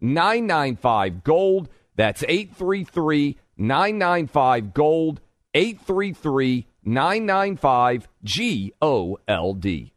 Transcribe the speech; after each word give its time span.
995 0.00 1.24
Gold. 1.24 1.68
That's 1.94 2.22
833 2.22 3.38
995 3.56 4.74
Gold. 4.74 5.20
833 5.54 6.66
995 6.84 8.08
G 8.22 8.72
O 8.82 9.18
L 9.26 9.54
D. 9.54 9.92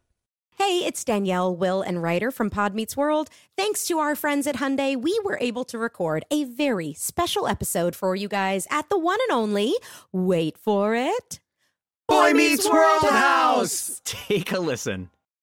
Hey, 0.58 0.84
it's 0.86 1.06
Danielle, 1.06 1.56
Will, 1.56 1.82
and 1.82 2.04
Ryder 2.04 2.32
from 2.32 2.50
Pod 2.50 2.76
Meets 2.76 2.98
World. 2.98 3.30
Thanks 3.56 3.86
to 3.86 4.00
our 4.00 4.14
friends 4.14 4.46
at 4.46 4.58
Hyundai, 4.58 5.02
we 5.02 5.18
were 5.24 5.38
able 5.40 5.64
to 5.64 5.78
record 5.78 6.26
a 6.30 6.44
very 6.44 6.94
special 6.94 7.48
episode 7.48 7.96
for 7.96 8.14
you 8.14 8.28
guys 8.28 8.68
at 8.70 8.90
the 8.90 9.00
one 9.00 9.20
and 9.30 9.38
only, 9.38 9.74
wait 10.12 10.58
for 10.58 10.96
it, 10.96 11.40
Boy 12.10 12.34
Meets 12.34 12.70
World 12.70 13.04
House. 13.04 14.02
Take 14.06 14.52
a 14.52 14.60
listen. 14.60 15.10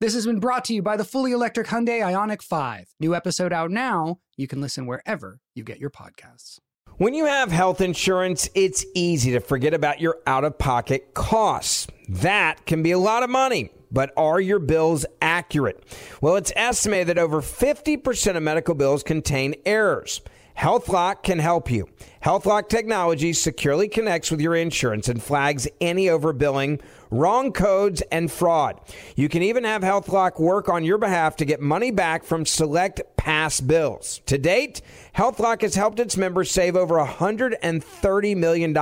This 0.00 0.14
has 0.14 0.26
been 0.26 0.38
brought 0.38 0.64
to 0.66 0.74
you 0.74 0.80
by 0.80 0.96
the 0.96 1.04
fully 1.04 1.32
electric 1.32 1.66
Hyundai 1.66 2.00
IONIQ 2.00 2.42
5. 2.42 2.94
New 3.00 3.16
episode 3.16 3.52
out 3.52 3.72
now. 3.72 4.20
You 4.36 4.46
can 4.46 4.60
listen 4.60 4.86
wherever 4.86 5.40
you 5.56 5.64
get 5.64 5.80
your 5.80 5.90
podcasts. 5.90 6.60
When 6.98 7.14
you 7.14 7.26
have 7.26 7.50
health 7.50 7.80
insurance, 7.80 8.48
it's 8.54 8.86
easy 8.94 9.32
to 9.32 9.40
forget 9.40 9.74
about 9.74 10.00
your 10.00 10.18
out 10.24 10.44
of 10.44 10.56
pocket 10.56 11.14
costs. 11.14 11.88
That 12.08 12.64
can 12.64 12.80
be 12.84 12.92
a 12.92 12.98
lot 12.98 13.24
of 13.24 13.30
money, 13.30 13.70
but 13.90 14.12
are 14.16 14.40
your 14.40 14.60
bills 14.60 15.04
accurate? 15.20 15.82
Well, 16.20 16.36
it's 16.36 16.52
estimated 16.54 17.08
that 17.08 17.18
over 17.18 17.42
50% 17.42 18.36
of 18.36 18.42
medical 18.44 18.76
bills 18.76 19.02
contain 19.02 19.56
errors. 19.66 20.20
HealthLock 20.58 21.22
can 21.22 21.38
help 21.38 21.70
you. 21.70 21.88
HealthLock 22.24 22.68
technology 22.68 23.32
securely 23.32 23.86
connects 23.86 24.28
with 24.28 24.40
your 24.40 24.56
insurance 24.56 25.08
and 25.08 25.22
flags 25.22 25.68
any 25.80 26.06
overbilling, 26.06 26.80
wrong 27.12 27.52
codes, 27.52 28.02
and 28.10 28.30
fraud. 28.30 28.80
You 29.14 29.28
can 29.28 29.44
even 29.44 29.62
have 29.62 29.82
HealthLock 29.82 30.40
work 30.40 30.68
on 30.68 30.84
your 30.84 30.98
behalf 30.98 31.36
to 31.36 31.44
get 31.44 31.60
money 31.60 31.92
back 31.92 32.24
from 32.24 32.44
select 32.44 33.00
past 33.16 33.68
bills. 33.68 34.20
To 34.26 34.36
date, 34.36 34.82
HealthLock 35.14 35.62
has 35.62 35.76
helped 35.76 36.00
its 36.00 36.16
members 36.16 36.50
save 36.50 36.74
over 36.74 36.96
$130 36.96 38.36
million. 38.36 38.74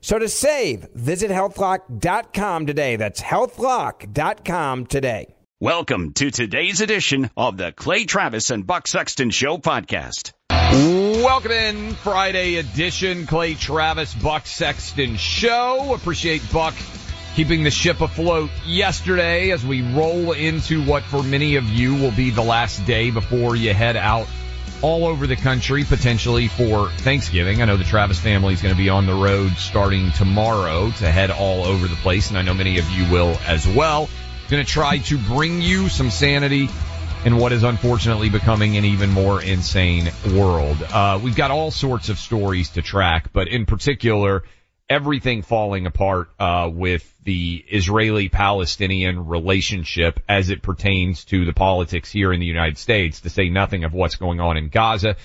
So 0.00 0.18
to 0.18 0.28
save, 0.30 0.88
visit 0.94 1.30
healthlock.com 1.30 2.66
today. 2.66 2.96
That's 2.96 3.20
healthlock.com 3.20 4.86
today. 4.86 5.34
Welcome 5.60 6.12
to 6.14 6.30
today's 6.30 6.80
edition 6.80 7.30
of 7.36 7.58
the 7.58 7.72
Clay 7.72 8.04
Travis 8.04 8.50
and 8.50 8.66
Buck 8.66 8.86
Sexton 8.86 9.30
Show 9.30 9.58
podcast. 9.58 10.32
Welcome 10.72 11.52
in 11.52 11.94
Friday 11.94 12.56
edition, 12.56 13.26
Clay 13.26 13.54
Travis, 13.54 14.14
Buck 14.14 14.46
Sexton 14.46 15.16
Show. 15.16 15.94
Appreciate 15.94 16.42
Buck 16.52 16.74
keeping 17.34 17.62
the 17.62 17.70
ship 17.70 18.00
afloat 18.00 18.50
yesterday 18.64 19.50
as 19.50 19.64
we 19.64 19.82
roll 19.82 20.32
into 20.32 20.82
what 20.82 21.02
for 21.04 21.22
many 21.22 21.56
of 21.56 21.64
you 21.64 21.94
will 21.94 22.10
be 22.10 22.30
the 22.30 22.42
last 22.42 22.84
day 22.86 23.10
before 23.10 23.54
you 23.54 23.74
head 23.74 23.96
out 23.96 24.26
all 24.82 25.06
over 25.06 25.26
the 25.26 25.36
country, 25.36 25.84
potentially 25.84 26.48
for 26.48 26.90
Thanksgiving. 26.90 27.62
I 27.62 27.66
know 27.66 27.76
the 27.76 27.84
Travis 27.84 28.18
family 28.18 28.54
is 28.54 28.62
going 28.62 28.74
to 28.74 28.78
be 28.78 28.88
on 28.88 29.06
the 29.06 29.14
road 29.14 29.52
starting 29.52 30.10
tomorrow 30.12 30.90
to 30.90 31.10
head 31.10 31.30
all 31.30 31.64
over 31.64 31.86
the 31.86 31.96
place, 31.96 32.30
and 32.30 32.38
I 32.38 32.42
know 32.42 32.54
many 32.54 32.78
of 32.78 32.88
you 32.90 33.10
will 33.10 33.38
as 33.46 33.66
well. 33.68 34.08
Going 34.48 34.64
to 34.64 34.70
try 34.70 34.98
to 34.98 35.18
bring 35.18 35.60
you 35.60 35.88
some 35.88 36.10
sanity 36.10 36.68
in 37.26 37.38
what 37.38 37.50
is 37.50 37.64
unfortunately 37.64 38.30
becoming 38.30 38.76
an 38.76 38.84
even 38.84 39.10
more 39.10 39.42
insane 39.42 40.08
world. 40.32 40.80
Uh, 40.80 41.18
we've 41.20 41.34
got 41.34 41.50
all 41.50 41.72
sorts 41.72 42.08
of 42.08 42.20
stories 42.20 42.70
to 42.70 42.82
track, 42.82 43.32
but 43.32 43.48
in 43.48 43.66
particular, 43.66 44.44
everything 44.88 45.42
falling 45.42 45.86
apart 45.86 46.30
uh, 46.38 46.70
with 46.72 47.12
the 47.24 47.64
Israeli-Palestinian 47.68 49.26
relationship 49.26 50.20
as 50.28 50.50
it 50.50 50.62
pertains 50.62 51.24
to 51.24 51.44
the 51.44 51.52
politics 51.52 52.12
here 52.12 52.32
in 52.32 52.38
the 52.38 52.46
United 52.46 52.78
States, 52.78 53.22
to 53.22 53.28
say 53.28 53.48
nothing 53.48 53.82
of 53.82 53.92
what's 53.92 54.14
going 54.14 54.38
on 54.38 54.56
in 54.56 54.68
Gaza. 54.68 55.16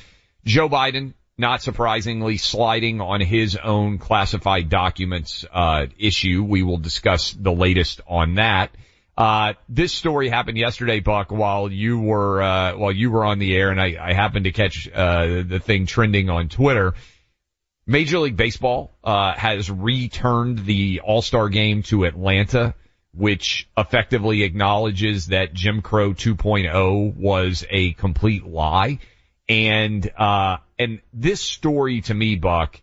Joe 0.44 0.68
Biden, 0.68 1.14
not 1.38 1.62
surprisingly, 1.62 2.38
sliding 2.38 3.00
on 3.00 3.22
his 3.22 3.56
own 3.58 4.00
classified 4.00 4.70
documents 4.70 5.46
uh, 5.54 5.86
issue. 6.00 6.44
We 6.44 6.64
will 6.64 6.80
discuss 6.80 7.32
the 7.32 7.54
latest 7.54 8.02
on 8.08 8.36
that. 8.36 8.72
Uh, 9.22 9.54
this 9.70 9.94
story 9.94 10.30
happened 10.30 10.58
yesterday, 10.58 11.00
Buck, 11.00 11.30
while 11.30 11.72
you 11.72 12.00
were, 12.00 12.42
uh, 12.42 12.76
while 12.76 12.92
you 12.92 13.12
were 13.12 13.24
on 13.24 13.38
the 13.38 13.56
air 13.56 13.70
and 13.70 13.80
I, 13.80 13.96
I 14.02 14.14
happened 14.14 14.46
to 14.46 14.52
catch, 14.52 14.90
uh, 14.92 15.44
the 15.44 15.62
thing 15.64 15.86
trending 15.86 16.32
on 16.32 16.50
Twitter. 16.50 16.96
Major 17.86 18.18
League 18.18 18.36
Baseball, 18.36 18.98
uh, 19.04 19.34
has 19.34 19.70
returned 19.70 20.66
the 20.66 21.02
All-Star 21.04 21.50
game 21.50 21.84
to 21.84 22.06
Atlanta, 22.06 22.74
which 23.14 23.70
effectively 23.78 24.42
acknowledges 24.42 25.28
that 25.28 25.54
Jim 25.54 25.84
Crow 25.84 26.16
2.0 26.16 27.16
was 27.16 27.64
a 27.70 27.94
complete 27.94 28.44
lie. 28.44 28.98
And, 29.48 30.12
uh, 30.18 30.58
and 30.80 31.00
this 31.14 31.42
story 31.42 32.02
to 32.02 32.14
me, 32.16 32.38
Buck, 32.38 32.82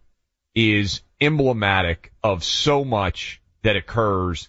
is 0.54 1.00
emblematic 1.21 2.12
of 2.22 2.44
so 2.44 2.84
much 2.84 3.43
that 3.65 3.75
occurs 3.75 4.48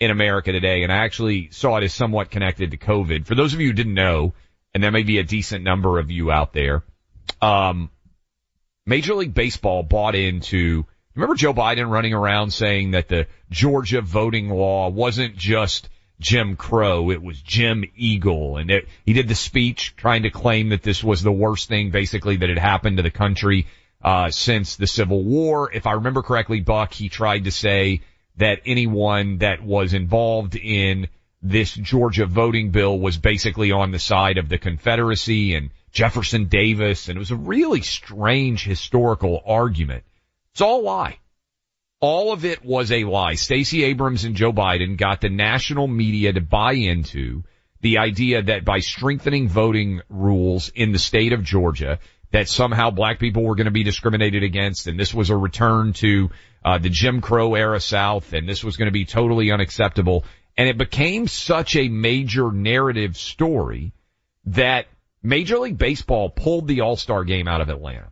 in 0.00 0.10
America 0.10 0.50
today, 0.50 0.82
and 0.82 0.90
I 0.90 1.04
actually 1.04 1.50
saw 1.50 1.76
it 1.76 1.84
as 1.84 1.92
somewhat 1.92 2.30
connected 2.30 2.70
to 2.70 2.78
COVID. 2.78 3.26
For 3.26 3.34
those 3.34 3.52
of 3.52 3.60
you 3.60 3.68
who 3.68 3.74
didn't 3.74 3.94
know, 3.94 4.32
and 4.72 4.82
there 4.82 4.90
may 4.90 5.02
be 5.02 5.18
a 5.18 5.24
decent 5.24 5.62
number 5.62 5.98
of 5.98 6.10
you 6.10 6.30
out 6.30 6.54
there, 6.54 6.82
um, 7.42 7.90
Major 8.86 9.14
League 9.14 9.34
Baseball 9.34 9.82
bought 9.82 10.14
into, 10.14 10.86
remember 11.14 11.34
Joe 11.34 11.52
Biden 11.52 11.90
running 11.90 12.14
around 12.14 12.50
saying 12.50 12.92
that 12.92 13.08
the 13.08 13.26
Georgia 13.50 14.00
voting 14.00 14.48
law 14.48 14.88
wasn't 14.88 15.36
just 15.36 15.90
Jim 16.18 16.56
Crow, 16.56 17.10
it 17.10 17.22
was 17.22 17.40
Jim 17.40 17.84
Eagle, 17.94 18.56
and 18.56 18.70
it, 18.70 18.88
he 19.04 19.12
did 19.12 19.28
the 19.28 19.34
speech 19.34 19.94
trying 19.96 20.22
to 20.22 20.30
claim 20.30 20.70
that 20.70 20.82
this 20.82 21.04
was 21.04 21.22
the 21.22 21.32
worst 21.32 21.68
thing 21.68 21.90
basically 21.90 22.36
that 22.36 22.48
had 22.48 22.58
happened 22.58 22.96
to 22.96 23.02
the 23.02 23.10
country, 23.10 23.66
uh, 24.02 24.30
since 24.30 24.76
the 24.76 24.86
Civil 24.86 25.22
War. 25.24 25.70
If 25.70 25.86
I 25.86 25.92
remember 25.92 26.22
correctly, 26.22 26.60
Buck, 26.60 26.94
he 26.94 27.10
tried 27.10 27.44
to 27.44 27.50
say 27.50 28.00
that 28.40 28.60
anyone 28.66 29.38
that 29.38 29.62
was 29.62 29.94
involved 29.94 30.56
in 30.56 31.08
this 31.42 31.72
Georgia 31.74 32.26
voting 32.26 32.70
bill 32.70 32.98
was 32.98 33.16
basically 33.16 33.70
on 33.70 33.92
the 33.92 33.98
side 33.98 34.38
of 34.38 34.48
the 34.48 34.58
Confederacy 34.58 35.54
and 35.54 35.70
Jefferson 35.92 36.46
Davis. 36.46 37.08
And 37.08 37.16
it 37.16 37.18
was 37.18 37.30
a 37.30 37.36
really 37.36 37.82
strange 37.82 38.64
historical 38.64 39.42
argument. 39.46 40.04
It's 40.52 40.60
all 40.60 40.80
a 40.80 40.82
lie. 40.82 41.18
All 42.00 42.32
of 42.32 42.46
it 42.46 42.64
was 42.64 42.90
a 42.90 43.04
lie. 43.04 43.34
Stacey 43.34 43.84
Abrams 43.84 44.24
and 44.24 44.34
Joe 44.34 44.52
Biden 44.52 44.96
got 44.96 45.20
the 45.20 45.28
national 45.28 45.86
media 45.86 46.32
to 46.32 46.40
buy 46.40 46.72
into 46.72 47.44
the 47.82 47.98
idea 47.98 48.42
that 48.42 48.64
by 48.64 48.78
strengthening 48.78 49.48
voting 49.48 50.00
rules 50.08 50.70
in 50.74 50.92
the 50.92 50.98
state 50.98 51.34
of 51.34 51.44
Georgia, 51.44 51.98
that 52.32 52.48
somehow 52.48 52.90
black 52.90 53.18
people 53.18 53.42
were 53.42 53.54
going 53.54 53.66
to 53.66 53.70
be 53.70 53.82
discriminated 53.82 54.42
against 54.42 54.86
and 54.86 54.98
this 54.98 55.12
was 55.12 55.28
a 55.30 55.36
return 55.36 55.92
to 55.92 56.30
uh, 56.64 56.78
the 56.78 56.90
Jim 56.90 57.20
Crow 57.20 57.54
era 57.54 57.80
South 57.80 58.32
and 58.32 58.48
this 58.48 58.62
was 58.62 58.76
going 58.76 58.86
to 58.86 58.92
be 58.92 59.04
totally 59.04 59.50
unacceptable. 59.50 60.24
And 60.56 60.68
it 60.68 60.76
became 60.76 61.26
such 61.26 61.76
a 61.76 61.88
major 61.88 62.52
narrative 62.52 63.16
story 63.16 63.92
that 64.46 64.86
Major 65.22 65.58
League 65.58 65.78
Baseball 65.78 66.30
pulled 66.30 66.66
the 66.66 66.80
All-Star 66.80 67.24
game 67.24 67.48
out 67.48 67.60
of 67.60 67.68
Atlanta. 67.68 68.10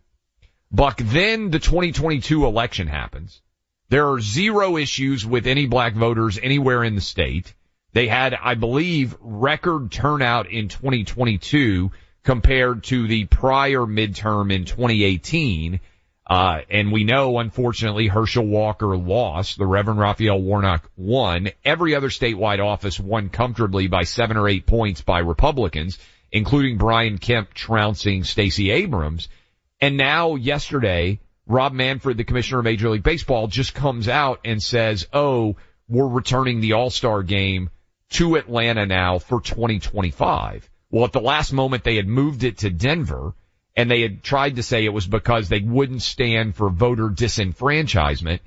Buck, 0.71 0.99
then 0.99 1.51
the 1.51 1.59
2022 1.59 2.47
election 2.47 2.87
happens. 2.87 3.41
There 3.89 4.11
are 4.11 4.21
zero 4.21 4.77
issues 4.77 5.25
with 5.25 5.47
any 5.47 5.67
black 5.67 5.95
voters 5.95 6.39
anywhere 6.43 6.85
in 6.85 6.95
the 6.95 7.01
state. 7.01 7.55
They 7.95 8.07
had, 8.07 8.35
I 8.35 8.55
believe, 8.55 9.17
record 9.21 9.91
turnout 9.91 10.51
in 10.51 10.69
2022 10.69 11.91
compared 12.23 12.85
to 12.85 13.07
the 13.07 13.25
prior 13.25 13.81
midterm 13.81 14.53
in 14.53 14.67
2018. 14.67 15.81
Uh, 16.29 16.61
and 16.69 16.93
we 16.93 17.05
know, 17.05 17.39
unfortunately, 17.39 18.07
Herschel 18.07 18.47
Walker 18.47 18.97
lost. 18.97 19.57
The 19.57 19.67
Reverend 19.67 19.99
Raphael 19.99 20.41
Warnock 20.41 20.91
won. 20.97 21.49
Every 21.65 21.95
other 21.95 22.11
statewide 22.11 22.63
office 22.63 23.01
won 23.01 23.31
comfortably 23.31 23.89
by 23.89 24.03
seven 24.03 24.37
or 24.37 24.47
eight 24.47 24.67
points 24.67 25.01
by 25.01 25.21
Republicans, 25.21 25.99
including 26.31 26.77
Brian 26.77 27.17
Kemp 27.17 27.55
trouncing 27.55 28.25
Stacey 28.25 28.71
Abrams. 28.71 29.29
And 29.81 29.97
now 29.97 30.35
yesterday, 30.35 31.21
Rob 31.47 31.73
Manfred, 31.73 32.19
the 32.19 32.25
commissioner 32.25 32.59
of 32.59 32.65
Major 32.65 32.91
League 32.91 33.03
Baseball, 33.03 33.47
just 33.47 33.73
comes 33.73 34.07
out 34.07 34.41
and 34.45 34.63
says, 34.63 35.07
oh, 35.15 35.57
we're 35.89 36.07
returning 36.07 36.61
the 36.61 36.75
All-Star 36.75 37.23
game 37.23 37.71
to 38.11 38.37
Atlanta 38.37 38.85
now 38.85 39.19
for 39.19 39.41
2025. 39.41 40.69
Well, 40.91 41.05
at 41.05 41.13
the 41.13 41.21
last 41.21 41.55
moment, 41.55 41.85
they 41.85 41.97
had 41.97 42.07
moved 42.07 42.45
it 42.45 42.59
to 42.59 42.71
Denver 42.71 43.33
and 43.79 43.89
they 43.89 44.03
had 44.03 44.25
tried 44.25 44.57
to 44.57 44.63
say 44.65 44.85
it 44.85 44.93
was 44.93 45.07
because 45.07 45.49
they 45.49 45.61
wouldn't 45.61 46.03
stand 46.03 46.57
for 46.57 46.69
voter 46.69 47.09
disenfranchisement. 47.09 48.41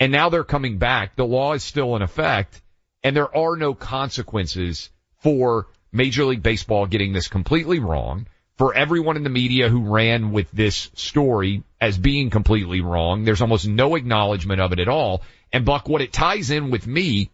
And 0.00 0.10
now 0.10 0.30
they're 0.30 0.44
coming 0.44 0.78
back. 0.78 1.14
The 1.14 1.26
law 1.26 1.52
is 1.52 1.62
still 1.62 1.94
in 1.94 2.00
effect 2.00 2.62
and 3.04 3.14
there 3.14 3.36
are 3.36 3.54
no 3.56 3.74
consequences 3.74 4.88
for 5.18 5.66
Major 5.92 6.24
League 6.24 6.42
Baseball 6.42 6.86
getting 6.86 7.12
this 7.12 7.28
completely 7.28 7.78
wrong. 7.78 8.26
For 8.56 8.74
everyone 8.74 9.16
in 9.16 9.24
the 9.24 9.30
media 9.30 9.68
who 9.68 9.92
ran 9.92 10.32
with 10.32 10.50
this 10.52 10.90
story 10.94 11.62
as 11.80 11.98
being 11.98 12.30
completely 12.30 12.80
wrong, 12.80 13.24
there's 13.24 13.42
almost 13.42 13.68
no 13.68 13.94
acknowledgement 13.94 14.60
of 14.62 14.72
it 14.72 14.80
at 14.80 14.88
all. 14.88 15.22
And 15.52 15.66
Buck, 15.66 15.86
what 15.86 16.00
it 16.00 16.14
ties 16.14 16.50
in 16.50 16.70
with 16.70 16.86
me 16.86 17.30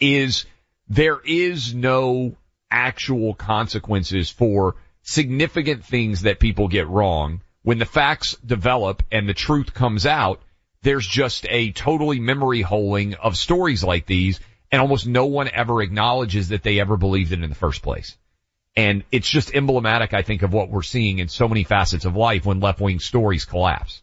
is 0.00 0.44
there 0.88 1.20
is 1.24 1.72
no 1.72 2.36
actual 2.68 3.32
consequences 3.34 4.28
for 4.28 4.74
significant 5.08 5.86
things 5.86 6.22
that 6.22 6.38
people 6.38 6.68
get 6.68 6.86
wrong. 6.86 7.40
When 7.62 7.78
the 7.78 7.86
facts 7.86 8.36
develop 8.44 9.02
and 9.10 9.26
the 9.26 9.32
truth 9.32 9.72
comes 9.72 10.04
out, 10.04 10.42
there's 10.82 11.06
just 11.06 11.46
a 11.48 11.72
totally 11.72 12.20
memory 12.20 12.60
holing 12.60 13.14
of 13.14 13.34
stories 13.36 13.82
like 13.82 14.04
these 14.04 14.38
and 14.70 14.82
almost 14.82 15.06
no 15.06 15.24
one 15.24 15.48
ever 15.48 15.80
acknowledges 15.80 16.50
that 16.50 16.62
they 16.62 16.78
ever 16.78 16.98
believed 16.98 17.32
it 17.32 17.42
in 17.42 17.48
the 17.48 17.56
first 17.56 17.80
place. 17.80 18.18
And 18.76 19.02
it's 19.10 19.28
just 19.28 19.54
emblematic, 19.54 20.12
I 20.12 20.20
think, 20.20 20.42
of 20.42 20.52
what 20.52 20.68
we're 20.68 20.82
seeing 20.82 21.20
in 21.20 21.28
so 21.28 21.48
many 21.48 21.64
facets 21.64 22.04
of 22.04 22.14
life 22.14 22.44
when 22.44 22.60
left 22.60 22.78
wing 22.78 23.00
stories 23.00 23.46
collapse. 23.46 24.02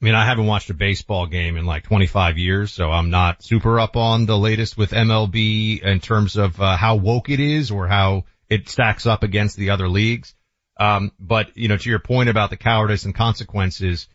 I 0.00 0.04
mean, 0.04 0.14
I 0.14 0.26
haven't 0.26 0.46
watched 0.46 0.70
a 0.70 0.74
baseball 0.74 1.26
game 1.26 1.56
in 1.56 1.66
like 1.66 1.82
25 1.82 2.38
years, 2.38 2.72
so 2.72 2.88
I'm 2.92 3.10
not 3.10 3.42
super 3.42 3.80
up 3.80 3.96
on 3.96 4.26
the 4.26 4.38
latest 4.38 4.78
with 4.78 4.92
MLB 4.92 5.82
in 5.82 5.98
terms 5.98 6.36
of 6.36 6.60
uh, 6.60 6.76
how 6.76 6.94
woke 6.94 7.30
it 7.30 7.40
is 7.40 7.72
or 7.72 7.88
how 7.88 8.24
it 8.48 8.68
stacks 8.68 9.06
up 9.06 9.22
against 9.22 9.56
the 9.56 9.70
other 9.70 9.88
leagues. 9.88 10.34
Um, 10.78 11.12
but 11.18 11.56
you 11.56 11.68
know, 11.68 11.76
to 11.76 11.90
your 11.90 12.00
point 12.00 12.28
about 12.28 12.50
the 12.50 12.56
cowardice 12.56 13.04
and 13.04 13.14
consequences, 13.14 14.08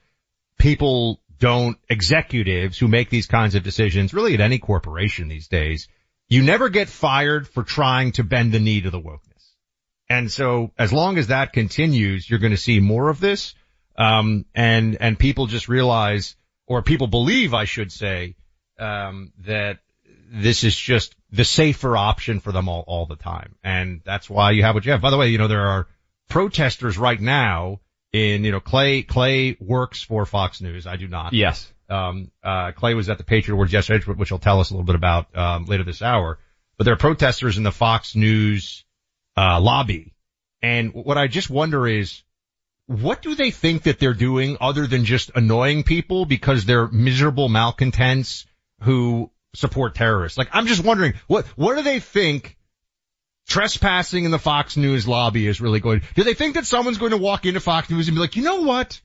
people 0.57 1.21
don't, 1.39 1.77
executives 1.89 2.77
who 2.77 2.87
make 2.87 3.09
these 3.09 3.27
kinds 3.27 3.55
of 3.55 3.63
decisions, 3.63 4.13
really 4.13 4.33
at 4.33 4.41
any 4.41 4.59
corporation 4.59 5.29
these 5.29 5.47
days, 5.47 5.87
you 6.27 6.43
never 6.43 6.69
get 6.69 6.89
fired 6.89 7.47
for 7.47 7.63
trying 7.63 8.11
to 8.13 8.23
bend 8.23 8.51
the 8.51 8.59
knee 8.59 8.81
to 8.81 8.89
the 8.89 8.99
wokeness. 8.99 9.53
And 10.09 10.31
so 10.31 10.71
as 10.77 10.91
long 10.91 11.17
as 11.17 11.27
that 11.27 11.53
continues, 11.53 12.29
you're 12.29 12.39
going 12.39 12.51
to 12.51 12.57
see 12.57 12.79
more 12.79 13.09
of 13.09 13.19
this. 13.19 13.55
Um, 13.97 14.45
and, 14.55 14.97
and 14.99 15.17
people 15.17 15.47
just 15.47 15.67
realize, 15.67 16.35
or 16.67 16.81
people 16.81 17.07
believe, 17.07 17.53
I 17.53 17.65
should 17.65 17.91
say, 17.91 18.35
um, 18.79 19.33
that 19.39 19.79
this 20.31 20.63
is 20.63 20.75
just 20.75 21.15
the 21.31 21.43
safer 21.43 21.97
option 21.97 22.39
for 22.39 22.51
them 22.51 22.69
all, 22.69 22.83
all 22.87 23.05
the 23.05 23.15
time. 23.15 23.55
And 23.63 24.01
that's 24.03 24.29
why 24.29 24.51
you 24.51 24.63
have 24.63 24.75
what 24.75 24.85
you 24.85 24.91
have. 24.91 25.01
By 25.01 25.09
the 25.09 25.17
way, 25.17 25.29
you 25.29 25.37
know, 25.37 25.47
there 25.47 25.67
are 25.67 25.87
protesters 26.29 26.97
right 26.97 27.19
now 27.19 27.79
in, 28.13 28.43
you 28.43 28.51
know, 28.51 28.59
Clay, 28.59 29.01
Clay 29.01 29.57
works 29.59 30.03
for 30.03 30.25
Fox 30.25 30.61
News. 30.61 30.85
I 30.85 30.97
do 30.97 31.07
not. 31.07 31.33
Yes. 31.33 31.71
Um, 31.89 32.31
uh, 32.43 32.71
Clay 32.73 32.93
was 32.93 33.09
at 33.09 33.17
the 33.17 33.23
Patriot 33.23 33.55
Awards 33.55 33.73
yesterday, 33.73 34.05
which 34.05 34.29
he'll 34.29 34.37
tell 34.37 34.59
us 34.59 34.69
a 34.69 34.73
little 34.73 34.85
bit 34.85 34.95
about, 34.95 35.35
um, 35.35 35.65
later 35.65 35.83
this 35.83 36.01
hour. 36.01 36.37
But 36.77 36.83
there 36.83 36.93
are 36.93 36.97
protesters 36.97 37.57
in 37.57 37.63
the 37.63 37.71
Fox 37.71 38.15
News, 38.15 38.85
uh, 39.35 39.59
lobby. 39.59 40.13
And 40.61 40.93
what 40.93 41.17
I 41.17 41.27
just 41.27 41.49
wonder 41.49 41.87
is, 41.87 42.21
what 42.85 43.21
do 43.21 43.35
they 43.35 43.51
think 43.51 43.83
that 43.83 43.99
they're 43.99 44.13
doing 44.13 44.57
other 44.59 44.87
than 44.87 45.05
just 45.05 45.31
annoying 45.35 45.83
people 45.83 46.25
because 46.25 46.65
they're 46.65 46.87
miserable 46.87 47.47
malcontents 47.47 48.45
who 48.81 49.31
support 49.55 49.95
terrorists? 49.95 50.37
Like, 50.37 50.49
I'm 50.53 50.67
just 50.67 50.83
wondering, 50.83 51.13
what, 51.27 51.45
what 51.57 51.75
do 51.75 51.83
they 51.83 51.99
think 51.99 52.57
trespassing 53.47 54.25
in 54.25 54.31
the 54.31 54.39
Fox 54.39 54.77
News 54.77 55.07
lobby 55.07 55.47
is 55.47 55.59
really 55.59 55.79
going, 55.79 56.01
do 56.15 56.23
they 56.23 56.35
think 56.35 56.55
that 56.55 56.65
someone's 56.65 56.97
going 56.97 57.11
to 57.11 57.17
walk 57.17 57.45
into 57.45 57.59
Fox 57.59 57.89
News 57.89 58.07
and 58.07 58.15
be 58.15 58.21
like, 58.21 58.35
you 58.35 58.43
know 58.43 58.61
what? 58.61 59.01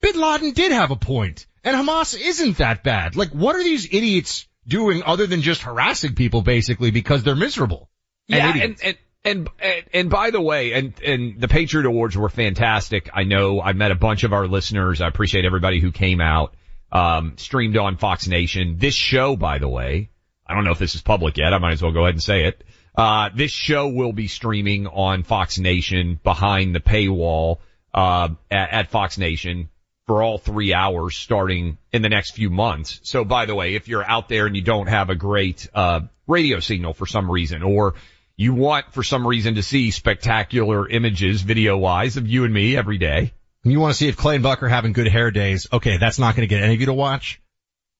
Bin 0.00 0.20
Laden 0.20 0.52
did 0.52 0.72
have 0.72 0.90
a 0.90 0.96
point 0.96 1.46
and 1.64 1.76
Hamas 1.76 2.18
isn't 2.18 2.58
that 2.58 2.82
bad. 2.82 3.16
Like, 3.16 3.30
what 3.30 3.56
are 3.56 3.62
these 3.62 3.86
idiots 3.86 4.46
doing 4.66 5.02
other 5.04 5.26
than 5.26 5.42
just 5.42 5.62
harassing 5.62 6.14
people 6.14 6.42
basically 6.42 6.90
because 6.90 7.22
they're 7.22 7.36
miserable? 7.36 7.88
Yeah, 8.26 8.52
and, 8.52 8.76
and, 8.82 8.98
and, 9.24 9.48
and, 9.58 9.84
and 9.92 10.10
by 10.10 10.30
the 10.30 10.40
way, 10.40 10.72
and, 10.72 10.94
and 11.02 11.40
the 11.40 11.48
Patriot 11.48 11.86
Awards 11.86 12.16
were 12.16 12.28
fantastic. 12.28 13.10
I 13.12 13.24
know 13.24 13.60
I 13.60 13.72
met 13.72 13.90
a 13.90 13.96
bunch 13.96 14.24
of 14.24 14.32
our 14.32 14.46
listeners. 14.46 15.00
I 15.00 15.08
appreciate 15.08 15.44
everybody 15.44 15.80
who 15.80 15.92
came 15.92 16.20
out, 16.20 16.54
um, 16.92 17.34
streamed 17.36 17.76
on 17.76 17.96
Fox 17.96 18.26
Nation. 18.26 18.76
This 18.78 18.94
show, 18.94 19.36
by 19.36 19.58
the 19.58 19.68
way, 19.68 20.10
I 20.46 20.54
don't 20.54 20.64
know 20.64 20.72
if 20.72 20.78
this 20.78 20.94
is 20.94 21.02
public 21.02 21.36
yet. 21.36 21.52
I 21.52 21.58
might 21.58 21.72
as 21.72 21.82
well 21.82 21.92
go 21.92 22.04
ahead 22.04 22.14
and 22.14 22.22
say 22.22 22.44
it. 22.44 22.64
Uh, 22.96 23.30
this 23.34 23.50
show 23.50 23.88
will 23.88 24.12
be 24.12 24.26
streaming 24.26 24.86
on 24.86 25.22
Fox 25.22 25.58
Nation 25.58 26.18
behind 26.22 26.74
the 26.74 26.80
paywall, 26.80 27.58
uh, 27.94 28.30
at, 28.50 28.70
at 28.70 28.90
Fox 28.90 29.18
Nation 29.18 29.68
for 30.06 30.22
all 30.22 30.38
three 30.38 30.72
hours 30.72 31.16
starting 31.16 31.78
in 31.92 32.02
the 32.02 32.08
next 32.08 32.32
few 32.32 32.50
months. 32.50 33.00
So 33.02 33.24
by 33.24 33.44
the 33.44 33.54
way, 33.54 33.74
if 33.74 33.88
you're 33.88 34.04
out 34.04 34.28
there 34.28 34.46
and 34.46 34.56
you 34.56 34.62
don't 34.62 34.88
have 34.88 35.10
a 35.10 35.14
great, 35.14 35.68
uh, 35.74 36.00
radio 36.26 36.60
signal 36.60 36.92
for 36.92 37.06
some 37.06 37.30
reason 37.30 37.62
or 37.62 37.94
you 38.36 38.54
want 38.54 38.92
for 38.92 39.02
some 39.02 39.26
reason 39.26 39.56
to 39.56 39.62
see 39.62 39.90
spectacular 39.90 40.88
images 40.88 41.42
video 41.42 41.76
wise 41.76 42.16
of 42.16 42.28
you 42.28 42.44
and 42.44 42.54
me 42.54 42.76
every 42.76 42.98
day. 42.98 43.32
You 43.70 43.80
want 43.80 43.92
to 43.92 43.96
see 43.96 44.08
if 44.08 44.16
Clay 44.16 44.36
and 44.36 44.42
Buck 44.42 44.62
are 44.62 44.68
having 44.68 44.92
good 44.92 45.08
hair 45.08 45.30
days. 45.30 45.66
Okay, 45.72 45.96
that's 45.98 46.18
not 46.18 46.36
going 46.36 46.48
to 46.48 46.52
get 46.52 46.62
any 46.62 46.74
of 46.74 46.80
you 46.80 46.86
to 46.86 46.94
watch. 46.94 47.40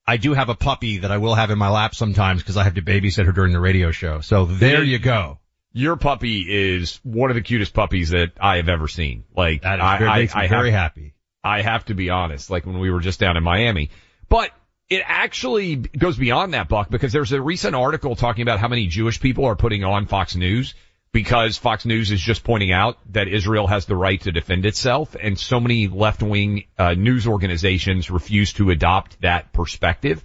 I 0.06 0.16
do 0.16 0.32
have 0.32 0.48
a 0.48 0.54
puppy 0.54 0.98
that 0.98 1.10
I 1.10 1.18
will 1.18 1.34
have 1.34 1.50
in 1.50 1.58
my 1.58 1.68
lap 1.68 1.94
sometimes 1.94 2.42
because 2.42 2.56
I 2.56 2.64
have 2.64 2.74
to 2.74 2.82
babysit 2.82 3.26
her 3.26 3.32
during 3.32 3.52
the 3.52 3.60
radio 3.60 3.90
show. 3.90 4.20
So 4.20 4.46
there 4.46 4.82
you 4.82 4.98
go. 4.98 5.38
Your 5.74 5.96
puppy 5.96 6.46
is 6.48 6.98
one 7.02 7.30
of 7.30 7.34
the 7.34 7.42
cutest 7.42 7.74
puppies 7.74 8.10
that 8.10 8.32
I 8.40 8.56
have 8.56 8.70
ever 8.70 8.88
seen. 8.88 9.24
Like 9.36 9.62
That 9.62 9.80
is, 9.80 9.84
I, 9.84 9.96
I, 9.96 10.18
makes 10.20 10.34
me 10.34 10.40
I 10.40 10.48
very 10.48 10.70
have, 10.70 10.80
happy. 10.80 11.14
I 11.44 11.60
have 11.60 11.84
to 11.86 11.94
be 11.94 12.08
honest, 12.08 12.50
like 12.50 12.64
when 12.64 12.78
we 12.78 12.90
were 12.90 13.00
just 13.00 13.20
down 13.20 13.36
in 13.36 13.42
Miami, 13.44 13.90
but 14.30 14.50
it 14.88 15.02
actually 15.04 15.76
goes 15.76 16.16
beyond 16.16 16.54
that, 16.54 16.68
Buck, 16.68 16.88
because 16.88 17.12
there's 17.12 17.32
a 17.32 17.40
recent 17.42 17.74
article 17.74 18.16
talking 18.16 18.42
about 18.42 18.58
how 18.58 18.68
many 18.68 18.86
Jewish 18.86 19.20
people 19.20 19.44
are 19.44 19.56
putting 19.56 19.84
on 19.84 20.06
Fox 20.06 20.34
News 20.34 20.74
because 21.12 21.56
Fox 21.56 21.84
News 21.84 22.10
is 22.10 22.20
just 22.20 22.44
pointing 22.44 22.72
out 22.72 22.98
that 23.12 23.28
Israel 23.28 23.66
has 23.66 23.86
the 23.86 23.96
right 23.96 24.20
to 24.22 24.32
defend 24.32 24.66
itself 24.66 25.16
and 25.20 25.38
so 25.38 25.58
many 25.58 25.88
left-wing 25.88 26.64
uh, 26.78 26.94
news 26.94 27.26
organizations 27.26 28.10
refuse 28.10 28.52
to 28.54 28.70
adopt 28.70 29.20
that 29.22 29.52
perspective. 29.52 30.22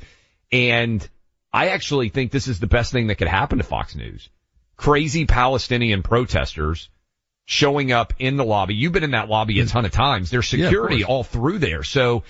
And 0.52 1.08
I 1.52 1.70
actually 1.70 2.10
think 2.10 2.32
this 2.32 2.48
is 2.48 2.60
the 2.60 2.68
best 2.68 2.92
thing 2.92 3.08
that 3.08 3.16
could 3.16 3.28
happen 3.28 3.60
to 3.60 3.64
Fox 3.64 3.96
News. 3.96 4.30
Crazy 4.76 5.26
Palestinian 5.26 6.04
protesters 6.04 6.90
showing 7.46 7.92
up 7.92 8.14
in 8.20 8.38
the 8.38 8.46
lobby. 8.46 8.76
You've 8.76 8.94
been 8.94 9.04
in 9.04 9.12
that 9.12 9.30
lobby 9.30 9.60
a 9.60 9.66
ton 9.66 9.86
of 9.86 9.92
times. 9.92 10.30
There's 10.30 10.48
security 10.48 11.04
all 11.04 11.24
through 11.24 11.60
there. 11.60 11.84
So 11.84 12.24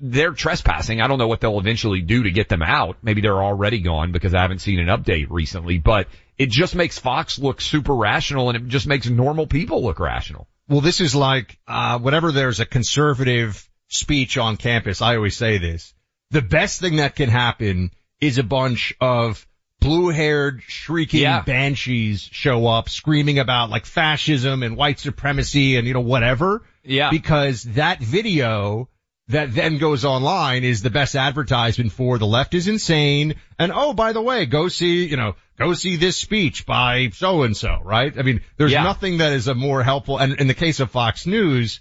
they're 0.00 0.32
trespassing. 0.32 1.00
I 1.00 1.06
don't 1.08 1.18
know 1.18 1.28
what 1.28 1.40
they'll 1.40 1.58
eventually 1.58 2.00
do 2.02 2.22
to 2.24 2.30
get 2.30 2.48
them 2.48 2.62
out. 2.62 2.96
Maybe 3.02 3.20
they're 3.20 3.42
already 3.42 3.80
gone 3.80 4.12
because 4.12 4.34
I 4.34 4.42
haven't 4.42 4.60
seen 4.60 4.78
an 4.80 4.86
update 4.88 5.26
recently, 5.30 5.78
but 5.78 6.08
it 6.38 6.50
just 6.50 6.74
makes 6.74 6.98
Fox 6.98 7.38
look 7.38 7.60
super 7.60 7.94
rational 7.94 8.48
and 8.50 8.56
it 8.56 8.68
just 8.68 8.86
makes 8.86 9.08
normal 9.08 9.46
people 9.46 9.82
look 9.82 10.00
rational. 10.00 10.48
Well, 10.68 10.80
this 10.80 11.00
is 11.00 11.14
like, 11.14 11.58
uh, 11.68 11.98
whenever 11.98 12.32
there's 12.32 12.60
a 12.60 12.66
conservative 12.66 13.68
speech 13.88 14.36
on 14.36 14.56
campus, 14.56 15.00
I 15.00 15.16
always 15.16 15.36
say 15.36 15.58
this. 15.58 15.94
The 16.30 16.42
best 16.42 16.80
thing 16.80 16.96
that 16.96 17.14
can 17.14 17.28
happen 17.28 17.90
is 18.20 18.38
a 18.38 18.42
bunch 18.42 18.94
of 19.00 19.46
blue 19.78 20.08
haired 20.08 20.62
shrieking 20.66 21.20
Yeah. 21.20 21.42
banshees 21.42 22.28
show 22.32 22.66
up 22.66 22.88
screaming 22.88 23.38
about 23.38 23.70
like 23.70 23.86
fascism 23.86 24.62
and 24.62 24.76
white 24.76 24.98
supremacy 24.98 25.76
and 25.76 25.86
you 25.86 25.94
know 25.94 26.00
whatever. 26.00 26.64
Yeah. 26.82 27.10
Because 27.10 27.62
that 27.74 28.00
video 28.00 28.88
that 29.28 29.52
then 29.54 29.78
goes 29.78 30.04
online 30.04 30.62
is 30.62 30.82
the 30.82 30.90
best 30.90 31.16
advertisement 31.16 31.90
for 31.92 32.16
the 32.18 32.26
left 32.26 32.54
is 32.54 32.68
insane. 32.68 33.34
And 33.58 33.72
oh, 33.74 33.92
by 33.92 34.12
the 34.12 34.22
way, 34.22 34.46
go 34.46 34.68
see, 34.68 35.06
you 35.06 35.16
know, 35.16 35.34
go 35.58 35.74
see 35.74 35.96
this 35.96 36.16
speech 36.16 36.64
by 36.64 37.10
so 37.12 37.42
and 37.42 37.56
so, 37.56 37.80
right? 37.84 38.16
I 38.16 38.22
mean, 38.22 38.40
there's 38.56 38.72
Yeah. 38.72 38.84
nothing 38.84 39.18
that 39.18 39.32
is 39.32 39.48
a 39.48 39.54
more 39.54 39.82
helpful, 39.82 40.18
and 40.18 40.34
in 40.40 40.46
the 40.46 40.54
case 40.54 40.78
of 40.78 40.90
Fox 40.92 41.26
News, 41.26 41.80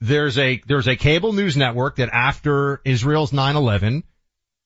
there's 0.00 0.38
a, 0.38 0.60
there's 0.66 0.88
a 0.88 0.96
cable 0.96 1.32
news 1.34 1.56
network 1.56 1.96
that 1.96 2.08
after 2.10 2.80
Israel's 2.84 3.30
9-11 3.32 4.02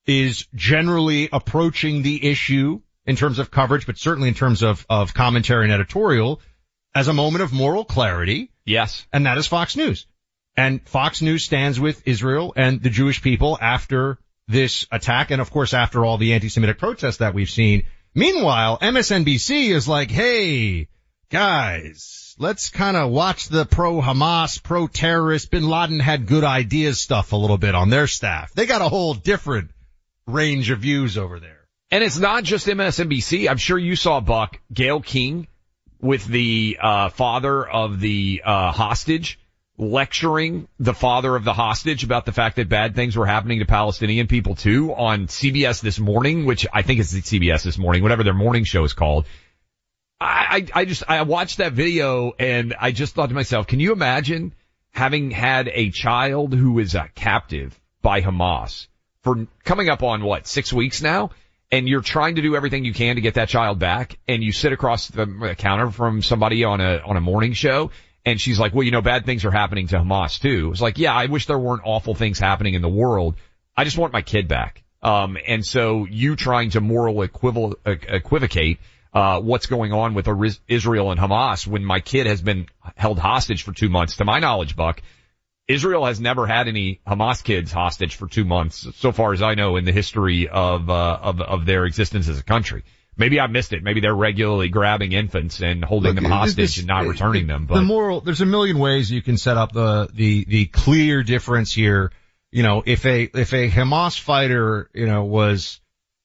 is 0.06 0.46
generally 0.54 1.28
approaching 1.32 2.02
the 2.02 2.24
issue 2.30 2.80
in 3.06 3.16
terms 3.16 3.38
of 3.40 3.50
coverage, 3.50 3.86
but 3.86 3.98
certainly 3.98 4.28
in 4.28 4.34
terms 4.34 4.62
of, 4.62 4.86
of 4.88 5.14
commentary 5.14 5.64
and 5.64 5.72
editorial 5.72 6.40
as 6.94 7.08
a 7.08 7.12
moment 7.12 7.42
of 7.42 7.52
moral 7.52 7.84
clarity 7.84 8.50
Yes. 8.64 9.06
and 9.12 9.26
that 9.26 9.36
is 9.38 9.46
Fox 9.48 9.76
News. 9.76 10.06
And 10.58 10.82
Fox 10.88 11.22
News 11.22 11.44
stands 11.44 11.78
with 11.78 12.02
Israel 12.04 12.52
and 12.56 12.82
the 12.82 12.90
Jewish 12.90 13.22
people 13.22 13.56
after 13.60 14.18
this 14.48 14.88
attack. 14.90 15.30
And 15.30 15.40
of 15.40 15.52
course, 15.52 15.72
after 15.72 16.04
all 16.04 16.18
the 16.18 16.32
anti-Semitic 16.32 16.78
protests 16.78 17.18
that 17.18 17.32
we've 17.32 17.48
seen. 17.48 17.84
Meanwhile, 18.12 18.80
MSNBC 18.80 19.68
is 19.68 19.86
like, 19.86 20.10
Hey, 20.10 20.88
guys, 21.30 22.34
let's 22.40 22.70
kind 22.70 22.96
of 22.96 23.12
watch 23.12 23.48
the 23.48 23.66
pro 23.66 24.02
Hamas, 24.02 24.60
pro 24.60 24.88
terrorist, 24.88 25.52
bin 25.52 25.68
Laden 25.68 26.00
had 26.00 26.26
good 26.26 26.42
ideas 26.42 27.00
stuff 27.00 27.30
a 27.30 27.36
little 27.36 27.58
bit 27.58 27.76
on 27.76 27.88
their 27.88 28.08
staff. 28.08 28.52
They 28.52 28.66
got 28.66 28.82
a 28.82 28.88
whole 28.88 29.14
different 29.14 29.70
range 30.26 30.70
of 30.70 30.80
views 30.80 31.16
over 31.16 31.38
there. 31.38 31.68
And 31.92 32.02
it's 32.02 32.18
not 32.18 32.42
just 32.42 32.66
MSNBC. 32.66 33.48
I'm 33.48 33.58
sure 33.58 33.78
you 33.78 33.94
saw 33.94 34.18
Buck, 34.18 34.58
Gayle 34.72 35.02
King 35.02 35.46
with 36.00 36.24
the, 36.24 36.78
uh, 36.82 37.10
father 37.10 37.64
of 37.64 38.00
the, 38.00 38.42
uh, 38.44 38.72
hostage 38.72 39.38
lecturing 39.78 40.66
the 40.80 40.92
father 40.92 41.36
of 41.36 41.44
the 41.44 41.52
hostage 41.52 42.02
about 42.02 42.26
the 42.26 42.32
fact 42.32 42.56
that 42.56 42.68
bad 42.68 42.96
things 42.96 43.16
were 43.16 43.26
happening 43.26 43.60
to 43.60 43.64
Palestinian 43.64 44.26
people 44.26 44.56
too 44.56 44.92
on 44.92 45.28
CBS 45.28 45.80
this 45.80 46.00
morning, 46.00 46.44
which 46.44 46.66
I 46.72 46.82
think 46.82 46.98
is 46.98 47.14
CBS 47.14 47.62
this 47.62 47.78
morning, 47.78 48.02
whatever 48.02 48.24
their 48.24 48.34
morning 48.34 48.64
show 48.64 48.82
is 48.82 48.92
called. 48.92 49.26
I, 50.20 50.66
I, 50.74 50.80
I 50.80 50.84
just, 50.84 51.04
I 51.08 51.22
watched 51.22 51.58
that 51.58 51.74
video 51.74 52.32
and 52.40 52.74
I 52.78 52.90
just 52.90 53.14
thought 53.14 53.28
to 53.28 53.36
myself, 53.36 53.68
can 53.68 53.78
you 53.78 53.92
imagine 53.92 54.52
having 54.90 55.30
had 55.30 55.68
a 55.72 55.90
child 55.90 56.52
who 56.52 56.80
is 56.80 56.96
a 56.96 57.08
captive 57.14 57.78
by 58.02 58.20
Hamas 58.20 58.88
for 59.22 59.46
coming 59.64 59.88
up 59.88 60.02
on 60.02 60.24
what, 60.24 60.48
six 60.48 60.72
weeks 60.72 61.02
now? 61.02 61.30
And 61.70 61.86
you're 61.86 62.00
trying 62.00 62.36
to 62.36 62.42
do 62.42 62.56
everything 62.56 62.84
you 62.86 62.94
can 62.94 63.16
to 63.16 63.20
get 63.20 63.34
that 63.34 63.50
child 63.50 63.78
back 63.78 64.18
and 64.26 64.42
you 64.42 64.52
sit 64.52 64.72
across 64.72 65.08
the 65.08 65.54
counter 65.58 65.90
from 65.90 66.22
somebody 66.22 66.64
on 66.64 66.80
a, 66.80 66.96
on 67.04 67.16
a 67.16 67.20
morning 67.20 67.52
show 67.52 67.90
and 68.28 68.38
she's 68.38 68.58
like, 68.58 68.74
well, 68.74 68.82
you 68.82 68.90
know, 68.90 69.00
bad 69.00 69.24
things 69.24 69.46
are 69.46 69.50
happening 69.50 69.88
to 69.88 69.96
Hamas 69.96 70.38
too. 70.38 70.70
It's 70.70 70.82
like, 70.82 70.98
yeah, 70.98 71.14
I 71.14 71.26
wish 71.26 71.46
there 71.46 71.58
weren't 71.58 71.80
awful 71.84 72.14
things 72.14 72.38
happening 72.38 72.74
in 72.74 72.82
the 72.82 72.88
world. 72.88 73.36
I 73.74 73.84
just 73.84 73.96
want 73.96 74.12
my 74.12 74.20
kid 74.20 74.48
back. 74.48 74.82
Um, 75.02 75.38
and 75.46 75.64
so 75.64 76.04
you 76.04 76.36
trying 76.36 76.70
to 76.70 76.82
moral 76.82 77.26
equival- 77.26 77.76
equivocate 77.86 78.80
uh, 79.14 79.40
what's 79.40 79.64
going 79.64 79.94
on 79.94 80.12
with 80.12 80.28
Israel 80.68 81.10
and 81.10 81.18
Hamas 81.18 81.66
when 81.66 81.82
my 81.82 82.00
kid 82.00 82.26
has 82.26 82.42
been 82.42 82.66
held 82.96 83.18
hostage 83.18 83.62
for 83.62 83.72
two 83.72 83.88
months. 83.88 84.18
To 84.18 84.26
my 84.26 84.40
knowledge, 84.40 84.76
Buck, 84.76 85.00
Israel 85.66 86.04
has 86.04 86.20
never 86.20 86.46
had 86.46 86.68
any 86.68 87.00
Hamas 87.06 87.42
kids 87.42 87.72
hostage 87.72 88.16
for 88.16 88.26
two 88.26 88.44
months, 88.44 88.86
so 88.96 89.10
far 89.10 89.32
as 89.32 89.40
I 89.40 89.54
know, 89.54 89.76
in 89.76 89.86
the 89.86 89.92
history 89.92 90.48
of 90.48 90.90
uh, 90.90 91.18
of 91.22 91.40
of 91.40 91.64
their 91.64 91.86
existence 91.86 92.28
as 92.28 92.38
a 92.38 92.44
country. 92.44 92.84
Maybe 93.18 93.40
I 93.40 93.48
missed 93.48 93.72
it. 93.72 93.82
Maybe 93.82 94.00
they're 94.00 94.14
regularly 94.14 94.68
grabbing 94.68 95.12
infants 95.12 95.60
and 95.60 95.84
holding 95.84 96.14
Look, 96.14 96.22
them 96.22 96.30
hostage 96.30 96.56
this, 96.56 96.78
and 96.78 96.86
not 96.86 97.06
returning 97.06 97.46
them. 97.48 97.66
But 97.66 97.74
the 97.74 97.82
moral, 97.82 98.20
there's 98.20 98.40
a 98.40 98.46
million 98.46 98.78
ways 98.78 99.10
you 99.10 99.22
can 99.22 99.36
set 99.36 99.56
up 99.56 99.72
the 99.72 100.08
the 100.12 100.44
the 100.44 100.66
clear 100.66 101.22
difference 101.22 101.72
here. 101.72 102.12
You 102.52 102.62
know, 102.62 102.82
if 102.86 103.04
a 103.04 103.22
if 103.22 103.52
a 103.52 103.68
Hamas 103.68 104.18
fighter, 104.18 104.88
you 104.94 105.06
know, 105.06 105.24
was 105.24 105.80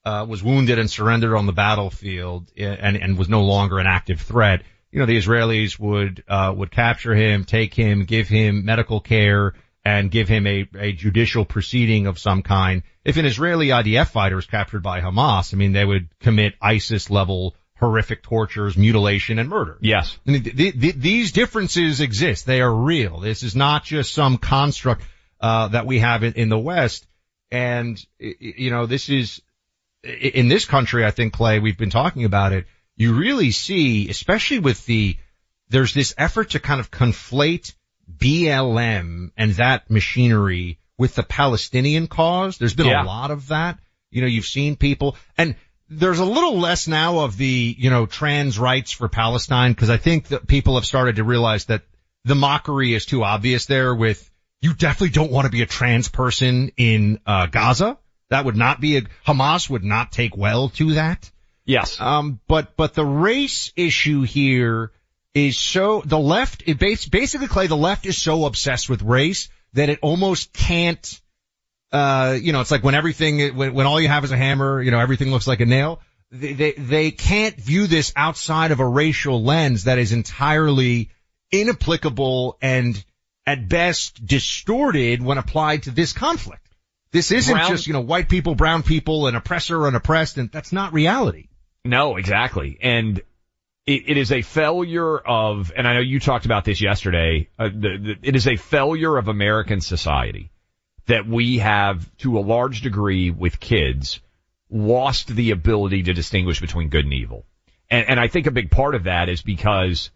uh, 0.05 0.25
was 0.29 0.43
wounded 0.43 0.79
and 0.79 0.89
surrendered 0.89 1.33
on 1.33 1.45
the 1.45 1.53
battlefield 1.53 2.51
and, 2.57 2.97
and 2.97 3.17
was 3.17 3.29
no 3.29 3.43
longer 3.43 3.79
an 3.79 3.88
active 3.88 4.21
threat, 4.21 4.63
you 4.91 5.00
know, 5.00 5.05
the 5.05 5.17
Israelis 5.17 5.79
would, 5.79 6.23
uh, 6.27 6.53
would 6.55 6.71
capture 6.71 7.15
him, 7.15 7.45
take 7.45 7.73
him, 7.73 8.05
give 8.05 8.27
him 8.27 8.63
medical 8.65 9.00
care, 9.00 9.53
and 9.86 10.10
give 10.10 10.30
him 10.30 10.48
a, 10.48 10.68
a 10.78 10.92
judicial 10.94 11.46
proceeding 11.46 12.08
of 12.08 12.18
some 12.18 12.42
kind. 12.42 12.84
If 13.04 13.18
an 13.18 13.25
Israeli 13.25 13.68
IDF 13.68 14.10
fighter 14.10 14.38
is 14.38 14.46
captured 14.46 14.82
by 14.82 15.02
Hamas, 15.02 15.54
I 15.54 15.58
mean, 15.58 15.74
they 15.74 15.86
would 15.86 16.08
commit 16.20 16.56
ISIS 16.62 17.10
level 17.10 17.56
horrific 17.84 18.24
tortures, 18.24 18.78
mutilation, 18.78 19.40
and 19.40 19.50
murder. 19.50 19.78
Yes. 19.82 20.18
I 20.25 20.32
mean, 20.32 20.44
th- 20.44 20.80
th- 20.80 20.96
these 20.96 21.34
differences 21.34 22.00
exist. 22.00 22.46
They 22.46 22.62
are 22.62 22.74
real. 22.74 23.20
This 23.20 23.44
is 23.44 23.56
not 23.58 23.84
just 23.84 24.13
some 24.13 24.38
construct, 24.38 25.04
uh, 25.42 25.68
that 25.70 25.86
we 25.86 26.00
have 26.00 26.24
in, 26.24 26.34
in 26.34 26.48
the 26.48 26.58
West. 26.58 27.06
And, 27.52 28.04
you 28.20 28.72
know, 28.72 28.86
this 28.86 29.10
is, 29.10 29.42
in 30.04 30.48
this 30.48 30.63
country, 30.66 31.06
I 31.06 31.12
think, 31.12 31.34
Clay, 31.34 31.60
we've 31.60 31.78
been 31.78 31.90
talking 31.90 32.24
about 32.24 32.54
it. 32.54 32.68
You 32.96 33.16
really 33.16 33.52
see, 33.52 34.10
especially 34.10 34.60
with 34.60 34.86
the, 34.86 35.18
there's 35.68 35.94
this 35.94 36.13
effort 36.18 36.52
to 36.52 36.60
kind 36.60 36.80
of 36.80 36.90
conflate 36.90 37.74
BLM 38.12 39.31
and 39.38 39.51
that 39.53 39.89
machinery 39.89 40.79
with 40.98 41.15
the 41.15 41.24
Palestinian 41.24 42.07
cause. 42.07 42.57
There's 42.57 42.74
been 42.74 42.88
yeah. 42.88 43.03
a 43.03 43.05
lot 43.05 43.31
of 43.31 43.50
that. 43.50 43.79
You 44.12 44.22
know, 44.22 44.27
you've 44.27 44.45
seen 44.45 44.75
people 44.75 45.17
and 45.38 45.55
there's 45.89 46.19
a 46.19 46.25
little 46.25 46.57
less 46.57 46.88
now 46.88 47.19
of 47.19 47.38
the, 47.38 47.75
you 47.77 47.89
know, 47.89 48.05
trans 48.05 48.57
rights 48.57 48.91
for 48.91 49.10
Palestine 49.10 49.72
because 49.72 49.89
I 49.89 49.98
think 49.98 50.29
that 50.29 50.48
people 50.48 50.75
have 50.75 50.86
started 50.86 51.17
to 51.17 51.24
realize 51.24 51.65
that 51.65 51.83
the 52.24 52.36
mockery 52.36 52.93
is 52.93 53.05
too 53.05 53.24
obvious 53.24 53.65
there 53.65 53.93
with 53.93 54.29
you 54.62 54.74
definitely 54.74 55.10
don't 55.10 55.31
want 55.31 55.45
to 55.45 55.51
be 55.51 55.62
a 55.62 55.65
trans 55.65 56.07
person 56.07 56.72
in 56.77 57.19
uh, 57.25 57.48
Gaza. 57.48 57.98
That 58.29 58.45
would 58.45 58.55
not 58.55 58.79
be 58.79 58.98
a, 58.98 59.01
Hamas 59.27 59.69
would 59.69 59.83
not 59.83 60.12
take 60.12 60.38
well 60.38 60.69
to 60.69 60.93
that. 60.93 61.29
Yes. 61.65 62.00
Um, 62.00 62.39
but, 62.48 62.77
but 62.77 62.93
the 62.93 63.05
race 63.05 63.74
issue 63.75 64.22
here 64.22 64.92
is 65.34 65.58
so, 65.58 66.02
the 66.06 66.20
left, 66.20 66.63
it 66.66 66.80
basically 66.80 67.48
Clay, 67.48 67.68
the 67.68 67.78
left 67.78 68.06
is 68.06 68.22
so 68.22 68.46
obsessed 68.46 68.90
with 68.90 69.02
race 69.02 69.50
that 69.74 69.90
it 69.90 70.00
almost 70.02 70.54
can't, 70.54 71.22
uh, 71.92 72.38
you 72.40 72.54
know, 72.54 72.62
it's 72.62 72.72
like 72.72 72.84
when 72.84 72.96
everything, 72.96 73.56
when, 73.56 73.74
when 73.74 73.88
all 73.88 74.00
you 74.00 74.08
have 74.08 74.24
is 74.24 74.32
a 74.32 74.38
hammer, 74.38 74.82
you 74.82 74.92
know, 74.92 75.00
everything 75.00 75.32
looks 75.32 75.48
like 75.48 75.60
a 75.60 75.66
nail. 75.66 76.02
They, 76.32 76.54
they, 76.54 76.72
they 76.74 77.12
can't 77.12 77.56
view 77.56 77.88
this 77.88 78.13
outside 78.16 78.72
of 78.72 78.80
a 78.80 78.88
racial 78.88 79.44
lens 79.44 79.86
that 79.86 80.00
is 80.00 80.12
entirely 80.12 81.10
inapplicable 81.52 82.58
and 82.62 83.04
at 83.46 83.68
best 83.68 84.25
distorted 84.25 85.22
when 85.22 85.38
applied 85.38 85.84
to 85.84 85.92
this 85.92 86.13
conflict. 86.13 86.62
This 87.12 87.32
isn't 87.32 87.54
brown, 87.54 87.70
just, 87.70 87.86
you 87.86 87.94
know, 87.94 88.02
white 88.02 88.28
people, 88.28 88.56
brown 88.56 88.82
people, 88.82 89.28
an 89.28 89.36
oppressor 89.36 89.86
and 89.86 89.96
oppressed, 89.96 90.38
and 90.38 90.52
that's 90.52 90.72
not 90.72 90.94
reality. 90.94 91.48
No, 91.86 92.18
exactly. 92.18 92.80
And 92.82 93.22
it, 93.86 94.04
it 94.08 94.18
is 94.18 94.32
a 94.32 94.42
failure 94.42 95.18
of, 95.18 95.72
and 95.75 95.88
I 95.88 95.94
know 95.94 96.00
you 96.00 96.20
talked 96.20 96.46
about 96.46 96.66
this 96.66 96.82
yesterday, 96.82 97.50
uh, 97.60 97.70
the, 97.70 97.98
the, 97.98 98.16
it 98.22 98.36
is 98.36 98.48
a 98.48 98.56
failure 98.56 99.18
of 99.18 99.28
American 99.28 99.82
society 99.82 100.52
that 101.08 101.28
we 101.28 101.58
have, 101.58 102.10
to 102.18 102.38
a 102.38 102.42
large 102.42 102.82
degree 102.82 103.30
with 103.30 103.60
kids, 103.60 104.22
lost 104.70 105.28
the 105.28 105.52
ability 105.52 106.04
to 106.04 106.13
distinguish 106.13 106.62
between 106.62 106.90
good 106.90 107.04
and 107.04 107.13
evil. 107.13 107.46
And, 107.90 108.08
and 108.10 108.20
I 108.20 108.28
think 108.28 108.48
a 108.48 108.52
big 108.52 108.72
part 108.72 108.96
of 108.96 109.04
that 109.04 109.28
is 109.28 109.42
because 109.42 110.12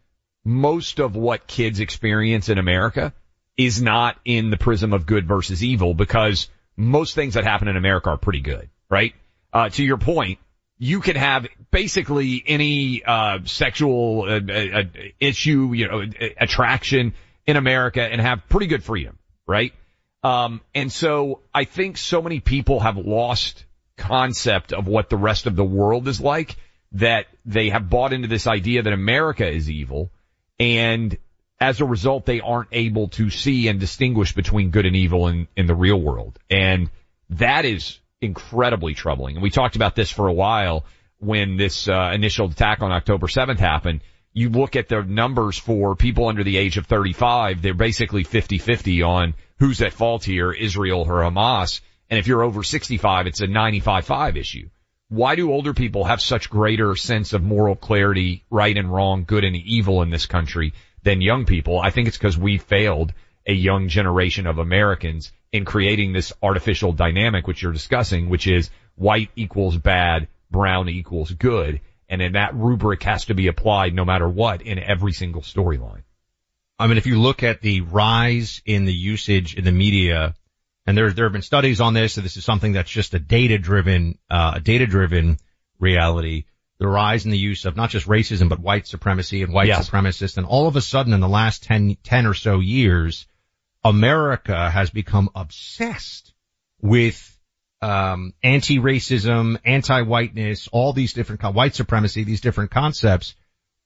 most 0.46 1.00
of 1.00 1.16
what 1.16 1.46
kids 1.46 1.82
experience 1.82 2.48
in 2.48 2.58
America 2.58 3.14
is 3.58 3.82
not 3.82 4.18
in 4.24 4.50
the 4.50 4.58
prism 4.58 4.94
of 4.94 5.06
good 5.06 5.28
versus 5.28 5.62
evil 5.62 5.94
because 5.94 6.50
most 6.78 7.16
things 7.16 7.34
that 7.34 7.44
happen 7.44 7.68
in 7.68 7.76
America 7.76 8.12
are 8.12 8.18
pretty 8.18 8.40
good, 8.40 8.70
right? 8.90 9.14
Uh, 9.52 9.68
to 9.70 9.84
your 9.84 9.98
point, 9.98 10.40
you 10.77 11.00
can 11.00 11.15
have 11.15 11.48
basically 11.72 12.43
any, 12.46 13.03
uh, 13.03 13.39
sexual, 13.46 14.24
uh, 14.24 14.51
uh, 14.51 14.84
issue, 15.19 15.72
you 15.74 15.88
know, 15.88 16.03
attraction 16.39 17.13
in 17.46 17.57
America 17.57 18.01
and 18.01 18.22
have 18.22 18.48
pretty 18.50 18.67
good 18.67 18.84
freedom, 18.84 19.17
right? 19.48 19.74
Um, 20.24 20.62
and 20.75 20.91
so 20.91 21.41
I 21.53 21.63
think 21.63 21.98
so 21.98 22.22
many 22.22 22.39
people 22.39 22.79
have 22.79 22.98
lost 22.98 23.65
concept 23.96 24.74
of 24.74 24.88
what 24.88 25.10
the 25.10 25.17
rest 25.17 25.48
of 25.48 25.55
the 25.55 25.63
world 25.63 26.07
is 26.07 26.22
like 26.22 26.55
that 26.93 27.25
they 27.46 27.69
have 27.69 27.89
bought 27.89 28.13
into 28.13 28.27
this 28.27 28.48
idea 28.48 28.84
that 28.84 28.93
America 28.93 29.48
is 29.48 29.69
evil 29.69 30.12
and 30.60 31.17
as 31.60 31.81
a 31.81 31.86
result, 31.86 32.25
they 32.25 32.39
aren't 32.39 32.69
able 32.72 33.07
to 33.10 33.29
see 33.29 33.67
and 33.67 33.79
distinguish 33.79 34.34
between 34.34 34.69
good 34.69 34.86
and 34.86 34.96
evil 34.96 35.27
in, 35.27 35.48
in 35.55 35.65
the 35.65 35.75
real 35.75 36.00
world. 36.00 36.38
And 36.50 36.89
that 37.31 37.65
is 37.65 38.00
incredibly 38.22 38.94
troubling. 38.94 39.36
And 39.36 39.44
we 39.44 39.50
talked 39.50 39.76
about 39.76 39.96
this 39.96 40.12
for 40.12 40.28
a 40.28 40.34
while 40.34 40.86
when 41.20 41.58
this 41.58 41.88
uh, 41.88 42.12
initial 42.14 42.50
attack 42.50 42.82
on 42.82 42.92
October 42.92 43.28
7th 43.28 43.60
happened. 43.60 44.02
You 44.34 44.50
look 44.50 44.76
at 44.76 44.88
the 44.88 45.02
numbers 45.02 45.58
for 45.58 45.96
people 45.96 46.28
under 46.28 46.44
the 46.44 46.58
age 46.58 46.78
of 46.78 46.86
35, 46.86 47.62
they're 47.62 47.74
basically 47.74 48.24
50-50 48.24 49.08
on 49.08 49.34
who's 49.58 49.82
at 49.82 49.94
fault 49.94 50.24
here, 50.24 50.52
Israel 50.52 51.02
or 51.02 51.22
Hamas. 51.22 51.82
And 52.10 52.20
if 52.20 52.28
you're 52.28 52.44
over 52.44 52.64
65, 52.64 53.28
it's 53.28 53.42
a 53.42 53.48
95-5 53.48 54.38
issue. 54.38 54.70
Why 55.10 55.36
do 55.36 55.52
older 55.52 55.74
people 55.74 56.04
have 56.04 56.22
such 56.22 56.50
greater 56.50 56.96
sense 56.96 57.34
of 57.34 57.42
moral 57.42 57.76
clarity, 57.76 58.44
right 58.50 58.78
and 58.78 58.94
wrong, 58.94 59.24
good 59.26 59.44
and 59.44 59.56
evil 59.56 60.02
in 60.02 60.10
this 60.10 60.26
country 60.26 60.74
than 61.04 61.22
young 61.22 61.46
people. 61.46 61.80
I 61.80 61.90
think 61.90 62.08
it's 62.08 62.18
because 62.18 62.38
we 62.38 62.58
failed 62.58 63.14
a 63.46 63.54
young 63.54 63.88
generation 63.88 64.46
of 64.46 64.58
Americans 64.58 65.32
in 65.51 65.66
creating 65.66 66.13
this 66.13 66.34
artificial 66.42 66.92
dynamic 66.92 67.48
which 67.48 67.62
you're 67.62 67.74
discussing, 67.74 68.30
which 68.30 68.48
is 68.48 68.70
white 68.96 69.30
equals 69.36 69.77
bad, 69.77 70.27
brown 70.51 70.89
equals 70.89 71.32
good. 71.32 71.82
And 72.10 72.22
then 72.22 72.34
that 72.34 72.56
rubric 72.56 73.04
has 73.04 73.25
to 73.25 73.34
be 73.34 73.48
applied 73.48 73.94
no 73.94 74.06
matter 74.06 74.27
what 74.27 74.62
in 74.62 74.80
every 74.80 75.13
single 75.13 75.42
storyline. 75.42 76.04
I 76.80 76.88
mean, 76.88 76.98
if 76.98 77.06
you 77.06 77.20
look 77.20 77.44
at 77.44 77.62
the 77.62 77.82
rise 77.82 78.62
in 78.66 78.86
the 78.86 78.94
usage 78.94 79.56
in 79.56 79.63
the 79.63 79.72
media, 79.72 80.36
and 80.86 80.98
there, 80.98 81.12
there 81.12 81.25
have 81.25 81.34
been 81.34 81.42
studies 81.42 81.82
on 81.82 81.94
this, 81.94 82.13
so 82.13 82.22
this 82.22 82.38
is 82.38 82.46
something 82.46 82.74
that's 82.74 82.89
just 82.89 83.13
a 83.13 83.20
data 83.20 83.58
driven, 83.58 84.20
uh, 84.30 84.54
a 84.56 84.60
data 84.60 84.86
driven 84.86 85.38
reality 85.80 86.46
the 86.80 86.88
rise 86.88 87.25
in 87.25 87.32
the 87.32 87.38
use 87.38 87.66
of 87.66 87.75
not 87.75 87.89
just 87.89 88.08
racism, 88.08 88.50
but 88.50 88.60
white 88.60 88.88
supremacy 88.88 89.42
and 89.42 89.51
white 89.51 89.68
yes. 89.68 89.89
supremacists. 89.89 90.38
And 90.38 90.46
all 90.46 90.68
of 90.68 90.75
a 90.75 90.82
sudden 90.82 91.13
in 91.13 91.20
the 91.20 91.27
last 91.27 91.63
10, 91.63 91.98
10 92.04 92.25
or 92.25 92.34
so 92.34 92.60
years, 92.60 93.25
America 93.88 94.70
has 94.70 94.89
become 94.89 95.29
obsessed 95.34 96.34
with 96.82 97.17
um, 97.82 98.34
anti-racism, 98.44 99.58
anti-whiteness, 99.63 100.67
all 100.72 100.94
these 100.94 101.13
different 101.13 101.41
white 101.56 101.75
supremacy, 101.75 102.24
these 102.24 102.41
different 102.41 102.72
concepts, 102.72 103.36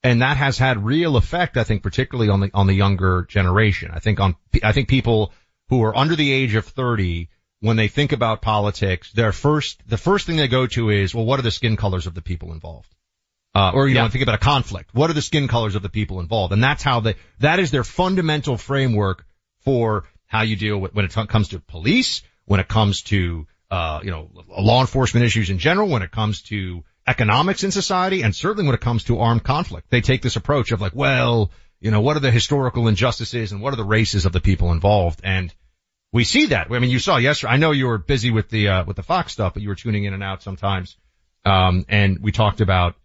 and 0.01 0.21
that 0.21 0.37
has 0.37 0.57
had 0.57 0.83
real 0.83 1.17
effect. 1.17 1.57
I 1.57 1.63
think, 1.63 1.83
particularly 1.83 2.29
on 2.31 2.39
the 2.39 2.49
on 2.53 2.67
the 2.67 2.73
younger 2.73 3.25
generation. 3.29 3.91
I 3.93 3.99
think 3.99 4.19
on 4.19 4.35
I 4.63 4.71
think 4.71 4.87
people 4.87 5.31
who 5.69 5.83
are 5.83 5.95
under 5.95 6.15
the 6.15 6.31
age 6.31 6.55
of 6.55 6.65
thirty, 6.65 7.29
when 7.59 7.77
they 7.77 7.87
think 7.87 8.11
about 8.11 8.41
politics, 8.41 9.11
their 9.11 9.31
first 9.31 9.83
the 9.87 9.97
first 9.97 10.25
thing 10.25 10.37
they 10.37 10.47
go 10.47 10.65
to 10.67 10.89
is, 10.89 11.13
well, 11.13 11.25
what 11.25 11.39
are 11.39 11.43
the 11.43 11.51
skin 11.51 11.77
colors 11.77 12.07
of 12.07 12.15
the 12.15 12.21
people 12.21 12.53
involved? 12.53 12.89
Uh, 13.53 13.71
or 13.73 13.87
you 13.87 13.95
Yeah. 13.95 14.03
know, 14.03 14.09
think 14.09 14.23
about 14.23 14.35
a 14.35 14.45
conflict. 14.53 14.89
What 14.93 15.09
are 15.09 15.13
the 15.13 15.21
skin 15.21 15.47
colors 15.47 15.75
of 15.75 15.83
the 15.83 15.89
people 15.89 16.21
involved? 16.21 16.53
And 16.53 16.63
that's 16.63 16.81
how 16.81 17.01
they 17.01 17.15
that 17.39 17.59
is 17.59 17.69
their 17.69 17.83
fundamental 17.83 18.57
framework 18.57 19.25
for 19.61 20.05
how 20.27 20.41
you 20.41 20.55
deal 20.55 20.77
with 20.77 20.93
when 20.93 21.05
it 21.05 21.13
comes 21.13 21.49
to 21.49 21.59
police, 21.59 22.23
when 22.45 22.59
it 22.59 22.67
comes 22.67 23.03
to 23.03 23.47
uh, 23.71 24.01
you 24.03 24.11
know, 24.11 24.29
law 24.49 24.81
enforcement 24.81 25.25
issues 25.25 25.49
in 25.49 25.57
general, 25.57 25.87
when 25.87 26.01
it 26.01 26.11
comes 26.11 26.41
to 26.43 26.83
economics 27.07 27.63
in 27.63 27.71
society, 27.71 28.21
and 28.21 28.35
certainly 28.35 28.65
when 28.65 28.75
it 28.75 28.81
comes 28.81 29.05
to 29.05 29.19
armed 29.19 29.43
conflict. 29.43 29.89
They 29.89 30.01
take 30.01 30.21
this 30.21 30.35
approach 30.35 30.71
of 30.71 30.81
like, 30.81 30.93
well, 30.93 31.51
you 31.79 31.89
know, 31.89 32.01
what 32.01 32.17
are 32.17 32.19
the 32.19 32.31
historical 32.31 32.87
injustices 32.89 33.53
and 33.53 33.61
what 33.61 33.73
are 33.73 33.77
the 33.77 33.85
races 33.85 34.25
of 34.25 34.33
the 34.33 34.41
people 34.41 34.71
involved? 34.71 35.21
And 35.23 35.53
we 36.11 36.25
see 36.25 36.47
that. 36.47 36.67
I 36.69 36.79
mean, 36.79 36.91
you 36.91 36.99
saw 36.99 37.15
yesterday. 37.17 37.53
I 37.53 37.57
know 37.57 37.71
you 37.71 37.87
were 37.87 37.97
busy 37.97 38.29
with 38.29 38.49
the 38.49 38.67
uh, 38.67 38.83
with 38.83 38.97
the 38.97 39.03
Fox 39.03 39.31
stuff, 39.31 39.53
but 39.53 39.63
you 39.63 39.69
were 39.69 39.75
tuning 39.75 40.03
in 40.03 40.13
and 40.13 40.21
out 40.21 40.43
sometimes. 40.43 40.97
Um, 41.45 41.85
and 41.87 42.19
we 42.19 42.31
talked 42.31 42.61
about 42.61 42.95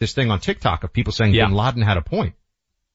this 0.00 0.12
thing 0.14 0.30
on 0.30 0.40
TikTok 0.40 0.82
of 0.82 0.92
people 0.92 1.12
saying 1.12 1.34
Yeah. 1.34 1.46
Bin 1.46 1.54
Laden 1.54 1.82
had 1.82 1.98
a 1.98 2.02
point. 2.02 2.34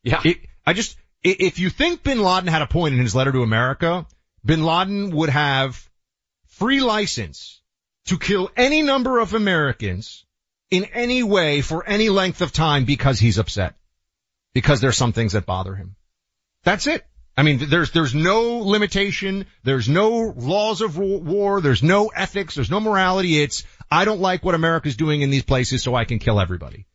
Yeah. 0.03 0.21
It, 0.25 0.39
I 0.65 0.73
just, 0.73 0.97
if 1.23 1.59
you 1.59 1.69
think 1.69 2.03
Bin 2.03 2.19
Laden 2.19 2.47
had 2.47 2.61
a 2.61 2.67
point 2.67 2.95
in 2.95 2.99
his 2.99 3.15
letter 3.15 3.31
to 3.31 3.43
America, 3.43 4.05
Bin 4.43 4.63
Laden 4.63 5.11
would 5.11 5.29
have 5.29 5.89
free 6.47 6.81
license 6.81 7.61
to 8.05 8.17
kill 8.17 8.49
any 8.57 8.81
number 8.81 9.19
of 9.19 9.33
Americans 9.33 10.25
in 10.69 10.85
any 10.85 11.21
way 11.21 11.61
for 11.61 11.85
any 11.85 12.09
length 12.09 12.41
of 12.41 12.51
time 12.51 12.85
because 12.85 13.19
he's 13.19 13.37
upset. 13.37 13.75
Because 14.53 14.81
there's 14.81 14.97
some 14.97 15.13
things 15.13 15.33
that 15.33 15.45
bother 15.45 15.75
him. 15.75 15.95
That's 16.63 16.87
it. 16.87 17.05
I 17.37 17.43
mean, 17.43 17.69
there's, 17.69 17.91
there's 17.91 18.13
no 18.13 18.57
limitation. 18.59 19.45
There's 19.63 19.87
no 19.87 20.33
laws 20.35 20.81
of 20.81 20.97
war. 20.97 21.61
There's 21.61 21.81
no 21.81 22.07
ethics. 22.07 22.55
There's 22.55 22.69
no 22.69 22.79
morality. 22.79 23.41
It's, 23.41 23.63
I 23.89 24.05
don't 24.05 24.19
like 24.19 24.43
what 24.43 24.55
America's 24.55 24.97
doing 24.97 25.21
in 25.21 25.29
these 25.29 25.43
places 25.43 25.83
so 25.83 25.95
I 25.95 26.05
can 26.05 26.19
kill 26.19 26.39
everybody. 26.39 26.85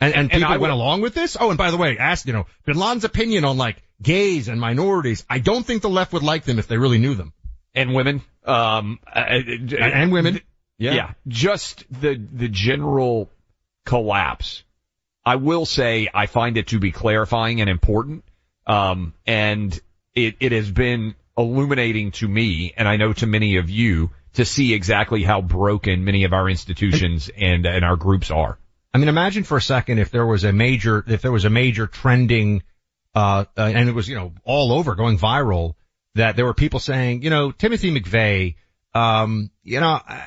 And, 0.00 0.14
and 0.14 0.32
And 0.32 0.42
people 0.42 0.54
I 0.54 0.56
went 0.58 0.72
along 0.72 1.00
with 1.00 1.14
this. 1.14 1.36
Oh, 1.38 1.50
and 1.50 1.58
by 1.58 1.70
the 1.70 1.76
way, 1.76 1.98
ask, 1.98 2.26
you 2.26 2.32
know, 2.32 2.46
Bin 2.64 2.76
Laden's 2.76 3.04
opinion 3.04 3.44
on 3.44 3.56
like 3.56 3.82
gays 4.00 4.48
and 4.48 4.60
minorities. 4.60 5.24
I 5.28 5.40
don't 5.40 5.64
think 5.66 5.82
the 5.82 5.88
left 5.90 6.12
would 6.12 6.22
like 6.22 6.44
them 6.44 6.58
if 6.58 6.68
they 6.68 6.78
really 6.78 6.98
knew 6.98 7.14
them. 7.14 7.32
and 7.74 7.94
women. 7.94 8.22
Um, 8.44 8.98
uh, 9.06 9.18
And, 9.18 9.72
and 9.72 10.12
women. 10.12 10.40
yeah. 10.78 11.12
just 11.26 11.84
the 11.90 12.14
the 12.14 12.48
general 12.48 13.28
collapse. 13.84 14.62
I 15.24 15.36
will 15.36 15.66
say 15.66 16.08
I 16.14 16.26
find 16.26 16.56
it 16.56 16.68
to 16.68 16.78
be 16.78 16.92
clarifying 16.92 17.60
and 17.60 17.68
important. 17.68 18.24
Um, 18.66 19.14
and 19.26 19.78
it 20.14 20.36
it 20.40 20.52
has 20.52 20.70
been 20.70 21.14
illuminating 21.36 22.12
to 22.12 22.28
me, 22.28 22.72
and 22.76 22.86
I 22.88 22.96
know 22.96 23.12
to 23.14 23.26
many 23.26 23.56
of 23.56 23.68
you, 23.70 24.10
to 24.34 24.44
see 24.44 24.74
exactly 24.74 25.22
how 25.22 25.40
broken 25.40 26.04
many 26.04 26.24
of 26.24 26.32
our 26.32 26.48
institutions 26.48 27.30
and 27.36 27.66
and 27.66 27.84
our 27.84 27.96
groups 27.96 28.30
are. 28.30 28.58
I 28.98 29.00
mean, 29.00 29.08
imagine 29.08 29.44
for 29.44 29.56
a 29.56 29.62
second 29.62 29.98
if 30.00 30.10
there 30.10 30.26
was 30.26 30.42
a 30.42 30.52
major, 30.52 31.04
if 31.06 31.22
there 31.22 31.30
was 31.30 31.44
a 31.44 31.50
major 31.50 31.86
trending, 31.86 32.64
uh, 33.14 33.44
uh, 33.56 33.62
and 33.62 33.88
it 33.88 33.94
was, 33.94 34.08
you 34.08 34.16
know, 34.16 34.32
all 34.42 34.72
over 34.72 34.96
going 34.96 35.18
viral 35.18 35.74
that 36.16 36.34
there 36.34 36.44
were 36.44 36.52
people 36.52 36.80
saying, 36.80 37.22
you 37.22 37.30
know, 37.30 37.52
Timothy 37.52 37.94
McVeigh, 37.96 38.56
um, 38.94 39.52
you 39.62 39.78
know, 39.78 40.00
I, 40.04 40.22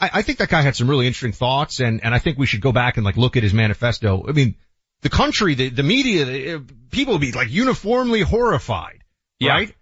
I 0.00 0.22
think 0.22 0.38
that 0.38 0.48
guy 0.48 0.62
had 0.62 0.74
some 0.74 0.90
really 0.90 1.06
interesting 1.06 1.30
thoughts 1.30 1.78
and, 1.78 2.02
and 2.02 2.12
I 2.12 2.18
think 2.18 2.36
we 2.36 2.46
should 2.46 2.62
go 2.62 2.72
back 2.72 2.96
and 2.96 3.04
like 3.04 3.16
look 3.16 3.36
at 3.36 3.44
his 3.44 3.54
manifesto. 3.54 4.26
I 4.28 4.32
mean, 4.32 4.56
the 5.02 5.08
country, 5.08 5.54
the, 5.54 5.68
the 5.68 5.84
media, 5.84 6.24
the, 6.24 6.64
people 6.90 7.14
would 7.14 7.20
be 7.20 7.30
like 7.30 7.48
uniformly 7.48 8.22
horrified, 8.22 9.04
Yeah. 9.38 9.52
right? 9.52 9.74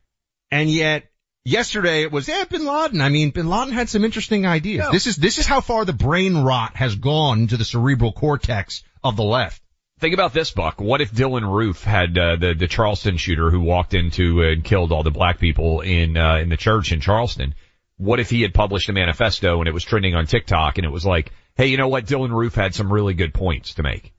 And 0.50 0.68
yet 0.68 1.04
yesterday 1.44 2.02
it 2.02 2.12
was, 2.12 2.28
yeah, 2.28 2.44
Bin 2.44 2.64
Laden. 2.64 3.00
I 3.00 3.08
mean, 3.08 3.30
Bin 3.30 3.48
Laden 3.48 3.72
had 3.72 3.88
some 3.88 4.04
interesting 4.04 4.46
ideas. 4.46 4.86
This 4.92 5.06
is, 5.06 5.16
this 5.16 5.38
is 5.38 5.46
how 5.46 5.60
far 5.60 5.84
the 5.84 5.92
brain 5.92 6.36
rot 6.38 6.76
has 6.76 6.96
gone 6.96 7.46
to 7.48 7.56
the 7.56 7.64
cerebral 7.64 8.12
cortex 8.12 8.82
of 9.02 9.16
the 9.16 9.24
left. 9.24 9.62
Think 10.00 10.14
about 10.14 10.32
this, 10.32 10.50
Buck. 10.50 10.80
What 10.80 11.00
if 11.00 11.12
Dylann 11.12 11.50
Roof 11.50 11.84
had 11.84 12.18
uh, 12.18 12.36
the 12.36 12.54
the 12.54 12.66
Charleston 12.66 13.16
shooter 13.16 13.50
who 13.50 13.60
walked 13.60 13.94
into 13.94 14.42
and 14.42 14.64
killed 14.64 14.90
all 14.90 15.04
the 15.04 15.10
black 15.10 15.38
people 15.38 15.82
in 15.82 16.16
uh, 16.16 16.38
in 16.38 16.48
the 16.48 16.56
church 16.56 16.92
in 16.92 17.00
Charleston? 17.00 17.54
What 17.96 18.18
if 18.18 18.28
he 18.28 18.42
had 18.42 18.52
published 18.52 18.88
a 18.88 18.92
manifesto 18.92 19.60
and 19.60 19.68
it 19.68 19.72
was 19.72 19.84
trending 19.84 20.14
on 20.14 20.26
TikTok 20.26 20.78
and 20.78 20.84
it 20.84 20.90
was 20.90 21.06
like, 21.06 21.30
"Hey, 21.54 21.68
you 21.68 21.76
know 21.76 21.88
what? 21.88 22.06
Dylann 22.06 22.36
Roof 22.36 22.56
had 22.56 22.74
some 22.74 22.92
really 22.92 23.14
good 23.14 23.32
points 23.32 23.74
to 23.74 23.84
make." 23.84 24.12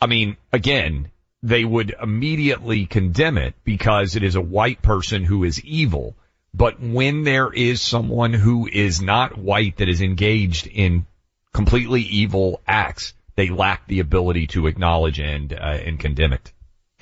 I 0.00 0.06
mean, 0.06 0.36
again, 0.52 1.10
they 1.42 1.64
would 1.64 1.94
immediately 2.00 2.86
condemn 2.86 3.38
it 3.38 3.54
because 3.64 4.14
it 4.14 4.22
is 4.22 4.36
a 4.36 4.40
white 4.40 4.82
person 4.82 5.24
who 5.24 5.42
is 5.42 5.62
evil. 5.64 6.16
But 6.56 6.80
when 6.80 7.24
there 7.24 7.52
is 7.52 7.82
someone 7.82 8.32
who 8.32 8.66
is 8.66 9.02
not 9.02 9.36
white 9.36 9.76
that 9.76 9.90
is 9.90 10.00
engaged 10.00 10.66
in 10.66 11.04
completely 11.52 12.00
evil 12.00 12.62
acts, 12.66 13.12
they 13.34 13.50
lack 13.50 13.86
the 13.86 14.00
ability 14.00 14.46
to 14.48 14.66
acknowledge 14.66 15.20
and 15.20 15.52
uh, 15.52 15.56
and 15.56 16.00
condemn 16.00 16.32
it. 16.32 16.50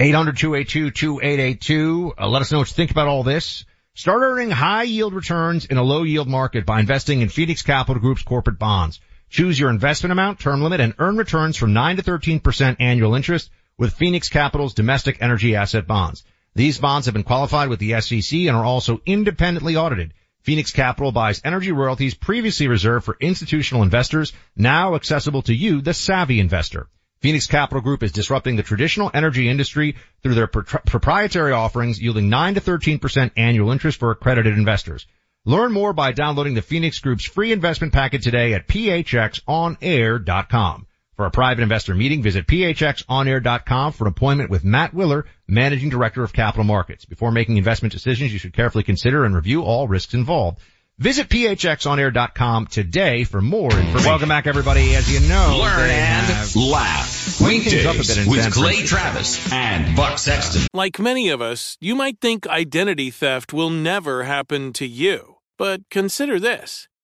800-282-2882. 0.00 2.14
Uh, 2.18 2.26
let 2.26 2.42
us 2.42 2.50
know 2.50 2.58
what 2.58 2.68
you 2.68 2.74
think 2.74 2.90
about 2.90 3.06
all 3.06 3.22
this. 3.22 3.64
Start 3.94 4.22
earning 4.22 4.50
high 4.50 4.82
yield 4.82 5.14
returns 5.14 5.66
in 5.66 5.76
a 5.76 5.84
low 5.84 6.02
yield 6.02 6.26
market 6.26 6.66
by 6.66 6.80
investing 6.80 7.20
in 7.20 7.28
Phoenix 7.28 7.62
Capital 7.62 8.02
Group's 8.02 8.24
corporate 8.24 8.58
bonds. 8.58 8.98
Choose 9.30 9.56
your 9.56 9.70
investment 9.70 10.10
amount, 10.10 10.40
term 10.40 10.64
limit, 10.64 10.80
and 10.80 10.94
earn 10.98 11.16
returns 11.16 11.56
from 11.56 11.74
9 11.74 11.98
to 11.98 12.02
13% 12.02 12.78
annual 12.80 13.14
interest 13.14 13.52
with 13.78 13.94
Phoenix 13.94 14.28
Capital's 14.28 14.74
domestic 14.74 15.18
energy 15.20 15.54
asset 15.54 15.86
bonds. 15.86 16.24
These 16.56 16.78
bonds 16.78 17.06
have 17.06 17.14
been 17.14 17.24
qualified 17.24 17.68
with 17.68 17.80
the 17.80 18.00
SEC 18.00 18.40
and 18.40 18.56
are 18.56 18.64
also 18.64 19.00
independently 19.04 19.76
audited. 19.76 20.14
Phoenix 20.42 20.72
Capital 20.72 21.10
buys 21.10 21.40
energy 21.44 21.72
royalties 21.72 22.14
previously 22.14 22.68
reserved 22.68 23.04
for 23.04 23.16
institutional 23.18 23.82
investors, 23.82 24.32
now 24.54 24.94
accessible 24.94 25.42
to 25.42 25.54
you, 25.54 25.80
the 25.80 25.94
savvy 25.94 26.38
investor. 26.38 26.88
Phoenix 27.20 27.46
Capital 27.46 27.80
Group 27.80 28.02
is 28.02 28.12
disrupting 28.12 28.56
the 28.56 28.62
traditional 28.62 29.10
energy 29.14 29.48
industry 29.48 29.96
through 30.22 30.34
their 30.34 30.46
pro- 30.46 30.62
proprietary 30.62 31.52
offerings 31.52 32.00
yielding 32.00 32.28
9 32.28 32.54
to 32.54 32.60
13% 32.60 33.30
annual 33.36 33.72
interest 33.72 33.98
for 33.98 34.10
accredited 34.10 34.56
investors. 34.56 35.06
Learn 35.46 35.72
more 35.72 35.92
by 35.92 36.12
downloading 36.12 36.54
the 36.54 36.62
Phoenix 36.62 37.00
Group's 37.00 37.24
free 37.24 37.50
investment 37.50 37.92
packet 37.92 38.22
today 38.22 38.52
at 38.52 38.68
phxonair.com. 38.68 40.86
For 41.16 41.26
a 41.26 41.30
private 41.30 41.62
investor 41.62 41.94
meeting, 41.94 42.22
visit 42.22 42.48
phxonair.com 42.48 43.92
for 43.92 44.04
an 44.04 44.08
appointment 44.08 44.50
with 44.50 44.64
Matt 44.64 44.92
Willer, 44.92 45.26
Managing 45.46 45.88
Director 45.88 46.24
of 46.24 46.32
Capital 46.32 46.64
Markets. 46.64 47.04
Before 47.04 47.30
making 47.30 47.56
investment 47.56 47.92
decisions, 47.92 48.32
you 48.32 48.40
should 48.40 48.52
carefully 48.52 48.82
consider 48.82 49.24
and 49.24 49.32
review 49.32 49.62
all 49.62 49.86
risks 49.86 50.14
involved. 50.14 50.58
Visit 50.98 51.28
phxonair.com 51.28 52.66
today 52.66 53.22
for 53.22 53.40
more 53.40 53.70
information. 53.70 54.08
Welcome 54.08 54.28
back 54.28 54.48
everybody. 54.48 54.96
As 54.96 55.08
you 55.08 55.28
know, 55.28 55.58
Learn 55.60 55.90
and 55.90 56.56
laugh. 56.56 57.08
Swing 57.08 57.60
things 57.62 57.86
up 57.86 57.94
a 57.94 57.98
bit 57.98 58.08
Weekdays 58.08 58.26
in 58.26 58.30
with 58.30 58.52
Clay 58.52 58.82
Travis 58.82 59.52
and 59.52 59.96
Buck 59.96 60.18
Sexton. 60.18 60.62
Like 60.72 60.98
many 60.98 61.28
of 61.30 61.40
us, 61.40 61.76
you 61.80 61.94
might 61.94 62.20
think 62.20 62.48
identity 62.48 63.10
theft 63.10 63.52
will 63.52 63.70
never 63.70 64.24
happen 64.24 64.72
to 64.74 64.86
you. 64.86 65.36
But 65.58 65.88
consider 65.90 66.40
this 66.40 66.88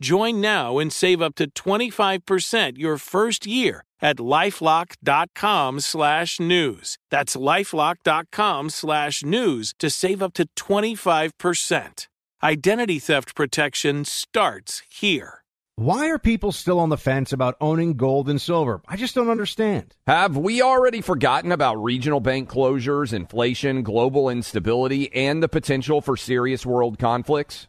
Join 0.00 0.40
now 0.40 0.78
and 0.78 0.92
save 0.92 1.22
up 1.22 1.34
to 1.36 1.50
25% 1.50 2.78
your 2.78 2.98
first 2.98 3.46
year 3.46 3.82
at 4.00 4.16
lifelock.com 4.16 5.80
slash 5.80 6.40
news. 6.40 6.98
That's 7.10 7.34
lifelock.com 7.36 8.70
slash 8.70 9.24
news 9.24 9.74
to 9.78 9.90
save 9.90 10.22
up 10.22 10.34
to 10.34 10.46
25%. 10.56 12.06
Identity 12.42 12.98
theft 12.98 13.34
protection 13.34 14.04
starts 14.04 14.82
here. 14.90 15.42
Why 15.78 16.08
are 16.08 16.18
people 16.18 16.52
still 16.52 16.78
on 16.78 16.88
the 16.88 16.96
fence 16.96 17.34
about 17.34 17.56
owning 17.60 17.98
gold 17.98 18.30
and 18.30 18.40
silver? 18.40 18.80
I 18.88 18.96
just 18.96 19.14
don't 19.14 19.28
understand. 19.28 19.94
Have 20.06 20.36
we 20.36 20.62
already 20.62 21.02
forgotten 21.02 21.52
about 21.52 21.82
regional 21.82 22.20
bank 22.20 22.48
closures, 22.48 23.12
inflation, 23.12 23.82
global 23.82 24.30
instability, 24.30 25.12
and 25.14 25.42
the 25.42 25.48
potential 25.48 26.00
for 26.00 26.16
serious 26.16 26.64
world 26.64 26.98
conflicts? 26.98 27.68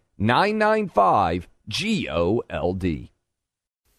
995 0.21 1.47
GOLD. 1.67 3.09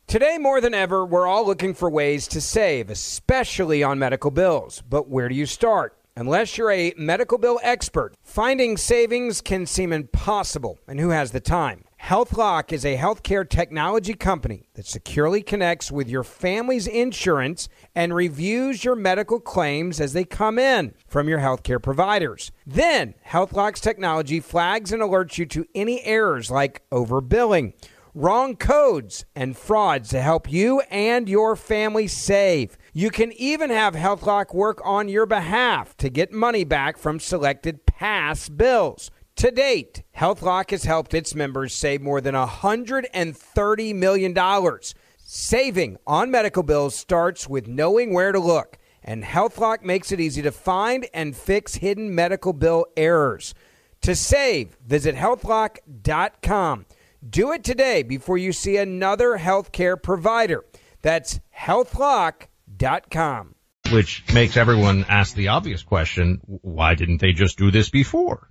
Today, 0.06 0.38
more 0.38 0.60
than 0.60 0.72
ever, 0.72 1.04
we're 1.04 1.26
all 1.26 1.44
looking 1.44 1.74
for 1.74 1.90
ways 1.90 2.28
to 2.28 2.40
save, 2.40 2.90
especially 2.90 3.82
on 3.82 3.98
medical 3.98 4.30
bills. 4.30 4.84
But 4.88 5.08
where 5.08 5.28
do 5.28 5.34
you 5.34 5.46
start? 5.46 5.98
Unless 6.16 6.56
you're 6.56 6.70
a 6.70 6.94
medical 6.96 7.38
bill 7.38 7.58
expert, 7.64 8.14
finding 8.22 8.76
savings 8.76 9.40
can 9.40 9.66
seem 9.66 9.92
impossible. 9.92 10.78
And 10.86 11.00
who 11.00 11.08
has 11.08 11.32
the 11.32 11.40
time? 11.40 11.86
HealthLock 12.06 12.72
is 12.72 12.84
a 12.84 12.96
healthcare 12.96 13.48
technology 13.48 14.14
company 14.14 14.68
that 14.74 14.86
securely 14.86 15.40
connects 15.40 15.92
with 15.92 16.08
your 16.08 16.24
family's 16.24 16.88
insurance 16.88 17.68
and 17.94 18.12
reviews 18.12 18.84
your 18.84 18.96
medical 18.96 19.38
claims 19.38 20.00
as 20.00 20.12
they 20.12 20.24
come 20.24 20.58
in 20.58 20.94
from 21.06 21.28
your 21.28 21.38
healthcare 21.38 21.80
providers. 21.80 22.50
Then, 22.66 23.14
HealthLock's 23.28 23.80
technology 23.80 24.40
flags 24.40 24.92
and 24.92 25.00
alerts 25.00 25.38
you 25.38 25.46
to 25.46 25.64
any 25.76 26.02
errors 26.02 26.50
like 26.50 26.82
overbilling, 26.90 27.72
wrong 28.14 28.56
codes, 28.56 29.24
and 29.36 29.56
frauds 29.56 30.08
to 30.08 30.20
help 30.20 30.50
you 30.50 30.80
and 30.90 31.28
your 31.28 31.54
family 31.54 32.08
save. 32.08 32.76
You 32.92 33.10
can 33.10 33.30
even 33.34 33.70
have 33.70 33.94
HealthLock 33.94 34.52
work 34.52 34.80
on 34.84 35.08
your 35.08 35.24
behalf 35.24 35.96
to 35.98 36.10
get 36.10 36.32
money 36.32 36.64
back 36.64 36.98
from 36.98 37.20
selected 37.20 37.86
past 37.86 38.56
bills. 38.56 39.12
To 39.36 39.50
date, 39.50 40.02
HealthLock 40.16 40.70
has 40.70 40.84
helped 40.84 41.14
its 41.14 41.34
members 41.34 41.74
save 41.74 42.00
more 42.00 42.20
than 42.20 42.34
$130 42.34 43.94
million. 43.94 44.78
Saving 45.18 45.96
on 46.06 46.30
medical 46.30 46.62
bills 46.62 46.94
starts 46.94 47.48
with 47.48 47.66
knowing 47.66 48.12
where 48.12 48.32
to 48.32 48.38
look, 48.38 48.78
and 49.02 49.24
HealthLock 49.24 49.82
makes 49.82 50.12
it 50.12 50.20
easy 50.20 50.42
to 50.42 50.52
find 50.52 51.08
and 51.14 51.34
fix 51.36 51.76
hidden 51.76 52.14
medical 52.14 52.52
bill 52.52 52.86
errors. 52.96 53.54
To 54.02 54.14
save, 54.14 54.76
visit 54.86 55.16
healthlock.com. 55.16 56.86
Do 57.28 57.52
it 57.52 57.64
today 57.64 58.02
before 58.02 58.36
you 58.36 58.52
see 58.52 58.76
another 58.76 59.38
healthcare 59.38 60.00
provider. 60.00 60.64
That's 61.02 61.40
healthlock.com. 61.56 63.54
Which 63.92 64.24
makes 64.32 64.56
everyone 64.56 65.04
ask 65.08 65.34
the 65.34 65.48
obvious 65.48 65.82
question, 65.82 66.40
why 66.62 66.94
didn't 66.94 67.20
they 67.20 67.32
just 67.32 67.58
do 67.58 67.70
this 67.70 67.90
before? 67.90 68.48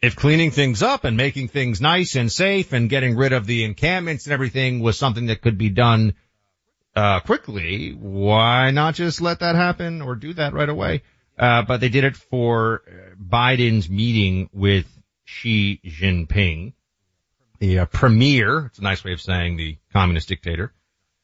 If 0.00 0.16
cleaning 0.16 0.50
things 0.50 0.82
up 0.82 1.04
and 1.04 1.16
making 1.16 1.48
things 1.48 1.80
nice 1.80 2.14
and 2.14 2.30
safe 2.30 2.72
and 2.72 2.88
getting 2.88 3.16
rid 3.16 3.32
of 3.32 3.46
the 3.46 3.64
encampments 3.64 4.26
and 4.26 4.32
everything 4.32 4.80
was 4.80 4.98
something 4.98 5.26
that 5.26 5.42
could 5.42 5.58
be 5.58 5.70
done 5.70 6.14
uh, 6.94 7.20
quickly, 7.20 7.90
why 7.92 8.70
not 8.70 8.94
just 8.94 9.20
let 9.20 9.40
that 9.40 9.56
happen 9.56 10.02
or 10.02 10.14
do 10.14 10.32
that 10.34 10.52
right 10.52 10.68
away? 10.68 11.02
Uh, 11.38 11.62
but 11.62 11.80
they 11.80 11.88
did 11.88 12.04
it 12.04 12.16
for 12.16 12.82
Biden's 13.20 13.88
meeting 13.88 14.48
with 14.52 14.86
Xi 15.24 15.80
Jinping, 15.84 16.72
the 17.58 17.80
uh, 17.80 17.84
premier. 17.86 18.66
It's 18.66 18.78
a 18.78 18.82
nice 18.82 19.04
way 19.04 19.12
of 19.12 19.20
saying 19.20 19.56
the 19.56 19.78
communist 19.92 20.28
dictator 20.28 20.72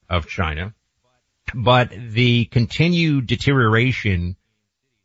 of 0.08 0.28
China. 0.28 0.74
But 1.54 1.90
the 1.90 2.46
continued 2.46 3.26
deterioration 3.26 4.36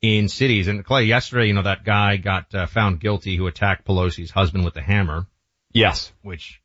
in 0.01 0.29
cities. 0.29 0.67
And 0.67 0.83
Clay, 0.85 1.03
yesterday, 1.03 1.47
you 1.47 1.53
know, 1.53 1.63
that 1.63 1.83
guy 1.83 2.17
got 2.17 2.53
uh, 2.53 2.67
found 2.67 2.99
guilty 2.99 3.35
who 3.35 3.47
attacked 3.47 3.85
Pelosi's 3.85 4.31
husband 4.31 4.65
with 4.65 4.75
a 4.77 4.81
hammer. 4.81 5.27
Yes. 5.71 6.11
Which 6.21 6.61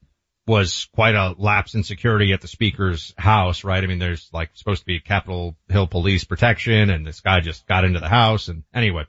was 0.46 0.88
quite 0.94 1.14
a 1.14 1.34
lapse 1.38 1.74
in 1.74 1.82
security 1.82 2.32
at 2.32 2.40
the 2.40 2.48
speaker's 2.48 3.14
house, 3.16 3.64
right? 3.64 3.82
I 3.82 3.86
mean, 3.86 3.98
there's 3.98 4.28
like 4.32 4.50
supposed 4.54 4.80
to 4.80 4.86
be 4.86 5.00
Capitol 5.00 5.56
Hill 5.68 5.86
police 5.86 6.24
protection 6.24 6.90
and 6.90 7.06
this 7.06 7.20
guy 7.20 7.40
just 7.40 7.66
got 7.66 7.84
into 7.84 8.00
the 8.00 8.08
house 8.08 8.48
and 8.48 8.62
anyway. 8.74 9.04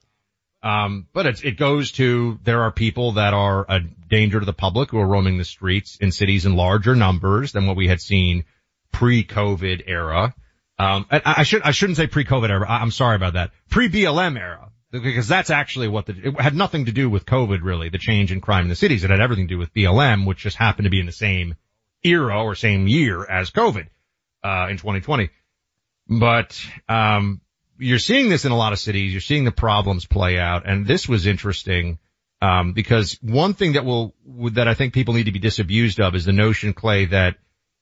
Um, 0.63 1.07
but 1.13 1.27
it, 1.27 1.45
it 1.45 1.57
goes 1.57 1.91
to 1.93 2.39
there 2.43 2.63
are 2.63 2.71
people 2.71 3.13
that 3.13 3.33
are 3.33 3.65
a 3.69 3.81
danger 3.81 4.39
to 4.39 4.45
the 4.45 4.53
public 4.53 4.89
who 4.89 4.99
are 4.99 5.05
roaming 5.05 5.38
the 5.38 5.45
streets 5.45 5.97
in 5.97 6.11
cities 6.11 6.45
in 6.45 6.55
larger 6.55 6.95
numbers 6.95 7.51
than 7.51 7.67
what 7.67 7.75
we 7.75 7.88
had 7.88 8.01
seen 8.01 8.45
pre-COVID 8.91 9.83
era. 9.85 10.33
Um, 10.77 11.05
I, 11.09 11.21
I 11.38 11.43
should, 11.43 11.61
I 11.61 11.71
shouldn't 11.71 11.97
say 11.97 12.07
pre-COVID 12.07 12.49
era. 12.49 12.65
I'm 12.67 12.91
sorry 12.91 13.15
about 13.15 13.33
that. 13.33 13.51
Pre-BLM 13.69 14.38
era. 14.38 14.71
Because 14.91 15.27
that's 15.27 15.49
actually 15.49 15.89
what 15.89 16.05
the, 16.05 16.29
it 16.29 16.39
had 16.39 16.55
nothing 16.55 16.85
to 16.85 16.91
do 16.93 17.09
with 17.09 17.25
COVID 17.25 17.63
really, 17.63 17.89
the 17.89 17.97
change 17.97 18.31
in 18.31 18.39
crime 18.39 18.63
in 18.63 18.69
the 18.69 18.75
cities. 18.75 19.03
It 19.03 19.09
had 19.09 19.19
everything 19.19 19.47
to 19.47 19.53
do 19.53 19.57
with 19.57 19.73
BLM, 19.73 20.25
which 20.25 20.38
just 20.38 20.55
happened 20.55 20.85
to 20.85 20.89
be 20.89 21.01
in 21.01 21.05
the 21.05 21.11
same 21.11 21.55
era 22.01 22.41
or 22.41 22.55
same 22.55 22.88
year 22.88 23.25
as 23.25 23.51
COVID, 23.51 23.88
uh, 24.43 24.67
in 24.69 24.77
2020. 24.77 25.31
But, 26.07 26.63
um, 26.88 27.41
you're 27.77 27.99
seeing 27.99 28.29
this 28.29 28.45
in 28.45 28.53
a 28.53 28.57
lot 28.57 28.71
of 28.71 28.79
cities. 28.79 29.11
You're 29.11 29.19
seeing 29.19 29.43
the 29.43 29.51
problems 29.51 30.05
play 30.05 30.39
out. 30.39 30.65
And 30.65 30.88
this 30.88 31.09
was 31.09 31.25
interesting, 31.25 31.99
um, 32.41 32.71
because 32.71 33.17
one 33.21 33.53
thing 33.53 33.73
that 33.73 33.83
will, 33.83 34.15
that 34.53 34.69
I 34.69 34.75
think 34.75 34.93
people 34.93 35.13
need 35.13 35.25
to 35.25 35.33
be 35.33 35.39
disabused 35.39 35.99
of 35.99 36.15
is 36.15 36.23
the 36.23 36.31
notion, 36.31 36.73
Clay, 36.73 37.05
that 37.07 37.35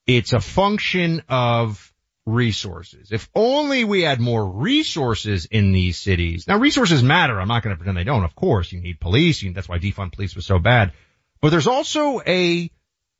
it's 0.08 0.34
a 0.34 0.39
function 0.39 1.21
of 1.29 1.92
resources. 2.25 3.12
If 3.12 3.29
only 3.36 3.83
we 3.83 4.01
had 4.01 4.19
more 4.19 4.45
resources 4.45 5.45
in 5.45 5.71
these 5.71 5.97
cities. 5.97 6.47
Now 6.47 6.57
resources 6.57 7.03
matter. 7.03 7.39
I'm 7.39 7.47
not 7.47 7.63
going 7.63 7.75
to 7.75 7.77
pretend 7.77 7.97
they 7.97 8.03
don't. 8.03 8.23
Of 8.23 8.36
course, 8.36 8.71
you 8.71 8.79
need 8.79 8.99
police. 8.99 9.41
You, 9.41 9.53
that's 9.53 9.67
why 9.67 9.79
defund 9.79 10.13
police 10.13 10.36
was 10.36 10.45
so 10.45 10.59
bad. 10.59 10.93
But 11.41 11.49
there's 11.49 11.67
also 11.67 12.21
a, 12.25 12.71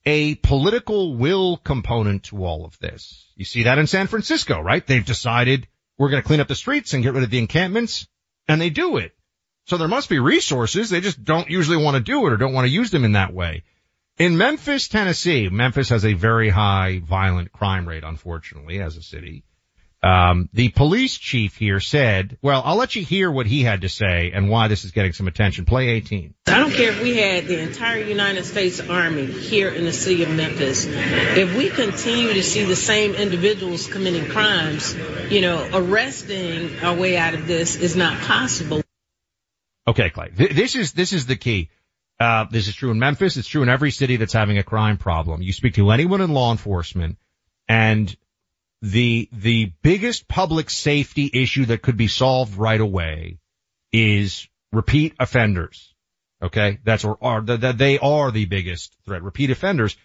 a 0.06 0.36
political 0.36 1.16
will 1.16 1.58
component 1.58 2.24
to 2.26 2.46
all 2.46 2.66
of 2.66 2.80
this. 2.80 3.30
You 3.36 3.46
see 3.46 3.64
that 3.64 3.78
in 3.78 3.88
San 3.88 4.08
Francisco, 4.08 4.62
right? 4.62 4.86
They've 4.86 5.06
decided 5.06 5.68
we're 5.98 6.10
going 6.10 6.22
to 6.22 6.28
clean 6.28 6.40
up 6.40 6.48
the 6.48 6.56
streets 6.56 6.94
and 6.94 7.04
get 7.04 7.14
rid 7.14 7.24
of 7.24 7.30
the 7.30 7.40
encampments 7.40 8.08
and 8.48 8.62
they 8.62 8.70
do 8.70 8.98
it. 8.98 9.14
So 9.66 9.78
there 9.78 9.88
must 9.88 10.10
be 10.10 10.20
resources. 10.20 10.90
They 10.90 11.02
just 11.02 11.24
don't 11.24 11.50
usually 11.50 11.78
want 11.78 11.96
to 11.96 12.04
do 12.04 12.26
it 12.26 12.34
or 12.34 12.38
don't 12.38 12.54
want 12.54 12.66
to 12.66 12.74
use 12.74 12.92
them 12.92 13.06
in 13.06 13.14
that 13.14 13.34
way. 13.34 13.64
In 14.20 14.38
Memphis, 14.38 14.88
Tennessee, 14.90 15.50
Memphis 15.50 15.90
has 15.90 16.06
a 16.06 16.14
very 16.14 16.50
high 16.50 17.02
violent 17.04 17.52
crime 17.52 17.88
rate, 17.88 18.04
unfortunately, 18.04 18.80
as 18.80 18.96
a 18.96 19.02
city. 19.02 19.44
Um, 20.04 20.50
the 20.54 20.70
police 20.70 21.18
chief 21.18 21.56
here 21.56 21.80
said, 21.80 22.38
well, 22.42 22.62
I'll 22.64 22.76
let 22.76 22.96
you 22.96 23.04
hear 23.04 23.32
what 23.32 23.48
he 23.48 23.64
had 23.64 23.82
to 23.82 23.90
say 23.90 24.32
and 24.32 24.50
why 24.50 24.68
this 24.68 24.84
is 24.84 24.92
getting 24.92 25.14
some 25.14 25.28
attention. 25.28 25.66
Play 25.66 25.90
18. 25.90 26.36
I 26.46 26.60
don't 26.60 26.74
care 26.74 26.92
if 26.92 27.02
we 27.02 27.18
had 27.18 27.48
the 27.48 27.60
entire 27.60 28.04
United 28.04 28.44
States 28.44 28.82
Army 28.82 29.26
here 29.26 29.70
in 29.70 29.86
the 29.86 29.94
city 29.94 30.22
of 30.22 30.30
Memphis. 30.30 30.86
If 30.86 31.56
we 31.56 31.70
continue 31.70 32.34
to 32.34 32.44
see 32.44 32.66
the 32.66 32.76
same 32.76 33.16
individuals 33.16 33.88
committing 33.88 34.30
crimes, 34.30 34.94
you 35.32 35.42
know, 35.42 35.68
arresting 35.74 36.80
our 36.82 36.96
way 36.96 37.18
out 37.18 37.34
of 37.34 37.48
this 37.48 37.78
is 37.78 37.96
not 37.96 38.20
possible. 38.22 38.84
Okay, 39.88 40.10
Clay. 40.12 40.30
This 40.36 40.76
is, 40.76 40.92
this 40.92 41.14
is 41.14 41.26
the 41.26 41.38
key. 41.38 41.70
Uh, 42.20 42.46
this 42.50 42.68
is 42.68 42.76
true 42.76 42.92
in 42.92 43.00
Memphis. 43.00 43.38
It's 43.38 43.48
true 43.48 43.64
in 43.64 43.70
every 43.70 43.92
city 43.92 44.18
that's 44.18 44.34
having 44.34 44.58
a 44.58 44.64
crime 44.64 44.98
problem. 44.98 45.42
You 45.42 45.54
speak 45.54 45.76
to 45.76 45.92
anyone 45.92 46.22
in 46.22 46.32
law 46.32 46.52
enforcement 46.52 47.18
and 47.68 48.16
the, 48.82 49.30
the 49.32 49.74
biggest 49.82 50.28
public 50.28 50.70
safety 50.70 51.30
issue 51.34 51.66
that 51.66 51.82
could 51.82 51.98
be 51.98 52.08
solved 52.08 52.56
right 52.58 52.80
away 52.80 53.40
is 53.92 54.48
repeat 54.72 55.16
offenders. 55.20 55.94
Okay. 56.42 56.80
That's 56.84 57.06
or, 57.06 57.18
or 57.20 57.42
that 57.42 57.78
they 57.78 58.00
are 58.00 58.32
the 58.32 58.46
biggest 58.46 58.96
threat. 59.06 59.24
Repeat 59.24 59.52
offenders, 59.52 59.96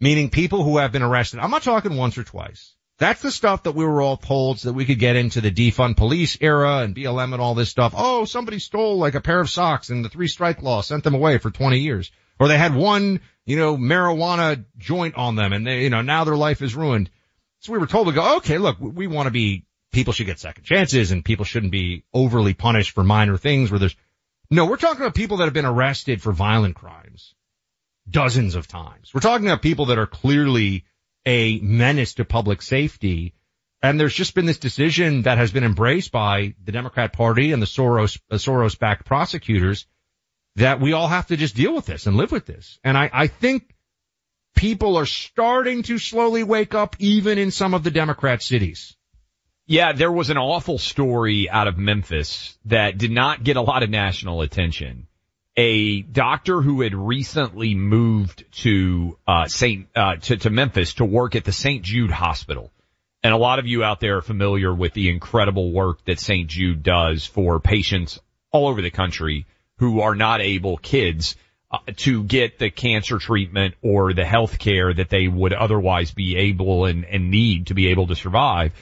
meaning 0.00 0.30
people 0.30 0.62
who 0.62 0.78
have 0.78 0.92
been 0.92 1.02
arrested. 1.02 1.40
I'm 1.40 1.50
not 1.50 1.62
talking 1.62 1.96
once 1.96 2.16
or 2.16 2.24
twice. 2.24 2.74
That's 2.98 3.22
the 3.22 3.30
stuff 3.30 3.62
that 3.62 3.76
we 3.76 3.84
were 3.84 4.02
all 4.02 4.16
told 4.16 4.58
so 4.58 4.68
that 4.68 4.74
we 4.74 4.84
could 4.84 4.98
get 4.98 5.14
into 5.14 5.40
the 5.40 5.52
defund 5.52 5.96
police 5.96 6.36
era 6.40 6.78
and 6.78 6.96
BLM 6.96 7.32
and 7.32 7.40
all 7.40 7.54
this 7.54 7.70
stuff. 7.70 7.94
Oh, 7.96 8.24
somebody 8.24 8.58
stole 8.58 8.98
like 8.98 9.14
a 9.14 9.20
pair 9.20 9.40
of 9.40 9.48
socks 9.48 9.90
and 9.90 10.04
the 10.04 10.08
three 10.08 10.26
strike 10.26 10.62
law 10.62 10.80
sent 10.80 11.04
them 11.04 11.14
away 11.14 11.38
for 11.38 11.50
20 11.50 11.78
years. 11.78 12.10
Or 12.40 12.48
they 12.48 12.58
had 12.58 12.74
one, 12.74 13.20
you 13.46 13.56
know, 13.56 13.76
marijuana 13.76 14.64
joint 14.78 15.14
on 15.14 15.36
them 15.36 15.52
and 15.52 15.64
they, 15.64 15.82
you 15.82 15.90
know, 15.90 16.02
now 16.02 16.24
their 16.24 16.36
life 16.36 16.60
is 16.60 16.74
ruined. 16.74 17.08
So 17.60 17.72
we 17.72 17.78
were 17.78 17.86
told 17.86 18.08
to 18.08 18.12
go, 18.12 18.36
okay, 18.38 18.58
look, 18.58 18.78
we 18.80 19.06
want 19.06 19.26
to 19.26 19.32
be, 19.32 19.64
people 19.92 20.12
should 20.12 20.26
get 20.26 20.40
second 20.40 20.64
chances 20.64 21.12
and 21.12 21.24
people 21.24 21.44
shouldn't 21.44 21.72
be 21.72 22.04
overly 22.12 22.54
punished 22.54 22.92
for 22.92 23.04
minor 23.04 23.36
things 23.36 23.70
where 23.70 23.78
there's, 23.78 23.96
no, 24.50 24.66
we're 24.66 24.76
talking 24.76 25.02
about 25.02 25.14
people 25.14 25.36
that 25.36 25.44
have 25.44 25.54
been 25.54 25.66
arrested 25.66 26.20
for 26.20 26.32
violent 26.32 26.74
crimes 26.74 27.34
dozens 28.10 28.54
of 28.54 28.66
times. 28.66 29.12
We're 29.14 29.20
talking 29.20 29.46
about 29.46 29.62
people 29.62 29.86
that 29.86 29.98
are 29.98 30.06
clearly 30.06 30.84
a 31.26 31.58
menace 31.60 32.14
to 32.14 32.24
public 32.24 32.62
safety. 32.62 33.34
And 33.82 33.98
there's 33.98 34.14
just 34.14 34.34
been 34.34 34.46
this 34.46 34.58
decision 34.58 35.22
that 35.22 35.38
has 35.38 35.52
been 35.52 35.64
embraced 35.64 36.10
by 36.10 36.54
the 36.64 36.72
Democrat 36.72 37.12
party 37.12 37.52
and 37.52 37.62
the 37.62 37.66
Soros, 37.66 38.20
uh, 38.30 38.36
Soros 38.36 38.78
backed 38.78 39.06
prosecutors 39.06 39.86
that 40.56 40.80
we 40.80 40.92
all 40.92 41.08
have 41.08 41.28
to 41.28 41.36
just 41.36 41.54
deal 41.54 41.74
with 41.74 41.86
this 41.86 42.06
and 42.06 42.16
live 42.16 42.32
with 42.32 42.46
this. 42.46 42.80
And 42.82 42.96
I, 42.96 43.10
I 43.12 43.26
think 43.28 43.74
people 44.56 44.96
are 44.96 45.06
starting 45.06 45.82
to 45.84 45.98
slowly 45.98 46.42
wake 46.42 46.74
up 46.74 46.96
even 46.98 47.38
in 47.38 47.50
some 47.50 47.74
of 47.74 47.84
the 47.84 47.90
Democrat 47.90 48.42
cities. 48.42 48.96
Yeah, 49.66 49.92
there 49.92 50.10
was 50.10 50.30
an 50.30 50.38
awful 50.38 50.78
story 50.78 51.48
out 51.48 51.68
of 51.68 51.76
Memphis 51.76 52.58
that 52.64 52.96
did 52.96 53.10
not 53.10 53.44
get 53.44 53.56
a 53.56 53.60
lot 53.60 53.82
of 53.82 53.90
national 53.90 54.40
attention 54.40 55.07
a 55.58 56.02
doctor 56.02 56.62
who 56.62 56.82
had 56.82 56.94
recently 56.94 57.74
moved 57.74 58.44
to 58.52 59.18
uh, 59.26 59.48
Saint 59.48 59.88
uh, 59.96 60.14
to, 60.14 60.36
to 60.36 60.50
Memphis 60.50 60.94
to 60.94 61.04
work 61.04 61.34
at 61.34 61.44
the 61.44 61.50
St. 61.50 61.82
Jude 61.82 62.12
Hospital. 62.12 62.70
And 63.24 63.34
a 63.34 63.36
lot 63.36 63.58
of 63.58 63.66
you 63.66 63.82
out 63.82 63.98
there 63.98 64.18
are 64.18 64.22
familiar 64.22 64.72
with 64.72 64.92
the 64.92 65.10
incredible 65.10 65.72
work 65.72 66.04
that 66.04 66.20
St. 66.20 66.48
Jude 66.48 66.84
does 66.84 67.26
for 67.26 67.58
patients 67.58 68.20
all 68.52 68.68
over 68.68 68.80
the 68.80 68.92
country 68.92 69.46
who 69.78 70.00
are 70.00 70.14
not 70.14 70.40
able, 70.40 70.76
kids, 70.76 71.34
uh, 71.72 71.78
to 71.96 72.22
get 72.22 72.60
the 72.60 72.70
cancer 72.70 73.18
treatment 73.18 73.74
or 73.82 74.12
the 74.12 74.24
health 74.24 74.60
care 74.60 74.94
that 74.94 75.10
they 75.10 75.26
would 75.26 75.52
otherwise 75.52 76.12
be 76.12 76.36
able 76.36 76.84
and, 76.84 77.04
and 77.04 77.32
need 77.32 77.66
to 77.66 77.74
be 77.74 77.88
able 77.88 78.06
to 78.06 78.14
survive. 78.14 78.72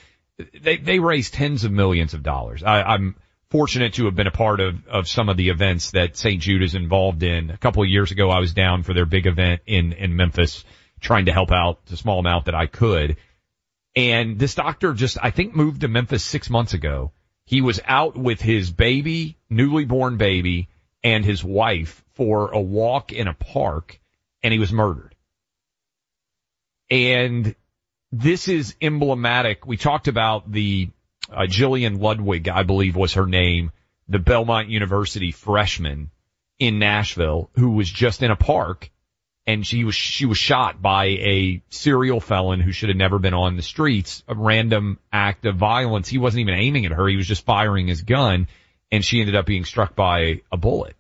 They, 0.60 0.76
they 0.76 0.98
raise 0.98 1.30
tens 1.30 1.64
of 1.64 1.72
millions 1.72 2.12
of 2.12 2.22
dollars. 2.22 2.62
I, 2.62 2.82
I'm, 2.82 3.16
fortunate 3.50 3.94
to 3.94 4.06
have 4.06 4.14
been 4.14 4.26
a 4.26 4.32
part 4.32 4.61
of, 4.61 4.87
of 4.88 5.09
some 5.09 5.28
of 5.28 5.37
the 5.37 5.50
events 5.50 5.92
that 5.92 6.16
St. 6.16 6.40
Jude 6.40 6.62
is 6.62 6.74
involved 6.74 7.22
in. 7.22 7.50
A 7.50 7.56
couple 7.56 7.82
of 7.82 7.88
years 7.88 8.11
ago, 8.11 8.30
I 8.30 8.40
was 8.40 8.52
down 8.52 8.82
for 8.82 8.92
their 8.92 9.06
big 9.06 9.26
event 9.26 9.62
in, 9.66 9.92
in 9.92 10.16
Memphis 10.16 10.64
trying 11.00 11.26
to 11.26 11.32
help 11.32 11.52
out 11.52 11.85
the 11.87 11.96
small 11.96 12.18
amount 12.18 12.46
that 12.46 12.54
I 12.54 12.66
could. 12.66 13.16
And 13.94 14.38
this 14.38 14.54
doctor 14.54 14.92
just, 14.92 15.18
I 15.22 15.30
think 15.30 15.54
moved 15.54 15.82
to 15.82 15.88
Memphis 15.88 16.24
six 16.24 16.50
months 16.50 16.74
ago. 16.74 17.12
He 17.44 17.61
was 17.61 17.80
out 17.85 18.16
with 18.16 18.40
his 18.40 18.70
baby, 18.70 19.37
newly 19.48 19.85
born 19.85 20.16
baby 20.16 20.68
and 21.04 21.24
his 21.24 21.44
wife 21.44 22.04
for 22.14 22.50
a 22.50 22.61
walk 22.61 23.12
in 23.12 23.28
a 23.28 23.35
park 23.35 24.00
and 24.42 24.52
he 24.52 24.59
was 24.59 24.72
murdered. 24.72 25.14
And 26.90 27.54
this 28.12 28.48
is 28.48 28.74
emblematic. 28.80 29.66
We 29.66 29.76
talked 29.76 30.09
about 30.09 30.50
the 30.50 30.90
uh, 31.30 31.42
Jillian 31.42 32.00
Ludwig, 32.00 32.48
I 32.48 32.62
believe 32.62 32.96
was 32.96 33.14
her 33.14 33.26
name, 33.26 33.72
the 34.08 34.18
Belmont 34.18 34.68
University 34.68 35.32
freshman 35.32 36.10
in 36.58 36.78
Nashville 36.78 37.50
who 37.54 37.70
was 37.70 37.90
just 37.90 38.22
in 38.22 38.30
a 38.30 38.36
park 38.36 38.90
and 39.46 39.64
she 39.64 39.84
was, 39.84 39.94
she 39.94 40.26
was 40.26 40.38
shot 40.38 40.82
by 40.82 41.04
a 41.04 41.62
serial 41.68 42.20
felon 42.20 42.60
who 42.60 42.72
should 42.72 42.88
have 42.88 42.98
never 42.98 43.18
been 43.18 43.34
on 43.34 43.56
the 43.56 43.62
streets, 43.62 44.24
a 44.26 44.34
random 44.34 44.98
act 45.12 45.46
of 45.46 45.56
violence. 45.56 46.08
He 46.08 46.18
wasn't 46.18 46.40
even 46.40 46.54
aiming 46.54 46.86
at 46.86 46.92
her. 46.92 47.06
He 47.06 47.16
was 47.16 47.28
just 47.28 47.44
firing 47.44 47.86
his 47.86 48.02
gun 48.02 48.48
and 48.90 49.04
she 49.04 49.20
ended 49.20 49.36
up 49.36 49.46
being 49.46 49.64
struck 49.64 49.94
by 49.94 50.42
a 50.50 50.56
bullet. 50.56 50.96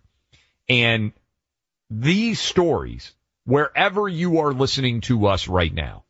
And 0.68 1.12
these 1.90 2.40
stories, 2.40 3.12
wherever 3.44 4.08
you 4.08 4.38
are 4.38 4.52
listening 4.52 5.00
to 5.02 5.26
us 5.26 5.48
right 5.48 5.72
now, 5.72 6.04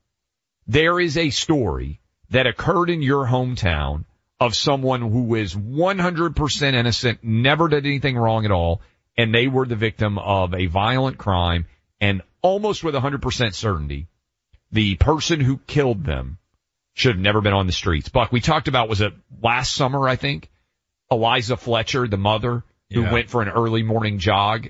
there 0.67 0.99
is 0.99 1.17
a 1.17 1.31
story 1.31 2.01
that 2.31 2.47
occurred 2.47 2.91
in 2.91 3.03
your 3.03 3.27
hometown 3.27 4.05
of 4.39 4.55
someone 4.55 5.01
who 5.01 5.35
is 5.35 5.55
100% 5.55 6.75
innocent, 6.75 7.19
never 7.23 7.69
did 7.69 7.87
anything 7.87 8.17
wrong 8.17 8.45
at 8.45 8.51
all, 8.51 8.83
and 9.17 9.35
they 9.35 9.47
were 9.47 9.67
the 9.67 9.77
victim 9.77 10.19
of 10.19 10.55
a 10.55 10.67
violent 10.67 11.19
crime, 11.19 11.67
and 12.01 12.23
almost 12.43 12.85
with 12.85 12.95
100% 12.95 13.55
certainty, 13.55 14.09
the 14.73 14.97
person 14.97 15.41
who 15.41 15.59
killed 15.59 16.05
them 16.05 16.39
should 16.93 17.17
have 17.17 17.23
never 17.23 17.41
been 17.41 17.53
on 17.53 17.67
the 17.67 17.73
streets. 17.73 18.09
Buck, 18.09 18.33
we 18.33 18.41
talked 18.41 18.69
about, 18.69 18.89
was 18.89 19.01
it 19.01 19.15
last 19.43 19.75
summer, 19.75 20.09
I 20.09 20.17
think? 20.17 20.51
Eliza 21.11 21.57
Fletcher, 21.57 22.09
the 22.09 22.17
mother, 22.17 22.65
who 22.91 23.03
yeah. 23.03 23.13
went 23.13 23.31
for 23.31 23.43
an 23.43 23.49
early 23.49 23.83
morning 23.83 24.19
jog 24.19 24.69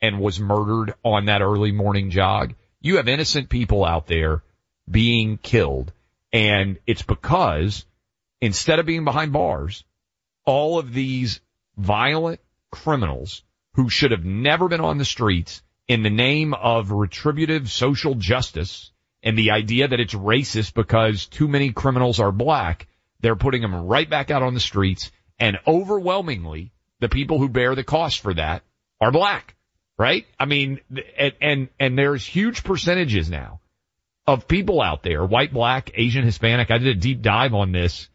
and 0.00 0.20
was 0.20 0.40
murdered 0.40 0.94
on 1.02 1.26
that 1.26 1.42
early 1.42 1.72
morning 1.72 2.10
jog. 2.10 2.54
You 2.80 2.96
have 2.96 3.08
innocent 3.08 3.48
people 3.48 3.84
out 3.84 4.06
there 4.06 4.42
being 4.90 5.38
killed 5.38 5.92
and 6.34 6.80
it's 6.84 7.02
because 7.02 7.86
instead 8.40 8.80
of 8.80 8.86
being 8.86 9.04
behind 9.04 9.32
bars, 9.32 9.84
all 10.44 10.80
of 10.80 10.92
these 10.92 11.40
violent 11.76 12.40
criminals 12.72 13.44
who 13.74 13.88
should 13.88 14.10
have 14.10 14.24
never 14.24 14.68
been 14.68 14.80
on 14.80 14.98
the 14.98 15.04
streets 15.04 15.62
in 15.86 16.02
the 16.02 16.10
name 16.10 16.52
of 16.52 16.90
retributive 16.90 17.70
social 17.70 18.16
justice 18.16 18.90
and 19.22 19.38
the 19.38 19.52
idea 19.52 19.86
that 19.86 20.00
it's 20.00 20.14
racist 20.14 20.74
because 20.74 21.26
too 21.26 21.46
many 21.46 21.72
criminals 21.72 22.18
are 22.18 22.32
black, 22.32 22.88
they're 23.20 23.36
putting 23.36 23.62
them 23.62 23.86
right 23.86 24.10
back 24.10 24.32
out 24.32 24.42
on 24.42 24.54
the 24.54 24.60
streets 24.60 25.12
and 25.38 25.56
overwhelmingly 25.68 26.72
the 26.98 27.08
people 27.08 27.38
who 27.38 27.48
bear 27.48 27.76
the 27.76 27.84
cost 27.84 28.20
for 28.20 28.34
that 28.34 28.64
are 29.00 29.12
black, 29.12 29.54
right? 29.96 30.26
I 30.38 30.46
mean, 30.46 30.80
and, 31.16 31.32
and, 31.40 31.68
and 31.78 31.96
there's 31.96 32.26
huge 32.26 32.64
percentages 32.64 33.30
now 33.30 33.60
of 34.26 34.48
people 34.48 34.80
out 34.80 35.02
there, 35.02 35.24
white, 35.24 35.52
black, 35.52 35.90
Asian, 35.94 36.24
Hispanic. 36.24 36.70
I 36.70 36.78
did 36.78 36.96
a 36.96 37.00
deep 37.00 37.22
dive 37.22 37.54
on 37.54 37.72
this. 37.72 38.08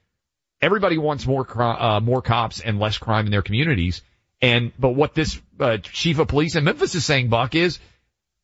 Everybody 0.62 0.98
wants 0.98 1.26
more 1.26 1.46
uh, 1.62 2.00
more 2.00 2.22
cops 2.22 2.60
and 2.60 2.80
less 2.80 2.98
crime 2.98 3.26
in 3.26 3.32
their 3.32 3.42
communities. 3.42 4.02
And 4.42 4.72
but 4.78 4.92
what 4.92 5.14
this 5.14 5.40
uh, 5.60 5.78
chief 5.78 6.20
of 6.20 6.28
police 6.28 6.56
in 6.56 6.64
Memphis 6.64 6.96
is 6.96 7.06
saying, 7.06 7.30
Buck, 7.30 7.56
is 7.56 7.80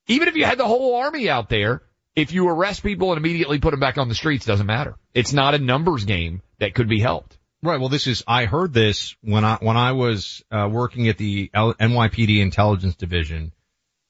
even 0.08 0.28
if 0.28 0.36
you 0.36 0.46
had 0.46 0.58
the 0.58 0.66
whole 0.66 0.96
army 0.96 1.30
out 1.30 1.50
there, 1.50 1.82
if 2.16 2.32
you 2.32 2.48
arrest 2.48 2.84
people 2.84 3.12
and 3.12 3.18
immediately 3.18 3.60
put 3.60 3.72
them 3.72 3.80
back 3.80 3.98
on 3.98 4.08
the 4.08 4.16
streets, 4.16 4.46
doesn't 4.46 4.66
matter. 4.66 4.96
It's 5.14 5.34
not 5.34 5.56
a 5.56 5.60
numbers 5.60 6.06
game 6.06 6.42
that 6.60 6.74
could 6.74 6.88
be 6.88 7.00
helped. 7.00 7.38
Right. 7.62 7.80
Well, 7.80 7.90
this 7.90 8.08
is, 8.08 8.24
I 8.28 8.46
heard 8.46 8.74
this 8.74 9.16
when 9.22 9.44
I, 9.44 9.58
when 9.60 9.76
I 9.76 9.94
was, 9.94 10.44
uh, 10.52 10.70
working 10.72 11.08
at 11.08 11.18
the 11.18 11.50
L- 11.54 11.74
NYPD 11.74 12.40
intelligence 12.40 12.96
division 12.96 13.54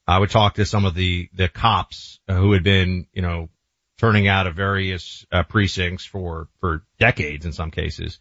I 0.06 0.18
would 0.18 0.30
talk 0.30 0.54
to 0.54 0.64
some 0.64 0.84
of 0.84 0.94
the, 0.94 1.28
the 1.34 1.48
cops 1.48 2.20
who 2.28 2.52
had 2.52 2.62
been, 2.62 3.06
you 3.12 3.22
know, 3.22 3.48
turning 3.98 4.28
out 4.28 4.46
of 4.46 4.54
various 4.54 5.26
uh, 5.32 5.42
precincts 5.42 6.04
for, 6.04 6.48
for 6.60 6.84
decades 6.98 7.44
in 7.44 7.52
some 7.52 7.70
cases. 7.70 8.18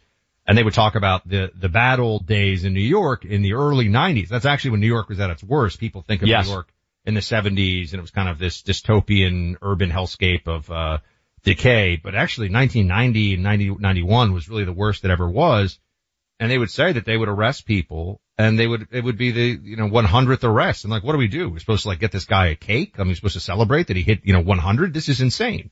And 0.48 0.58
they 0.58 0.64
would 0.64 0.74
talk 0.74 0.96
about 0.96 1.28
the, 1.28 1.52
the 1.56 1.70
bad 1.70 2.00
old 2.00 2.26
days 2.26 2.66
in 2.66 2.74
New 2.74 2.80
York 2.80 3.26
in 3.26 3.42
the 3.42 3.54
early 3.54 3.88
90s. 3.88 4.30
That's 4.30 4.46
actually 4.46 4.72
when 4.72 4.80
New 4.80 4.88
York 4.88 5.10
was 5.10 5.20
at 5.20 5.30
its 5.30 5.44
worst. 5.44 5.80
People 5.80 6.02
think 6.02 6.22
of 6.22 6.28
yes. 6.28 6.46
New 6.46 6.54
York 6.54 6.72
in 7.04 7.14
the 7.14 7.22
70s 7.22 7.92
and 7.92 8.00
it 8.00 8.02
was 8.02 8.12
kind 8.12 8.30
of 8.30 8.40
this 8.40 8.62
dystopian 8.62 9.58
urban 9.62 9.92
hellscape 9.92 10.48
of, 10.48 10.70
uh, 10.72 11.00
decay. 11.44 12.00
But 12.02 12.16
actually 12.16 12.50
1990 12.50 13.36
and 13.36 13.44
90, 13.44 13.76
91 13.80 14.34
was 14.34 14.50
really 14.50 14.66
the 14.66 14.74
worst 14.74 15.04
that 15.04 15.12
ever 15.12 15.30
was. 15.30 15.78
And 16.40 16.50
they 16.50 16.58
would 16.58 16.72
say 16.72 16.94
that 16.94 17.06
they 17.06 17.18
would 17.18 17.30
arrest 17.30 17.66
people 17.66 18.22
and 18.38 18.60
they 18.60 18.68
would, 18.68 18.88
it 18.92 19.04
would 19.04 19.18
be 19.18 19.32
the, 19.32 19.60
you 19.64 19.78
know, 19.78 19.88
100th 19.88 20.44
arrest. 20.44 20.84
And 20.84 20.92
like, 20.92 21.04
what 21.04 21.14
do 21.14 21.18
we 21.18 21.28
do? 21.28 21.50
We're 21.50 21.60
supposed 21.60 21.84
to 21.84 21.90
like 21.90 22.00
get 22.00 22.12
this 22.12 22.26
guy 22.26 22.48
a 22.48 22.56
cake? 22.56 22.96
I 22.98 23.00
mean, 23.00 23.10
we're 23.10 23.16
supposed 23.16 23.36
to 23.36 23.40
celebrate 23.40 23.88
that 23.88 23.96
he 23.96 24.04
hit, 24.04 24.22
you 24.24 24.34
know, 24.34 24.42
100? 24.42 24.94
This 24.94 25.10
is 25.10 25.22
insane. 25.22 25.72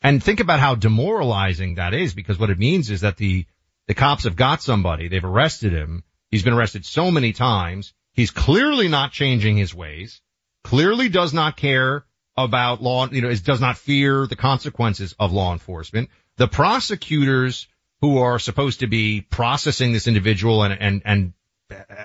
And 0.00 0.22
think 0.22 0.40
about 0.40 0.60
how 0.60 0.74
demoralizing 0.74 1.74
that 1.74 1.92
is 1.92 2.14
because 2.14 2.38
what 2.38 2.50
it 2.50 2.58
means 2.58 2.90
is 2.90 3.02
that 3.02 3.16
the, 3.16 3.46
the 3.88 3.94
cops 3.94 4.24
have 4.24 4.36
got 4.36 4.62
somebody. 4.62 5.08
They've 5.08 5.24
arrested 5.24 5.72
him. 5.72 6.04
He's 6.30 6.42
been 6.42 6.52
arrested 6.52 6.86
so 6.86 7.10
many 7.10 7.32
times. 7.32 7.92
He's 8.12 8.30
clearly 8.30 8.88
not 8.88 9.12
changing 9.12 9.56
his 9.56 9.74
ways. 9.74 10.20
Clearly 10.64 11.08
does 11.08 11.34
not 11.34 11.56
care 11.56 12.04
about 12.36 12.82
law, 12.82 13.08
you 13.08 13.20
know, 13.20 13.34
does 13.34 13.60
not 13.60 13.76
fear 13.76 14.26
the 14.26 14.36
consequences 14.36 15.14
of 15.18 15.32
law 15.32 15.52
enforcement. 15.52 16.08
The 16.36 16.48
prosecutors 16.48 17.66
who 18.00 18.18
are 18.18 18.38
supposed 18.38 18.80
to 18.80 18.86
be 18.86 19.20
processing 19.20 19.92
this 19.92 20.06
individual 20.06 20.62
and, 20.62 20.80
and, 20.80 21.02
and 21.04 21.32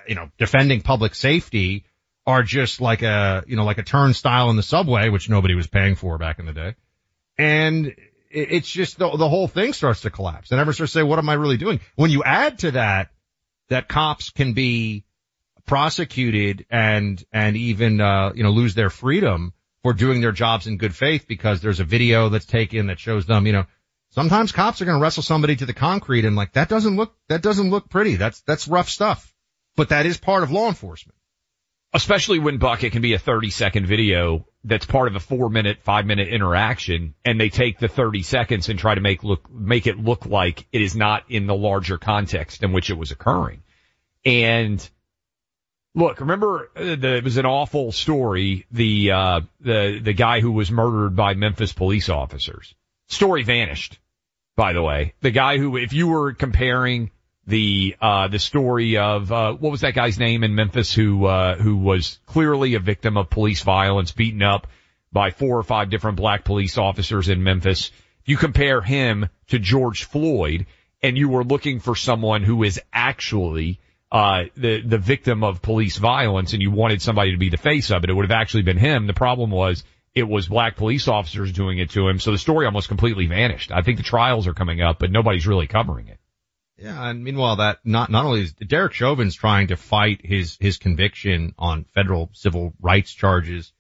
you 0.08 0.16
know, 0.16 0.30
defending 0.38 0.82
public 0.82 1.16
safety 1.16 1.86
are 2.26 2.44
just 2.44 2.82
like 2.82 3.02
a, 3.02 3.44
you 3.48 3.56
know, 3.56 3.66
like 3.66 3.78
a 3.78 3.84
turnstile 3.84 4.50
in 4.50 4.56
the 4.56 4.64
subway, 4.64 5.10
which 5.10 5.30
nobody 5.30 5.56
was 5.56 5.68
paying 5.68 5.96
for 5.96 6.18
back 6.18 6.40
in 6.40 6.46
the 6.46 6.54
day. 6.54 6.76
And 7.38 7.96
it's 8.30 8.70
just 8.70 8.98
the, 8.98 9.10
the 9.16 9.30
whole 9.30 9.48
thing 9.48 9.74
starts 9.74 10.02
to 10.02 10.10
collapse 10.10 10.52
and 10.52 10.60
everyone 10.60 10.74
starts 10.74 10.94
to 10.94 11.00
say, 11.00 11.04
what 11.04 11.20
am 11.20 11.30
I 11.30 11.34
really 11.34 11.58
doing? 11.58 11.80
When 11.96 12.12
you 12.12 12.24
add 12.24 12.60
to 12.60 12.72
that, 12.72 13.10
that 13.70 13.88
cops 13.88 14.30
can 14.30 14.54
be 14.54 15.06
prosecuted 15.66 16.66
and, 16.70 17.24
and 17.32 17.56
even, 17.56 18.02
uh, 18.02 18.34
you 18.36 18.44
know, 18.44 18.52
lose 18.52 18.76
their 18.76 18.90
freedom 18.90 19.54
for 19.84 19.94
doing 19.94 20.22
their 20.22 20.32
jobs 20.32 20.68
in 20.68 20.78
good 20.78 20.96
faith 20.96 21.26
because 21.28 21.62
there's 21.62 21.80
a 21.80 21.86
video 21.86 22.30
that's 22.30 22.46
taken 22.46 22.88
that 22.88 23.00
shows 23.00 23.26
them, 23.26 23.46
you 23.46 23.54
know, 23.54 23.66
sometimes 24.10 24.52
cops 24.52 24.82
are 24.82 24.86
going 24.86 24.98
to 24.98 25.02
wrestle 25.02 25.24
somebody 25.24 25.56
to 25.56 25.66
the 25.66 25.74
concrete 25.74 26.26
and 26.26 26.36
like 26.36 26.54
that 26.54 26.70
doesn't 26.70 26.96
look, 26.96 27.16
that 27.30 27.42
doesn't 27.42 27.70
look 27.70 27.90
pretty. 27.90 28.16
That's, 28.16 28.42
that's 28.42 28.68
rough 28.68 28.90
stuff, 28.90 29.33
but 29.76 29.90
that 29.90 30.06
is 30.06 30.18
part 30.18 30.44
of 30.44 30.52
law 30.52 30.68
enforcement. 30.68 31.18
Especially 31.96 32.40
when 32.40 32.58
Buck, 32.58 32.84
it 32.84 32.92
can 32.92 33.04
be 33.04 33.14
a 33.14 33.20
30 33.20 33.52
second 33.52 33.86
video 33.86 34.48
that's 34.64 34.86
part 34.86 35.08
of 35.08 35.16
a 35.16 35.20
four 35.20 35.50
minute, 35.50 35.80
five 35.84 36.06
minute 36.06 36.28
interaction 36.28 37.14
and 37.24 37.40
they 37.40 37.50
take 37.50 37.78
the 37.78 37.88
30 37.88 38.24
seconds 38.24 38.70
and 38.70 38.80
try 38.80 38.96
to 38.96 39.02
make 39.02 39.24
look, 39.24 39.52
make 39.52 39.86
it 39.86 40.00
look 40.00 40.26
like 40.26 40.66
it 40.72 40.82
is 40.82 40.96
not 40.96 41.24
in 41.30 41.46
the 41.46 41.56
larger 41.56 41.98
context 41.98 42.64
in 42.64 42.72
which 42.72 42.90
it 42.90 42.98
was 42.98 43.12
occurring. 43.12 43.62
And 44.26 44.88
look, 45.94 46.20
remember 46.20 46.72
uh, 46.76 46.96
the, 46.96 47.18
it 47.18 47.24
was 47.24 47.38
an 47.38 47.46
awful 47.46 47.92
story. 47.92 48.66
The, 48.72 49.12
uh, 49.12 49.42
the, 49.60 50.00
the 50.02 50.14
guy 50.14 50.40
who 50.40 50.52
was 50.52 50.72
murdered 50.72 51.16
by 51.16 51.36
Memphis 51.36 51.74
police 51.74 52.10
officers. 52.10 52.74
Story 53.08 53.44
vanished, 53.44 54.00
by 54.56 54.74
the 54.74 54.82
way. 54.82 55.14
The 55.22 55.32
guy 55.32 55.58
who, 55.58 55.78
if 55.78 55.94
you 55.94 56.08
were 56.08 56.34
comparing 56.34 57.12
the, 57.46 57.96
uh, 58.02 58.28
the 58.28 58.40
story 58.40 58.98
of, 58.98 59.32
uh, 59.32 59.54
what 59.54 59.72
was 59.72 59.82
that 59.82 59.96
guy's 59.96 60.18
name 60.18 60.44
in 60.44 60.56
Memphis 60.56 60.94
who, 60.94 61.26
uh, 61.26 61.56
who 61.56 61.78
was 61.78 62.20
clearly 62.26 62.76
a 62.76 62.80
victim 62.80 63.18
of 63.18 63.30
police 63.30 63.62
violence, 63.62 64.12
beaten 64.12 64.42
up 64.42 64.68
by 65.12 65.32
four 65.32 65.58
or 65.58 65.64
five 65.64 65.90
different 65.90 66.18
black 66.18 66.44
police 66.44 66.78
officers 66.78 67.30
in 67.30 67.44
Memphis. 67.44 67.92
You 68.26 68.38
compare 68.38 68.82
him 68.82 69.30
to 69.50 69.60
George 69.60 70.06
Floyd 70.06 70.66
and 71.04 71.18
you 71.18 71.28
were 71.28 71.44
looking 71.44 71.80
for 71.80 71.96
someone 71.96 72.44
who 72.44 72.64
is 72.64 72.80
actually 72.92 73.80
uh, 74.12 74.44
the 74.56 74.82
the 74.82 75.00
victim 75.00 75.44
of 75.44 75.62
police 75.62 75.98
violence, 75.98 76.54
and 76.54 76.62
you 76.62 76.70
wanted 76.70 77.02
somebody 77.02 77.32
to 77.32 77.38
be 77.38 77.50
the 77.50 77.58
face 77.58 77.92
of 77.92 78.04
it, 78.04 78.10
it 78.10 78.14
would 78.14 78.30
have 78.30 78.40
actually 78.40 78.62
been 78.62 78.78
him. 78.78 79.08
The 79.08 79.14
problem 79.14 79.50
was 79.50 79.84
it 80.14 80.28
was 80.28 80.48
black 80.48 80.78
police 80.78 81.08
officers 81.08 81.52
doing 81.52 81.80
it 81.80 81.90
to 81.92 82.08
him, 82.08 82.20
so 82.20 82.32
the 82.32 82.38
story 82.38 82.68
almost 82.68 82.88
completely 82.88 83.26
vanished. 83.26 83.72
I 83.72 83.82
think 83.82 83.98
the 83.98 84.04
trials 84.04 84.48
are 84.48 84.54
coming 84.54 84.82
up, 84.82 85.00
but 85.00 85.12
nobody's 85.12 85.48
really 85.48 85.66
covering 85.66 86.08
it. 86.10 86.20
Yeah, 86.84 87.10
and 87.10 87.24
meanwhile, 87.24 87.56
that 87.56 87.80
not 87.86 88.12
not 88.12 88.26
only 88.26 88.42
is 88.42 88.52
Derek 88.52 88.92
Chauvin's 88.92 89.36
trying 89.36 89.68
to 89.68 89.78
fight 89.78 90.20
his 90.22 90.58
his 90.60 90.78
conviction 90.78 91.56
on 91.58 91.86
federal 91.96 92.30
civil 92.34 92.74
rights 92.82 93.14
charges, 93.14 93.72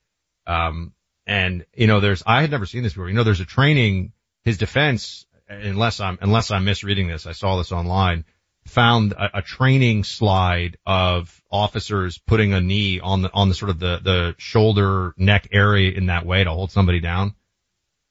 um, 0.47 0.93
and 1.27 1.65
you 1.75 1.87
know, 1.87 1.99
there's 1.99 2.23
I 2.25 2.39
had 2.39 2.49
never 2.49 2.65
seen 2.65 2.81
this 2.81 2.93
before. 2.93 3.09
You 3.09 3.13
know, 3.13 3.25
there's 3.25 3.41
a 3.41 3.45
training 3.45 4.13
his 4.45 4.57
defense, 4.57 5.25
unless 5.49 5.99
I'm 5.99 6.17
unless 6.21 6.49
I'm 6.49 6.63
misreading 6.63 7.09
this. 7.09 7.27
I 7.27 7.33
saw 7.33 7.57
this 7.57 7.73
online 7.73 8.23
found 8.67 9.11
a, 9.11 9.39
a, 9.39 9.41
training 9.41 10.05
slide 10.05 10.77
of 10.85 11.41
officers 11.51 12.17
putting 12.17 12.53
a 12.53 12.61
knee 12.61 13.01
on 13.01 13.21
the 13.21 13.33
on 13.33 13.49
the 13.49 13.55
sort 13.55 13.69
of 13.69 13.79
the 13.79 13.99
the 14.01 14.35
shoulder 14.37 15.13
neck 15.17 15.49
area 15.51 15.91
in 15.91 16.05
that 16.05 16.25
way 16.25 16.41
to 16.41 16.49
hold 16.49 16.71
somebody 16.71 17.01
down, 17.01 17.35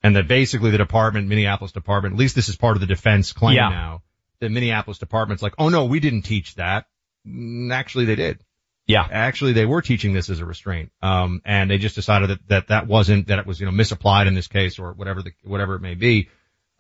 and 0.02 0.16
that 0.16 0.28
basically 0.28 0.70
the 0.70 0.76
department, 0.76 1.28
Minneapolis 1.28 1.72
department, 1.72 2.12
at 2.12 2.18
least 2.18 2.34
this 2.34 2.50
is 2.50 2.56
part 2.56 2.76
of 2.76 2.82
the 2.82 2.86
defense 2.86 3.32
claim 3.32 3.56
yeah. 3.56 3.70
now. 3.70 4.02
The 4.42 4.48
Minneapolis 4.48 4.98
department's 4.98 5.40
like, 5.40 5.54
oh 5.56 5.68
no, 5.68 5.84
we 5.84 6.00
didn't 6.00 6.22
teach 6.22 6.56
that. 6.56 6.86
Mm, 7.24 7.72
actually, 7.72 8.06
they 8.06 8.16
did. 8.16 8.42
Yeah. 8.88 9.06
Actually, 9.08 9.52
they 9.52 9.66
were 9.66 9.82
teaching 9.82 10.12
this 10.12 10.28
as 10.30 10.40
a 10.40 10.44
restraint. 10.44 10.90
Um, 11.00 11.42
and 11.44 11.70
they 11.70 11.78
just 11.78 11.94
decided 11.94 12.30
that, 12.30 12.48
that 12.48 12.68
that 12.68 12.86
wasn't, 12.88 13.28
that 13.28 13.38
it 13.38 13.46
was, 13.46 13.60
you 13.60 13.66
know, 13.66 13.72
misapplied 13.72 14.26
in 14.26 14.34
this 14.34 14.48
case 14.48 14.80
or 14.80 14.94
whatever 14.94 15.22
the, 15.22 15.30
whatever 15.44 15.76
it 15.76 15.80
may 15.80 15.94
be. 15.94 16.28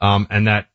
Um, 0.00 0.26
and 0.28 0.48
that 0.48 0.66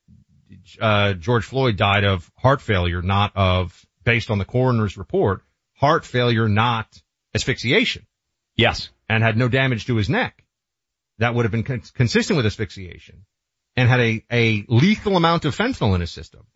uh, 0.80 1.12
George 1.16 1.44
Floyd 1.44 1.76
died 1.76 2.06
of 2.06 2.32
heart 2.38 2.62
failure, 2.62 3.02
not 3.02 3.34
of, 3.36 3.86
based 4.06 4.32
on 4.32 4.38
the 4.38 4.46
coroner's 4.46 4.96
report, 4.96 5.42
heart 5.74 6.06
failure, 6.06 6.48
not 6.48 6.88
asphyxiation. 7.36 8.08
Yes. 8.56 8.90
And 9.10 9.24
had 9.24 9.36
no 9.36 9.50
damage 9.50 9.88
to 9.88 9.98
his 9.98 10.08
neck. 10.08 10.46
That 11.18 11.36
would 11.36 11.44
have 11.44 11.52
been 11.52 11.64
con- 11.64 11.84
consistent 11.96 12.38
with 12.38 12.46
asphyxiation 12.46 13.26
and 13.76 13.90
had 13.90 14.00
a, 14.00 14.26
a 14.32 14.66
lethal 14.70 15.18
amount 15.18 15.44
of 15.44 15.54
fentanyl 15.54 15.94
in 15.94 16.00
his 16.00 16.12
system. 16.12 16.48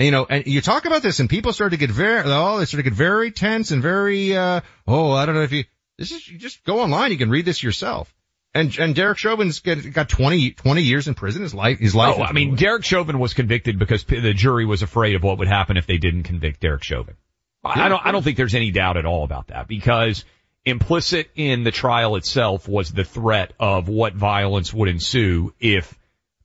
And, 0.00 0.06
you 0.06 0.12
know, 0.12 0.26
and 0.26 0.46
you 0.46 0.62
talk 0.62 0.86
about 0.86 1.02
this 1.02 1.20
and 1.20 1.28
people 1.28 1.52
start 1.52 1.72
to 1.72 1.76
get 1.76 1.90
very, 1.90 2.22
oh, 2.24 2.58
they 2.58 2.64
start 2.64 2.82
to 2.82 2.90
get 2.90 2.96
very 2.96 3.30
tense 3.30 3.70
and 3.70 3.82
very, 3.82 4.34
uh, 4.34 4.62
oh, 4.88 5.12
I 5.12 5.26
don't 5.26 5.34
know 5.34 5.42
if 5.42 5.52
you, 5.52 5.64
this 5.98 6.10
is, 6.10 6.26
you 6.26 6.38
just 6.38 6.64
go 6.64 6.80
online, 6.80 7.10
you 7.10 7.18
can 7.18 7.28
read 7.28 7.44
this 7.44 7.62
yourself. 7.62 8.10
And 8.54 8.76
and 8.78 8.94
Derek 8.94 9.18
Chauvin's 9.18 9.58
got, 9.58 9.76
got 9.92 10.08
20, 10.08 10.52
20 10.52 10.82
years 10.82 11.06
in 11.06 11.12
prison. 11.12 11.42
His 11.42 11.52
life, 11.52 11.80
his 11.80 11.94
life. 11.94 12.16
Oh, 12.18 12.22
I 12.22 12.32
mean, 12.32 12.54
Derek 12.56 12.82
Chauvin 12.82 13.18
was 13.18 13.34
convicted 13.34 13.78
because 13.78 14.04
the 14.04 14.32
jury 14.32 14.64
was 14.64 14.80
afraid 14.80 15.16
of 15.16 15.22
what 15.22 15.36
would 15.36 15.48
happen 15.48 15.76
if 15.76 15.86
they 15.86 15.98
didn't 15.98 16.22
convict 16.22 16.60
Derek 16.60 16.82
Chauvin. 16.82 17.16
Yeah, 17.62 17.84
I 17.84 17.88
don't, 17.90 18.06
I 18.06 18.10
don't 18.10 18.22
think 18.22 18.38
there's 18.38 18.54
any 18.54 18.70
doubt 18.70 18.96
at 18.96 19.04
all 19.04 19.22
about 19.22 19.48
that 19.48 19.68
because 19.68 20.24
implicit 20.64 21.30
in 21.36 21.62
the 21.62 21.70
trial 21.70 22.16
itself 22.16 22.66
was 22.66 22.90
the 22.90 23.04
threat 23.04 23.52
of 23.60 23.90
what 23.90 24.14
violence 24.14 24.72
would 24.72 24.88
ensue 24.88 25.52
if 25.60 25.94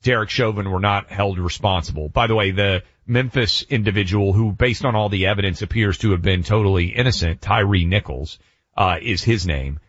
Derek 0.03 0.29
Chauvin 0.29 0.69
were 0.69 0.81
not 0.81 1.09
held 1.09 1.39
responsible. 1.39 2.09
By 2.09 2.27
the 2.27 2.35
way, 2.35 2.51
the 2.51 2.83
Memphis 3.07 3.63
individual 3.69 4.33
who, 4.33 4.51
based 4.51 4.85
on 4.85 4.95
all 4.95 5.09
the 5.09 5.27
evidence, 5.27 5.61
appears 5.61 5.97
to 5.99 6.11
have 6.11 6.21
been 6.21 6.43
totally 6.43 6.87
innocent, 6.87 7.41
Tyre 7.41 7.85
Nichols, 7.85 8.39
uh, 8.75 8.97
is 9.01 9.23
his 9.23 9.45
name. 9.45 9.79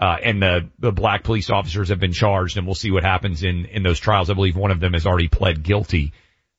Uh, 0.00 0.16
and 0.22 0.42
the, 0.42 0.68
the 0.78 0.92
black 0.92 1.22
police 1.22 1.50
officers 1.50 1.88
have 1.88 2.00
been 2.00 2.12
charged 2.12 2.56
and 2.56 2.66
we'll 2.66 2.74
see 2.74 2.90
what 2.90 3.04
happens 3.04 3.44
in, 3.44 3.66
in 3.66 3.82
those 3.82 4.00
trials. 4.00 4.28
I 4.28 4.34
believe 4.34 4.56
one 4.56 4.72
of 4.72 4.80
them 4.80 4.92
has 4.92 5.06
already 5.06 5.28
pled 5.28 5.62
guilty 5.62 6.12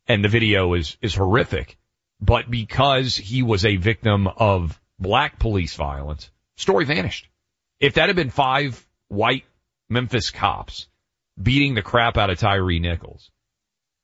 and 0.07 0.23
the 0.23 0.29
video 0.29 0.73
is, 0.73 0.97
is 1.01 1.15
horrific. 1.15 1.77
But 2.21 2.49
because 2.49 3.17
he 3.17 3.43
was 3.43 3.65
a 3.65 3.75
victim 3.75 4.27
of 4.27 4.79
black 4.97 5.37
police 5.37 5.75
violence, 5.75 6.31
story 6.55 6.85
vanished. 6.85 7.27
If 7.79 7.95
that 7.95 8.07
had 8.07 8.15
been 8.15 8.29
five 8.29 8.83
white 9.09 9.43
Memphis 9.89 10.31
cops 10.31 10.87
beating 11.41 11.75
the 11.75 11.81
crap 11.81 12.17
out 12.17 12.29
of 12.29 12.39
Tyre 12.39 12.79
Nichols, 12.79 13.29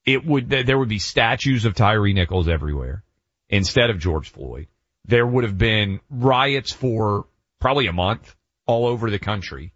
it 0.06 0.26
would, 0.26 0.50
there 0.50 0.78
would 0.78 0.90
be 0.90 1.00
statues 1.00 1.66
of 1.66 1.76
Tyre 1.76 2.14
Nichols 2.14 2.48
everywhere 2.48 3.04
instead 3.50 3.90
of 3.90 4.00
George 4.00 4.30
Floyd. 4.30 4.68
There 5.06 5.26
would 5.26 5.44
have 5.44 5.58
been 5.58 6.00
riots 6.10 6.72
for 6.72 7.26
probably 7.60 7.88
a 7.88 7.94
month 7.94 8.36
all 8.66 8.88
over 8.88 9.10
the 9.10 9.20
country. 9.20 9.74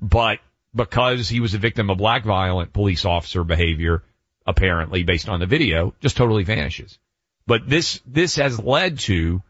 But 0.00 0.38
because 0.74 1.28
he 1.28 1.40
was 1.40 1.54
a 1.54 1.58
victim 1.58 1.90
of 1.90 1.98
black 1.98 2.24
violent 2.24 2.72
police 2.72 3.04
officer 3.04 3.44
behavior, 3.44 4.02
apparently 4.46 5.02
based 5.02 5.28
on 5.28 5.40
the 5.40 5.46
video, 5.46 5.94
just 6.00 6.16
totally 6.16 6.44
vanishes. 6.44 6.98
But 7.46 7.68
this, 7.68 8.00
this 8.06 8.36
has 8.36 8.60
led 8.60 8.98
to 9.00 9.42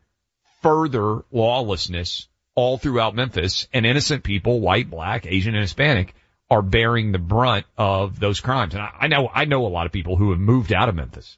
further 0.62 1.22
lawlessness 1.32 2.28
all 2.54 2.78
throughout 2.78 3.14
Memphis 3.14 3.68
and 3.72 3.84
innocent 3.84 4.22
people, 4.22 4.60
white, 4.60 4.88
black, 4.88 5.26
Asian, 5.26 5.54
and 5.54 5.62
Hispanic 5.62 6.14
are 6.50 6.62
bearing 6.62 7.12
the 7.12 7.18
brunt 7.18 7.66
of 7.76 8.20
those 8.20 8.40
crimes. 8.40 8.74
And 8.74 8.82
I, 8.82 8.90
I 9.00 9.06
know, 9.08 9.28
I 9.32 9.44
know 9.44 9.66
a 9.66 9.68
lot 9.68 9.86
of 9.86 9.92
people 9.92 10.16
who 10.16 10.30
have 10.30 10.38
moved 10.38 10.72
out 10.72 10.88
of 10.88 10.94
Memphis. 10.94 11.36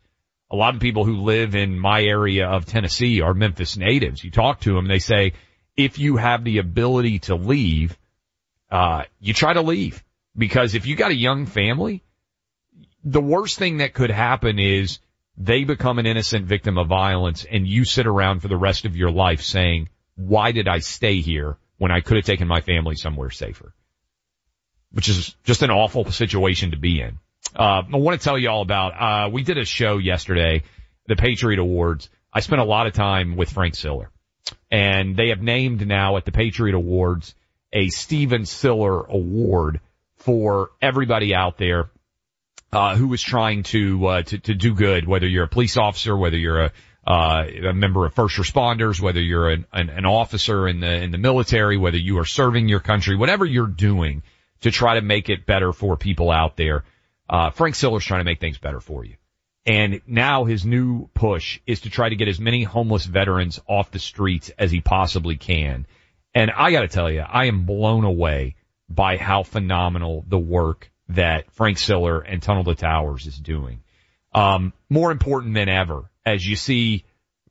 A 0.51 0.57
lot 0.57 0.75
of 0.75 0.81
people 0.81 1.05
who 1.05 1.23
live 1.23 1.55
in 1.55 1.79
my 1.79 2.03
area 2.03 2.49
of 2.49 2.66
Tennessee 2.66 3.21
are 3.21 3.35
Memphis 3.35 3.77
natives. 3.77 4.23
You 4.25 4.31
talk 4.31 4.61
to 4.61 4.75
them, 4.75 4.87
they 4.87 4.99
say, 4.99 5.33
if 5.77 5.99
you 5.99 6.16
have 6.16 6.44
the 6.44 6.59
ability 6.59 7.21
to 7.21 7.37
leave, 7.37 7.97
uh, 8.71 9.05
you 9.21 9.33
try 9.33 9.53
to 9.53 9.62
leave 9.62 10.03
because 10.37 10.75
if 10.75 10.87
you 10.87 10.97
got 10.97 11.11
a 11.11 11.16
young 11.16 11.47
family, 11.47 12.03
the 13.05 13.21
worst 13.21 13.59
thing 13.59 13.79
that 13.79 13.94
could 13.94 14.11
happen 14.11 14.59
is 14.59 14.99
they 15.37 15.64
become 15.64 15.99
an 15.99 16.07
innocent 16.07 16.47
victim 16.47 16.79
of 16.79 16.88
violence 16.88 17.47
and 17.51 17.66
you 17.66 17.85
sit 17.85 18.07
around 18.07 18.40
for 18.40 18.49
the 18.49 18.57
rest 18.57 18.85
of 18.85 18.97
your 18.97 19.11
life 19.11 19.40
saying, 19.40 19.88
why 20.16 20.53
did 20.53 20.66
I 20.66 20.81
stay 20.81 21.21
here 21.21 21.57
when 21.79 21.92
I 21.92 22.01
could 22.01 22.16
have 22.16 22.27
taken 22.27 22.49
my 22.49 22.61
family 22.61 22.97
somewhere 22.97 23.31
safer? 23.31 23.73
Which 24.92 25.09
is 25.09 25.35
just 25.44 25.62
an 25.62 25.70
awful 25.70 26.11
situation 26.11 26.70
to 26.70 26.79
be 26.79 27.01
in. 27.01 27.18
Uh, 27.55 27.83
I 27.92 27.96
want 27.96 28.20
to 28.20 28.24
tell 28.24 28.38
you 28.38 28.48
all 28.48 28.62
about, 28.62 29.27
uh, 29.27 29.31
we 29.31 29.42
did 29.42 29.59
a 29.59 29.64
show 29.64 29.98
yesterday, 29.98 30.62
the 31.07 31.16
Patriot 31.16 31.59
Awards. 31.59 32.09
I 32.33 32.40
spent 32.40 32.61
a 32.61 32.64
lot 32.64 32.87
of 32.87 32.94
time 32.94 33.37
with 33.37 33.51
Frank 33.51 33.74
Siller 33.74 34.11
and 34.70 35.16
they 35.16 35.29
have 35.29 35.42
named 35.42 35.87
now 35.87 36.16
at 36.16 36.24
the 36.24 36.33
Patriot 36.33 36.74
Awards 36.74 37.35
a 37.73 37.88
Stephen 37.88 38.46
Siller 38.46 39.02
Award 39.02 39.81
for 40.17 40.71
everybody 40.81 41.35
out 41.35 41.58
there 41.58 41.90
uh, 42.73 42.96
who 42.96 43.13
is 43.15 43.23
trying 43.23 43.63
to, 43.65 44.06
uh, 44.06 44.23
to 44.23 44.38
to 44.38 44.54
do 44.54 44.75
good. 44.75 45.06
Whether 45.06 45.27
you're 45.27 45.44
a 45.44 45.48
police 45.48 45.77
officer, 45.77 46.17
whether 46.17 46.37
you're 46.37 46.65
a 46.65 46.73
uh, 47.06 47.46
a 47.69 47.73
member 47.73 48.04
of 48.04 48.13
first 48.13 48.37
responders, 48.37 49.00
whether 49.00 49.21
you're 49.21 49.48
an, 49.48 49.65
an, 49.73 49.88
an 49.88 50.04
officer 50.04 50.69
in 50.69 50.81
the 50.81 51.02
in 51.02 51.10
the 51.10 51.19
military, 51.19 51.79
whether 51.79 51.96
you 51.96 52.19
are 52.19 52.27
serving 52.27 52.69
your 52.69 52.81
country, 52.81 53.17
whatever 53.17 53.46
you're 53.46 53.67
doing 53.67 54.23
to 54.61 54.71
try 54.71 54.94
to 54.94 55.02
make 55.02 55.29
it 55.29 55.46
better 55.46 55.73
for 55.73 55.96
people 55.96 56.31
out 56.31 56.56
there. 56.56 56.85
Uh, 57.29 57.50
Frank 57.50 57.75
Siller's 57.75 58.04
trying 58.04 58.21
to 58.21 58.25
make 58.25 58.40
things 58.40 58.59
better 58.59 58.81
for 58.81 59.04
you. 59.04 59.15
And 59.67 60.00
now 60.06 60.44
his 60.44 60.65
new 60.65 61.09
push 61.13 61.61
is 61.67 61.83
to 61.83 61.90
try 61.90 62.09
to 62.09 62.17
get 62.17 62.29
as 62.29 62.40
many 62.40 62.63
homeless 62.63 63.04
veterans 63.04 63.61
off 63.67 63.90
the 63.90 63.98
streets 63.98 64.50
as 64.59 64.71
he 64.71 64.81
possibly 64.81 65.37
can. 65.37 65.87
And 66.35 66.50
I 66.50 66.71
gotta 66.71 66.88
tell 66.88 67.11
you, 67.11 67.21
I 67.21 67.46
am 67.46 67.67
blown 67.67 68.04
away 68.04 68.56
by 68.88 69.19
how 69.19 69.42
phenomenal 69.42 70.25
the 70.27 70.38
work 70.38 70.90
that 71.11 71.50
Frank 71.52 71.79
Siller 71.79 72.21
and 72.21 72.42
Tunnel 72.42 72.65
to 72.65 72.75
Towers 72.75 73.27
is 73.27 73.38
doing. 73.38 73.81
Um, 74.35 74.73
more 74.88 75.11
important 75.11 75.54
than 75.54 75.69
ever, 75.69 76.11
as 76.25 76.46
you 76.46 76.56
see 76.56 77.04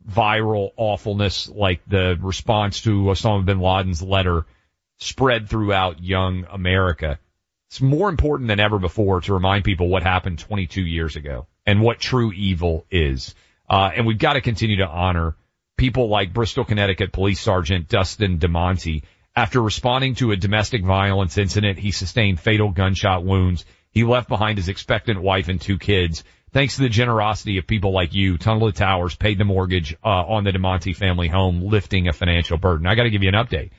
viral 0.10 0.72
awfulness 0.78 1.50
like 1.50 1.82
the 1.88 2.18
response 2.22 2.82
to 2.82 3.04
Osama 3.04 3.46
bin 3.46 3.60
Laden's 3.60 4.02
letter 4.02 4.46
spread 4.98 5.50
throughout 5.50 6.04
young 6.04 6.46
America. 6.52 7.20
It's 7.70 7.82
more 7.82 8.10
important 8.10 8.48
than 8.48 8.60
ever 8.60 8.80
before 8.80 9.22
to 9.22 9.34
remind 9.34 9.64
people 9.64 9.90
what 9.90 10.04
happened 10.04 10.40
22 10.40 10.82
years 10.82 11.16
ago 11.16 11.48
and 11.66 11.82
what 11.82 12.00
true 12.00 12.32
evil 12.32 12.86
is. 12.90 13.36
Uh, 13.70 13.92
and 13.96 14.08
we've 14.08 14.18
got 14.18 14.34
to 14.34 14.42
continue 14.42 14.78
to 14.78 14.88
honor 14.88 15.36
people 15.78 16.10
like 16.10 16.34
Bristol, 16.34 16.66
Connecticut 16.66 17.12
Police 17.12 17.40
Sergeant 17.40 17.88
Dustin 17.88 18.40
DeMonte. 18.40 19.04
After 19.36 19.62
responding 19.62 20.16
to 20.16 20.32
a 20.32 20.38
domestic 20.38 20.84
violence 20.84 21.38
incident, 21.38 21.78
he 21.78 21.92
sustained 21.92 22.40
fatal 22.40 22.72
gunshot 22.72 23.24
wounds. 23.24 23.66
He 23.92 24.04
left 24.04 24.30
behind 24.30 24.58
his 24.58 24.70
expectant 24.70 25.22
wife 25.22 25.48
and 25.50 25.62
two 25.62 25.78
kids. 25.78 26.24
Thanks 26.52 26.78
to 26.78 26.82
the 26.82 26.90
generosity 26.90 27.58
of 27.58 27.68
people 27.68 27.92
like 27.92 28.14
you, 28.14 28.38
Tunnel 28.38 28.72
to 28.72 28.78
Towers 28.78 29.16
paid 29.16 29.38
the 29.38 29.44
mortgage 29.44 29.96
uh, 30.04 30.08
on 30.08 30.46
the 30.46 30.52
DeMonte 30.52 30.96
family 30.96 31.28
home, 31.28 31.62
lifting 31.62 32.08
a 32.08 32.14
financial 32.14 32.58
burden. 32.58 32.88
I 32.88 32.96
got 32.96 33.04
to 33.04 33.10
give 33.10 33.22
you 33.22 33.30
an 33.30 33.36
update. 33.36 33.72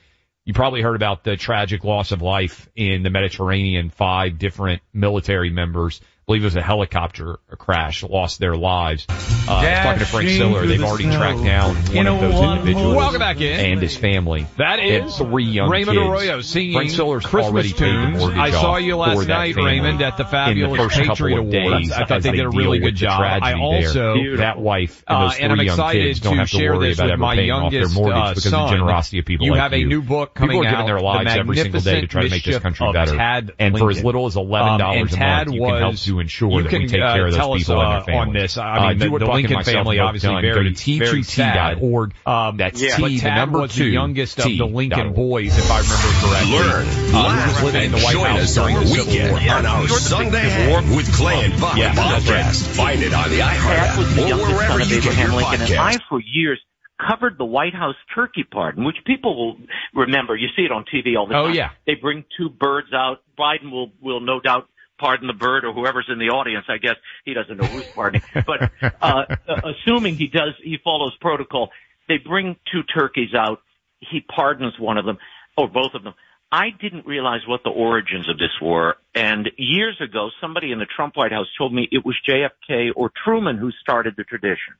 You 0.49 0.53
probably 0.53 0.81
heard 0.81 0.95
about 0.95 1.23
the 1.23 1.37
tragic 1.37 1.83
loss 1.83 2.11
of 2.11 2.23
life 2.23 2.67
in 2.75 3.03
the 3.03 3.11
Mediterranean. 3.11 3.91
Five 3.91 4.39
different 4.39 4.81
military 4.91 5.51
members 5.51 6.01
believe 6.29 6.43
it 6.43 6.45
was 6.45 6.55
a 6.57 6.61
helicopter 6.61 7.39
crash, 7.57 8.03
lost 8.03 8.37
their 8.39 8.55
lives. 8.55 9.07
Uh, 9.09 9.13
I 9.51 9.63
was 9.63 9.79
talking 9.79 9.99
to 9.99 10.05
Frank 10.05 10.29
Siller. 10.29 10.67
They've 10.67 10.83
already 10.83 11.05
tracked 11.05 11.43
down 11.43 11.75
one 11.75 12.05
of 12.05 12.21
those 12.21 12.39
individuals. 12.39 12.95
Welcome 12.95 13.17
back 13.19 13.41
in. 13.41 13.59
And 13.59 13.81
his 13.81 13.97
family. 13.97 14.45
That 14.57 14.77
is 14.77 15.17
three 15.17 15.45
young 15.45 15.71
Raymond 15.71 15.97
kids. 15.97 16.07
Arroyo 16.07 16.41
singing 16.41 16.73
Frank 16.73 16.91
Siller's 16.91 17.25
Christmas 17.25 17.51
already 17.51 17.69
the 17.71 17.77
tunes. 18.19 18.23
I 18.37 18.51
saw 18.51 18.77
you 18.77 18.95
last 18.95 19.27
night, 19.27 19.55
Raymond, 19.55 20.03
at 20.03 20.17
the 20.17 20.25
Fabulous 20.25 20.93
the 20.95 21.01
Patriot 21.07 21.39
Awards. 21.39 21.51
days 21.51 21.91
I 21.91 22.05
thought 22.05 22.21
they 22.21 22.29
did 22.31 22.45
a 22.45 22.49
really 22.49 22.77
good 22.77 22.95
job. 22.95 23.21
I 23.41 23.53
also 23.53 24.13
there. 24.13 24.37
that 24.37 24.59
wife 24.59 25.03
and 25.07 25.17
Uh, 25.17 25.21
those 25.29 25.39
and 25.39 25.51
I'm 25.51 25.57
three 25.57 25.65
young 25.65 25.73
excited 25.79 26.05
kids 26.09 26.19
don't 26.19 26.37
have 26.37 26.49
to 26.51 26.57
share 26.57 26.75
worry 26.75 26.89
this 26.89 26.99
about 26.99 27.09
ever 27.09 27.17
my 27.17 27.35
paying 27.37 27.49
off 27.51 27.71
their 27.71 27.89
mortgage 27.89 28.15
uh, 28.17 28.29
because 28.35 28.45
of 28.45 28.51
the 28.51 28.67
generosity 28.69 29.17
of 29.19 29.25
people 29.25 29.45
You 29.47 29.53
like 29.53 29.61
have 29.61 29.73
a 29.73 29.79
you. 29.79 29.87
new 29.87 30.01
book 30.03 30.35
People 30.35 30.47
coming 30.47 30.59
are 30.59 30.63
giving 30.69 30.77
out, 30.77 30.85
their 30.85 30.97
The 30.99 31.03
lives 31.03 31.35
every 31.35 31.57
single 31.57 31.81
day 31.81 32.01
to 32.01 32.07
try 32.07 32.21
to 32.21 32.29
make 32.29 32.43
this 32.43 32.59
country 32.59 32.91
better. 32.93 33.15
Tad 33.15 33.51
and 33.57 33.75
for 33.75 33.89
as 33.89 34.03
little 34.03 34.27
as 34.27 34.35
eleven 34.35 34.73
Um, 34.73 34.77
dollars 34.77 35.13
and 35.13 35.23
a 35.23 35.25
month, 35.25 35.53
you 35.53 35.61
can 35.61 35.77
help 35.79 35.91
was- 35.93 36.07
to 36.19 36.23
ensure 36.23 36.49
you 36.51 36.63
that 36.63 36.69
can, 36.69 36.81
we 36.83 36.87
take 36.87 37.01
uh, 37.01 37.13
care 37.13 37.27
of 37.27 37.33
tell 37.35 37.51
those 37.53 37.61
us, 37.61 37.67
people 37.67 37.81
and 37.81 37.87
uh, 37.89 37.93
their 37.97 38.03
families. 38.05 38.27
on 38.27 38.33
this. 38.33 38.57
I 38.57 38.77
Uh, 38.77 38.87
mean, 38.89 38.97
do 38.99 39.05
the- 39.05 39.11
what 39.11 39.19
the 39.19 39.31
Lincoln 39.31 39.63
family 39.63 39.97
have 39.97 40.05
obviously 40.07 40.29
done. 40.29 40.41
very, 40.41 40.53
Go 40.53 40.75
to 40.75 40.97
very 40.99 41.23
sad. 41.23 41.77
t2t.org. 41.79 42.13
Um, 42.25 42.57
That's 42.57 42.81
yeah, 42.81 42.95
T, 42.95 43.01
but 43.01 43.11
the 43.23 43.35
number 43.35 43.59
was 43.59 43.71
the 43.75 43.77
two, 43.83 43.89
youngest 43.89 44.39
of 44.39 44.45
the 44.45 44.65
Lincoln 44.65 45.07
dot 45.07 45.15
boys, 45.15 45.57
if 45.57 45.69
I 45.71 45.79
remember 45.79 46.11
correctly. 46.21 46.51
Learn, 46.59 46.85
Uh, 46.87 46.93
he 46.93 47.13
was 47.13 47.13
laugh, 47.13 47.63
living 47.63 47.83
and 47.85 47.93
the 47.93 47.99
White 48.01 48.13
join 48.13 48.25
House 48.29 48.39
us 48.41 48.55
during 48.55 48.75
on 48.77 48.83
the 48.83 48.89
the 48.89 48.95
Civil 48.95 49.13
weekend 49.13 49.31
War. 49.31 49.55
on 49.57 49.65
our 49.65 49.87
Sunday 49.87 50.39
Hang 50.49 50.95
with 50.95 51.13
Clay 51.15 51.45
and 51.45 51.59
Buck 51.59 51.77
Yeah, 51.77 51.93
that's 51.93 52.29
right. 52.29 52.45
podcast. 52.45 52.75
Find 52.75 53.01
it 53.01 53.13
on 53.13 53.29
the 53.29 53.37
Tad 53.37 53.57
iHeart 53.57 53.97
was 53.97 54.15
the 54.15 54.21
app 54.21 54.25
or 54.25 54.29
youngest 54.29 54.53
wherever 54.53 54.71
son 54.73 54.81
of 54.81 54.87
you 54.91 54.95
get 55.01 55.03
Abraham 55.13 55.31
your 55.31 55.41
Lincoln, 55.41 55.61
and 55.71 55.79
I, 55.79 55.97
for 56.09 56.19
years, 56.21 56.59
covered 56.99 57.37
the 57.37 57.45
White 57.45 57.73
House 57.73 57.95
turkey 58.13 58.43
pardon, 58.43 58.83
which 58.83 58.97
people 59.05 59.35
will 59.37 59.57
remember. 59.93 60.35
You 60.35 60.47
see 60.55 60.63
it 60.63 60.71
on 60.71 60.83
TV 60.83 61.15
all 61.17 61.27
the 61.27 61.35
Oh, 61.35 61.45
time. 61.47 61.55
yeah. 61.55 61.69
They 61.87 61.95
bring 61.95 62.25
two 62.37 62.49
birds 62.49 62.89
out. 62.93 63.21
Biden 63.39 63.71
will 63.71 63.91
will 64.01 64.19
no 64.19 64.39
doubt 64.41 64.67
pardon 64.99 65.27
the 65.27 65.33
bird, 65.33 65.65
or 65.65 65.73
whoever's 65.73 66.07
in 66.09 66.19
the 66.19 66.29
audience. 66.29 66.65
I 66.69 66.77
guess 66.77 66.95
he 67.25 67.33
doesn't 67.33 67.57
know 67.57 67.67
who's 67.67 67.87
pardoning, 67.87 68.21
but 68.45 68.71
uh, 69.01 69.23
assuming 69.63 70.15
he 70.15 70.27
does, 70.27 70.53
he 70.63 70.77
follows 70.83 71.15
protocol. 71.19 71.71
They 72.07 72.17
bring 72.17 72.57
two 72.71 72.83
turkeys 72.83 73.33
out. 73.33 73.61
He 73.99 74.21
pardons 74.21 74.73
one 74.79 74.97
of 74.97 75.05
them, 75.05 75.17
or 75.57 75.67
both 75.67 75.93
of 75.93 76.03
them. 76.03 76.13
I 76.51 76.69
didn't 76.71 77.05
realize 77.05 77.41
what 77.47 77.63
the 77.63 77.69
origins 77.69 78.27
of 78.27 78.39
this 78.39 78.49
were. 78.61 78.97
And 79.13 79.49
years 79.57 80.01
ago, 80.01 80.29
somebody 80.41 80.71
in 80.71 80.79
the 80.79 80.87
Trump 80.87 81.15
White 81.15 81.31
House 81.31 81.47
told 81.57 81.73
me 81.73 81.87
it 81.91 82.03
was 82.03 82.15
JFK 82.27 82.89
or 82.95 83.11
Truman 83.23 83.57
who 83.57 83.71
started 83.81 84.15
the 84.17 84.23
tradition. 84.23 84.73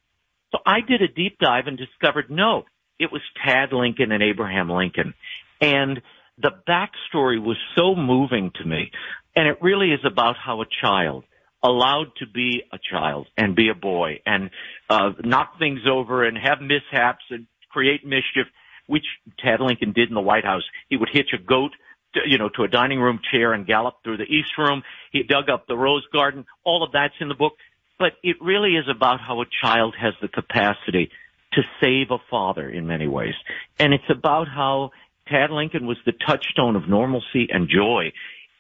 So 0.51 0.59
I 0.65 0.82
did 0.82 1.03
a 1.03 1.07
deep 1.07 1.38
dive 1.39 1.67
and 1.67 1.78
discovered 1.78 2.32
no, 2.32 2.65
it 2.97 3.11
was 3.11 3.22
Tad 3.45 3.72
Lincoln 3.72 4.11
and 4.11 4.24
Abraham 4.24 4.70
Lincoln. 4.70 5.13
And 5.61 6.01
the 6.41 6.51
backstory 6.67 7.41
was 7.41 7.57
so 7.76 7.95
moving 7.95 8.51
to 8.55 8.65
me. 8.65 8.91
And 9.40 9.48
it 9.48 9.60
really 9.62 9.92
is 9.94 10.02
about 10.04 10.36
how 10.36 10.62
a 10.62 10.66
child 10.82 11.24
allowed 11.64 12.08
to 12.18 12.28
be 12.28 12.62
a 12.74 12.78
child 12.92 13.26
and 13.38 13.56
be 13.56 13.70
a 13.70 13.74
boy 13.74 14.20
and 14.26 14.50
uh, 14.90 15.12
knock 15.24 15.58
things 15.58 15.80
over 15.90 16.26
and 16.26 16.38
have 16.38 16.60
mishaps 16.60 17.24
and 17.30 17.48
create 17.70 18.06
mischief, 18.06 18.48
which 18.88 19.06
Tad 19.42 19.62
Lincoln 19.62 19.94
did 19.94 20.10
in 20.10 20.14
the 20.14 20.20
White 20.20 20.44
House. 20.44 20.64
He 20.90 20.98
would 20.98 21.08
hitch 21.10 21.30
a 21.34 21.42
goat 21.42 21.72
to, 22.16 22.20
you 22.26 22.38
know, 22.38 22.50
to 22.58 22.64
a 22.64 22.68
dining 22.68 23.00
room 23.00 23.22
chair 23.32 23.54
and 23.54 23.66
gallop 23.66 24.04
through 24.04 24.18
the 24.18 24.26
East 24.26 24.58
Room. 24.58 24.84
He 25.14 25.24
dug 25.24 25.50
up 25.50 25.68
the 25.68 25.78
Rose 25.78 26.06
Garden. 26.12 26.44
All 26.66 26.84
of 26.84 26.92
that's 26.92 27.14
in 27.22 27.30
the 27.30 27.34
book. 27.34 27.54
But 27.98 28.16
it 28.22 28.36
really 28.42 28.76
is 28.76 28.90
about 28.94 29.22
how 29.22 29.40
a 29.40 29.46
child 29.64 29.96
has 29.98 30.16
the 30.22 30.28
capacity 30.28 31.12
to 31.54 31.62
save 31.82 32.12
a 32.12 32.18
father 32.30 32.70
in 32.70 32.88
many 32.88 33.08
ways. 33.08 33.36
And 33.80 33.94
it's 33.94 34.10
about 34.10 34.50
how 34.50 34.92
Tad 35.30 35.52
Lincoln 35.52 35.86
was 35.86 35.98
the 36.06 36.12
touchstone 36.12 36.76
of 36.76 36.90
normalcy 36.90 37.48
and 37.50 37.70
joy 37.70 38.12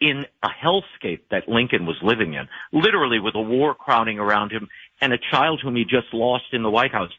in 0.01 0.25
a 0.43 0.47
hellscape 0.47 1.21
that 1.31 1.47
Lincoln 1.47 1.85
was 1.85 1.97
living 2.01 2.33
in, 2.33 2.47
literally 2.71 3.19
with 3.19 3.35
a 3.35 3.41
war 3.41 3.75
crowding 3.75 4.19
around 4.19 4.51
him 4.51 4.69
and 5.01 5.13
a 5.13 5.17
child 5.31 5.59
whom 5.61 5.75
he 5.75 5.83
just 5.83 6.13
lost 6.13 6.45
in 6.53 6.63
the 6.63 6.69
White 6.69 6.91
House. 6.91 7.11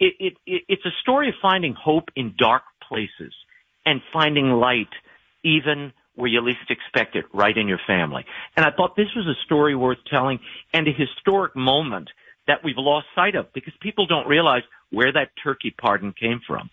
It, 0.00 0.14
it, 0.18 0.32
it, 0.46 0.62
it's 0.68 0.86
a 0.86 0.90
story 1.02 1.28
of 1.28 1.34
finding 1.40 1.74
hope 1.74 2.08
in 2.16 2.34
dark 2.38 2.62
places 2.88 3.32
and 3.84 4.00
finding 4.12 4.50
light 4.50 4.88
even 5.44 5.92
where 6.14 6.28
you 6.28 6.40
least 6.40 6.70
expect 6.70 7.16
it, 7.16 7.24
right 7.32 7.56
in 7.56 7.68
your 7.68 7.80
family. 7.86 8.24
And 8.56 8.66
I 8.66 8.70
thought 8.70 8.96
this 8.96 9.08
was 9.16 9.26
a 9.26 9.44
story 9.44 9.74
worth 9.74 9.98
telling 10.10 10.40
and 10.72 10.86
a 10.86 10.92
historic 10.92 11.56
moment 11.56 12.10
that 12.46 12.62
we've 12.62 12.76
lost 12.76 13.06
sight 13.14 13.34
of 13.34 13.52
because 13.52 13.72
people 13.80 14.06
don't 14.06 14.26
realize 14.26 14.62
where 14.90 15.12
that 15.12 15.30
turkey 15.42 15.74
pardon 15.76 16.12
came 16.12 16.40
from. 16.46 16.70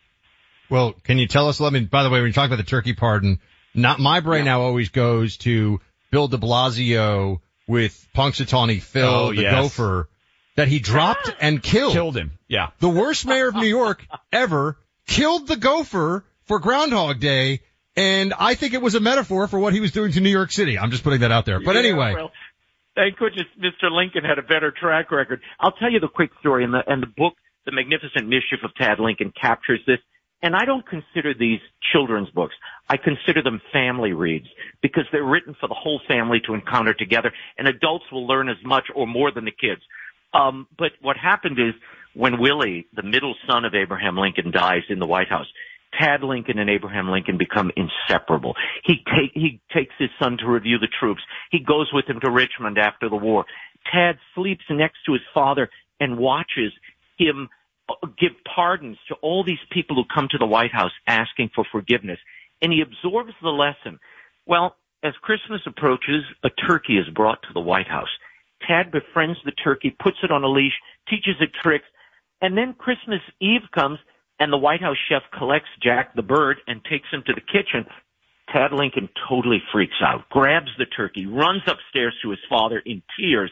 Well, 0.70 0.94
can 1.04 1.18
you 1.18 1.28
tell 1.28 1.48
us? 1.48 1.60
Let 1.60 1.74
me. 1.74 1.82
By 1.82 2.04
the 2.04 2.10
way, 2.10 2.20
when 2.20 2.28
you 2.28 2.34
talk 2.34 2.48
about 2.48 2.58
the 2.58 2.64
turkey 2.64 2.94
pardon, 2.94 3.40
not 3.74 4.00
my 4.00 4.20
brain 4.20 4.46
now 4.46 4.62
always 4.62 4.90
goes 4.90 5.38
to 5.38 5.80
Bill 6.12 6.28
De 6.28 6.38
Blasio 6.38 7.40
with 7.68 8.08
Punxsutawney 8.16 8.82
Phil, 8.82 9.06
Oh, 9.08 9.34
the 9.34 9.44
yes. 9.44 9.54
gopher, 9.54 10.10
that 10.56 10.68
he 10.68 10.80
dropped 10.80 11.30
ah. 11.30 11.36
and 11.40 11.62
killed. 11.62 11.94
Killed 11.94 12.18
him. 12.18 12.32
Yeah. 12.48 12.70
The 12.80 12.90
worst 12.90 13.26
mayor 13.26 13.50
of 13.50 13.56
New 13.56 13.68
York 13.68 14.06
ever 14.32 14.78
killed 15.08 15.48
the 15.48 15.56
gopher 15.56 16.26
for 16.46 16.60
Groundhog 16.60 17.20
Day, 17.20 17.62
and 17.96 18.34
I 18.38 18.56
think 18.56 18.74
it 18.74 18.82
was 18.82 18.96
a 18.96 19.00
metaphor 19.00 19.48
for 19.48 19.60
what 19.60 19.74
he 19.74 19.80
was 19.80 19.92
doing 19.92 20.12
to 20.14 20.20
New 20.22 20.30
York 20.30 20.52
City. 20.52 20.78
I'm 20.80 20.92
just 20.92 21.04
putting 21.04 21.22
that 21.22 21.32
out 21.32 21.46
there. 21.46 21.60
But 21.60 21.76
Yeah, 21.76 21.82
anyway, 21.82 22.14
well, 22.16 22.32
thank 22.96 23.18
goodness 23.18 23.46
Mr. 23.60 23.92
Lincoln 23.92 24.24
had 24.24 24.40
a 24.40 24.42
better 24.42 24.72
track 24.72 25.12
record. 25.12 25.42
I'll 25.60 25.74
tell 25.74 25.92
you 25.92 26.00
the 26.00 26.08
quick 26.08 26.32
story, 26.40 26.64
and 26.64 26.74
the 26.74 26.82
and 26.88 27.04
the 27.04 27.08
book, 27.08 27.34
The 27.66 27.72
Magnificent 27.72 28.28
Mischief 28.28 28.60
of 28.64 28.74
Tad 28.76 29.00
Lincoln, 29.00 29.32
captures 29.40 29.82
this. 29.86 30.00
And 30.42 30.56
I 30.56 30.66
don't 30.66 30.86
consider 30.88 31.34
these 31.34 31.60
children's 31.92 32.30
books. 32.30 32.56
I 32.88 32.98
consider 32.98 33.42
them 33.44 33.62
family 33.74 34.14
reads 34.14 34.48
because 34.82 35.04
they're 35.12 35.24
written 35.24 35.56
for 35.60 35.68
the 35.68 35.76
whole 35.76 36.00
family 36.08 36.40
to 36.48 36.54
encounter 36.54 36.94
together, 36.94 37.34
and 37.58 37.68
adults 37.68 38.06
will 38.12 38.26
learn 38.26 38.48
as 38.50 38.58
much 38.64 38.86
or 38.96 39.06
more 39.06 39.32
than 39.32 39.46
the 39.46 39.52
kids. 39.52 39.82
Um, 40.34 40.68
but 40.78 40.92
what 41.02 41.18
happened 41.18 41.60
is 41.60 41.74
when 42.14 42.40
Willie, 42.40 42.88
the 42.96 43.04
middle 43.04 43.36
son 43.48 43.66
of 43.66 43.76
Abraham 43.76 44.18
Lincoln, 44.18 44.52
dies 44.52 44.84
in 44.90 45.00
the 45.00 45.08
White 45.08 45.28
House, 45.28 45.48
Tad 46.00 46.24
Lincoln 46.24 46.60
and 46.60 46.70
Abraham 46.70 47.10
Lincoln 47.10 47.38
become 47.38 47.72
inseparable. 47.76 48.56
He 48.84 48.98
take, 48.98 49.32
he 49.34 49.60
takes 49.74 49.94
his 49.98 50.10
son 50.22 50.38
to 50.38 50.48
review 50.48 50.78
the 50.78 50.88
troops. 51.00 51.22
He 51.52 51.60
goes 51.60 51.90
with 51.92 52.06
him 52.08 52.20
to 52.22 52.30
Richmond 52.30 52.78
after 52.78 53.10
the 53.10 53.16
war. 53.16 53.46
Tad 53.92 54.20
sleeps 54.36 54.64
next 54.70 55.00
to 55.06 55.14
his 55.14 55.22
father 55.34 55.70
and 56.00 56.18
watches 56.18 56.72
him 57.18 57.50
give 58.20 58.32
pardons 58.56 58.98
to 59.08 59.16
all 59.16 59.44
these 59.44 59.60
people 59.72 59.96
who 59.96 60.04
come 60.14 60.28
to 60.32 60.38
the 60.38 60.46
White 60.46 60.72
House 60.72 60.92
asking 61.08 61.52
for 61.56 61.66
forgiveness. 61.72 62.20
And 62.62 62.72
he 62.74 62.82
absorbs 62.82 63.34
the 63.42 63.50
lesson. 63.50 64.00
Well, 64.46 64.76
as 65.04 65.14
Christmas 65.22 65.62
approaches, 65.66 66.24
a 66.44 66.50
turkey 66.50 66.98
is 66.98 67.08
brought 67.14 67.42
to 67.44 67.54
the 67.54 67.62
White 67.62 67.88
House. 67.88 68.10
Tad 68.68 68.92
befriends 68.92 69.38
the 69.46 69.52
turkey, 69.52 69.96
puts 70.02 70.18
it 70.24 70.32
on 70.32 70.44
a 70.44 70.50
leash, 70.50 70.74
teaches 71.10 71.36
it 71.40 71.52
tricks, 71.64 71.86
and 72.42 72.58
then 72.58 72.74
Christmas 72.78 73.22
Eve 73.40 73.62
comes 73.74 74.00
and 74.40 74.52
the 74.52 74.58
White 74.58 74.82
House 74.82 74.98
chef 75.10 75.24
collects 75.38 75.70
Jack 75.84 76.16
the 76.16 76.22
bird 76.22 76.58
and 76.68 76.84
takes 76.86 77.08
him 77.12 77.24
to 77.28 77.34
the 77.34 77.42
kitchen. 77.42 77.86
Tad 78.52 78.72
Lincoln 78.72 79.10
totally 79.28 79.62
freaks 79.72 80.02
out, 80.02 80.28
grabs 80.30 80.72
the 80.78 80.86
turkey, 80.86 81.26
runs 81.26 81.62
upstairs 81.68 82.16
to 82.24 82.32
his 82.32 82.40
father 82.50 82.82
in 82.86 83.04
tears, 83.20 83.52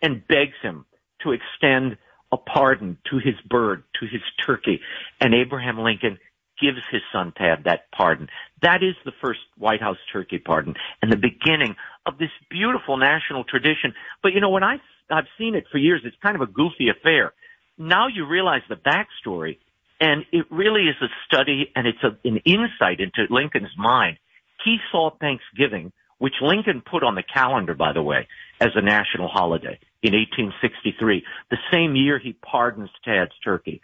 and 0.00 0.26
begs 0.26 0.56
him 0.62 0.86
to 1.22 1.32
extend 1.32 1.98
a 2.32 2.36
pardon 2.36 2.98
to 3.10 3.16
his 3.16 3.34
bird, 3.48 3.84
to 4.00 4.06
his 4.06 4.22
turkey. 4.44 4.80
And 5.20 5.34
Abraham 5.34 5.78
Lincoln 5.78 6.18
gives 6.60 6.78
his 6.90 7.02
son 7.12 7.32
Tad 7.36 7.64
that 7.64 7.90
pardon. 7.96 8.28
That 8.62 8.82
is 8.82 8.94
the 9.04 9.12
first 9.22 9.40
White 9.56 9.80
House 9.80 9.96
turkey 10.12 10.38
pardon 10.38 10.74
and 11.02 11.12
the 11.12 11.16
beginning 11.16 11.76
of 12.04 12.18
this 12.18 12.30
beautiful 12.50 12.96
national 12.96 13.44
tradition. 13.44 13.94
But 14.22 14.32
you 14.32 14.40
know, 14.40 14.50
when 14.50 14.64
I, 14.64 14.76
I've 15.10 15.28
seen 15.38 15.54
it 15.54 15.64
for 15.70 15.78
years, 15.78 16.02
it's 16.04 16.16
kind 16.22 16.34
of 16.34 16.42
a 16.42 16.46
goofy 16.46 16.88
affair. 16.88 17.32
Now 17.78 18.08
you 18.08 18.26
realize 18.26 18.62
the 18.68 18.76
backstory 18.76 19.58
and 20.00 20.24
it 20.32 20.46
really 20.50 20.82
is 20.82 20.96
a 21.00 21.08
study 21.26 21.70
and 21.74 21.86
it's 21.86 22.02
a, 22.02 22.16
an 22.26 22.38
insight 22.44 23.00
into 23.00 23.32
Lincoln's 23.32 23.76
mind. 23.76 24.18
He 24.64 24.78
saw 24.90 25.10
Thanksgiving 25.20 25.92
which 26.18 26.34
Lincoln 26.42 26.82
put 26.88 27.02
on 27.02 27.14
the 27.14 27.22
calendar, 27.22 27.74
by 27.74 27.92
the 27.92 28.02
way, 28.02 28.28
as 28.60 28.70
a 28.74 28.82
national 28.82 29.28
holiday 29.28 29.78
in 30.02 30.12
1863, 30.14 31.24
the 31.50 31.56
same 31.72 31.96
year 31.96 32.18
he 32.18 32.32
pardons 32.32 32.90
Tad's 33.04 33.32
turkey. 33.44 33.80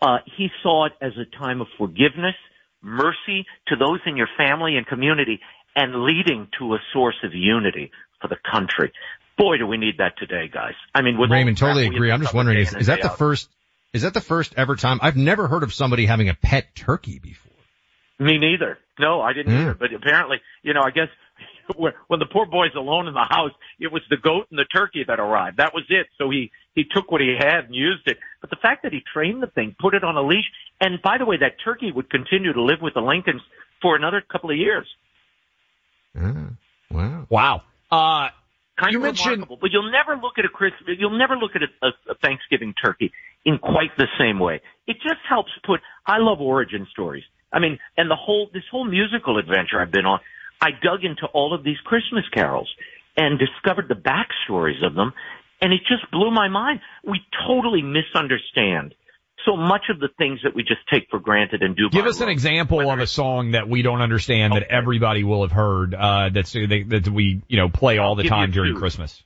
Uh, 0.00 0.18
he 0.36 0.48
saw 0.62 0.86
it 0.86 0.92
as 1.00 1.12
a 1.16 1.24
time 1.38 1.60
of 1.60 1.66
forgiveness, 1.78 2.34
mercy 2.82 3.46
to 3.68 3.76
those 3.76 4.00
in 4.06 4.16
your 4.16 4.28
family 4.36 4.76
and 4.76 4.86
community, 4.86 5.40
and 5.74 6.04
leading 6.04 6.48
to 6.58 6.74
a 6.74 6.78
source 6.92 7.16
of 7.24 7.34
unity 7.34 7.90
for 8.20 8.28
the 8.28 8.36
country. 8.50 8.92
Boy, 9.38 9.58
do 9.58 9.66
we 9.66 9.76
need 9.76 9.98
that 9.98 10.16
today, 10.18 10.48
guys. 10.52 10.74
I 10.94 11.02
mean, 11.02 11.16
Raymond, 11.16 11.58
totally 11.58 11.86
agree. 11.86 12.10
I'm 12.10 12.22
just 12.22 12.34
wondering, 12.34 12.58
is, 12.58 12.74
is 12.74 12.86
that 12.86 13.02
the 13.02 13.10
out. 13.10 13.18
first, 13.18 13.48
is 13.92 14.02
that 14.02 14.14
the 14.14 14.20
first 14.22 14.54
ever 14.56 14.76
time? 14.76 14.98
I've 15.02 15.16
never 15.16 15.46
heard 15.48 15.62
of 15.62 15.74
somebody 15.74 16.06
having 16.06 16.28
a 16.28 16.34
pet 16.34 16.74
turkey 16.74 17.18
before. 17.18 17.52
Me 18.18 18.38
neither. 18.38 18.78
No, 18.98 19.20
I 19.20 19.34
didn't 19.34 19.52
Yeah. 19.52 19.60
either. 19.62 19.74
But 19.74 19.92
apparently, 19.92 20.38
you 20.62 20.72
know, 20.72 20.80
I 20.82 20.90
guess 20.90 21.08
when, 21.76 21.92
when 22.08 22.20
the 22.20 22.26
poor 22.26 22.46
boy's 22.46 22.74
alone 22.76 23.08
in 23.08 23.14
the 23.14 23.26
house, 23.28 23.52
it 23.80 23.92
was 23.92 24.02
the 24.10 24.16
goat 24.16 24.46
and 24.50 24.58
the 24.58 24.64
turkey 24.64 25.04
that 25.06 25.18
arrived. 25.18 25.56
That 25.58 25.74
was 25.74 25.84
it. 25.88 26.06
So 26.18 26.30
he 26.30 26.50
he 26.74 26.84
took 26.84 27.10
what 27.10 27.20
he 27.20 27.34
had 27.38 27.64
and 27.66 27.74
used 27.74 28.06
it. 28.06 28.18
But 28.40 28.50
the 28.50 28.56
fact 28.56 28.82
that 28.82 28.92
he 28.92 29.02
trained 29.12 29.42
the 29.42 29.46
thing, 29.48 29.74
put 29.78 29.94
it 29.94 30.04
on 30.04 30.16
a 30.16 30.22
leash, 30.22 30.44
and 30.80 31.00
by 31.02 31.18
the 31.18 31.24
way, 31.24 31.36
that 31.38 31.56
turkey 31.64 31.90
would 31.90 32.10
continue 32.10 32.52
to 32.52 32.62
live 32.62 32.78
with 32.82 32.94
the 32.94 33.00
Lincolns 33.00 33.42
for 33.82 33.96
another 33.96 34.20
couple 34.20 34.50
of 34.50 34.56
years. 34.56 34.86
Wow. 36.90 37.26
Wow. 37.28 37.62
Uh, 37.90 38.28
kind 38.78 38.92
you 38.92 38.98
of 38.98 39.02
mentioned- 39.02 39.30
remarkable. 39.32 39.58
But 39.60 39.70
you'll 39.72 39.90
never 39.90 40.20
look 40.20 40.38
at 40.38 40.44
a 40.44 40.48
Christmas, 40.48 40.96
you'll 40.98 41.18
never 41.18 41.36
look 41.36 41.52
at 41.54 41.62
a, 41.62 41.86
a, 41.86 42.12
a 42.12 42.14
Thanksgiving 42.16 42.74
turkey 42.82 43.12
in 43.44 43.58
quite 43.58 43.96
the 43.96 44.08
same 44.18 44.38
way. 44.38 44.60
It 44.86 44.96
just 45.02 45.20
helps 45.28 45.50
put. 45.64 45.80
I 46.06 46.18
love 46.18 46.40
origin 46.40 46.86
stories. 46.90 47.24
I 47.52 47.58
mean, 47.58 47.78
and 47.96 48.10
the 48.10 48.16
whole 48.16 48.50
this 48.52 48.64
whole 48.70 48.84
musical 48.84 49.38
adventure 49.38 49.80
I've 49.80 49.92
been 49.92 50.04
on, 50.04 50.20
I 50.60 50.70
dug 50.70 51.04
into 51.04 51.26
all 51.26 51.54
of 51.54 51.64
these 51.64 51.78
Christmas 51.84 52.24
carols 52.32 52.72
and 53.16 53.38
discovered 53.38 53.88
the 53.88 53.94
backstories 53.94 54.84
of 54.84 54.94
them, 54.94 55.12
and 55.60 55.72
it 55.72 55.80
just 55.88 56.10
blew 56.10 56.30
my 56.30 56.48
mind. 56.48 56.80
We 57.04 57.20
totally 57.46 57.82
misunderstand 57.82 58.94
so 59.46 59.56
much 59.56 59.84
of 59.90 60.00
the 60.00 60.08
things 60.18 60.40
that 60.42 60.54
we 60.54 60.62
just 60.62 60.80
take 60.92 61.06
for 61.10 61.20
granted 61.20 61.62
and 61.62 61.76
do. 61.76 61.88
Give 61.90 62.06
us 62.06 62.20
an 62.20 62.28
example 62.28 62.90
of 62.90 62.98
a 62.98 63.06
song 63.06 63.52
that 63.52 63.68
we 63.68 63.82
don't 63.82 64.02
understand 64.02 64.54
that 64.54 64.64
everybody 64.64 65.24
will 65.24 65.42
have 65.42 65.52
heard. 65.52 65.94
Uh, 65.94 66.30
that's 66.32 66.52
that, 66.52 66.84
that 66.88 67.08
we 67.08 67.42
you 67.48 67.56
know 67.56 67.68
play 67.68 67.98
all 67.98 68.16
the 68.16 68.24
give 68.24 68.30
time 68.30 68.50
during 68.50 68.74
two. 68.74 68.78
Christmas. 68.78 69.22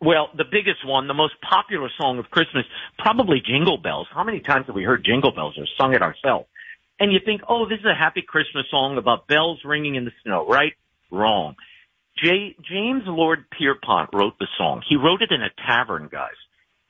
Well, 0.00 0.28
the 0.36 0.44
biggest 0.44 0.84
one, 0.84 1.08
the 1.08 1.14
most 1.14 1.34
popular 1.40 1.88
song 1.98 2.18
of 2.18 2.30
Christmas, 2.30 2.64
probably 2.98 3.40
Jingle 3.40 3.78
Bells. 3.78 4.06
How 4.12 4.22
many 4.22 4.40
times 4.40 4.66
have 4.66 4.74
we 4.74 4.84
heard 4.84 5.02
Jingle 5.02 5.32
Bells 5.32 5.56
or 5.56 5.64
sung 5.80 5.94
it 5.94 6.02
ourselves? 6.02 6.46
And 7.00 7.12
you 7.12 7.18
think, 7.24 7.42
oh, 7.48 7.68
this 7.68 7.80
is 7.80 7.86
a 7.86 7.94
happy 7.94 8.22
Christmas 8.26 8.66
song 8.70 8.98
about 8.98 9.26
bells 9.26 9.60
ringing 9.64 9.96
in 9.96 10.04
the 10.04 10.12
snow, 10.22 10.46
right? 10.46 10.72
Wrong. 11.10 11.56
J- 12.22 12.54
James 12.68 13.02
Lord 13.06 13.46
Pierpont 13.50 14.10
wrote 14.12 14.38
the 14.38 14.46
song. 14.56 14.82
He 14.88 14.96
wrote 14.96 15.22
it 15.22 15.32
in 15.32 15.42
a 15.42 15.50
tavern, 15.66 16.08
guys. 16.10 16.38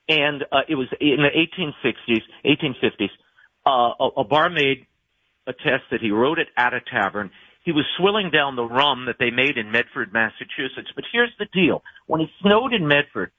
And 0.08 0.42
uh, 0.52 0.60
it 0.68 0.74
was 0.74 0.88
in 1.00 1.16
the 1.18 1.30
1860s, 1.32 2.20
1850s. 2.44 3.08
Uh, 3.66 3.94
a, 3.98 4.20
a 4.20 4.24
barmaid 4.24 4.86
attests 5.46 5.88
that 5.90 6.00
he 6.02 6.10
wrote 6.10 6.38
it 6.38 6.48
at 6.56 6.74
a 6.74 6.80
tavern. 6.80 7.30
He 7.64 7.72
was 7.72 7.86
swilling 7.96 8.30
down 8.30 8.56
the 8.56 8.64
rum 8.64 9.06
that 9.06 9.16
they 9.18 9.30
made 9.30 9.56
in 9.56 9.72
Medford, 9.72 10.12
Massachusetts. 10.12 10.92
But 10.94 11.04
here's 11.10 11.32
the 11.38 11.46
deal. 11.46 11.82
When 12.06 12.20
it 12.20 12.28
snowed 12.42 12.74
in 12.74 12.86
Medford, 12.86 13.30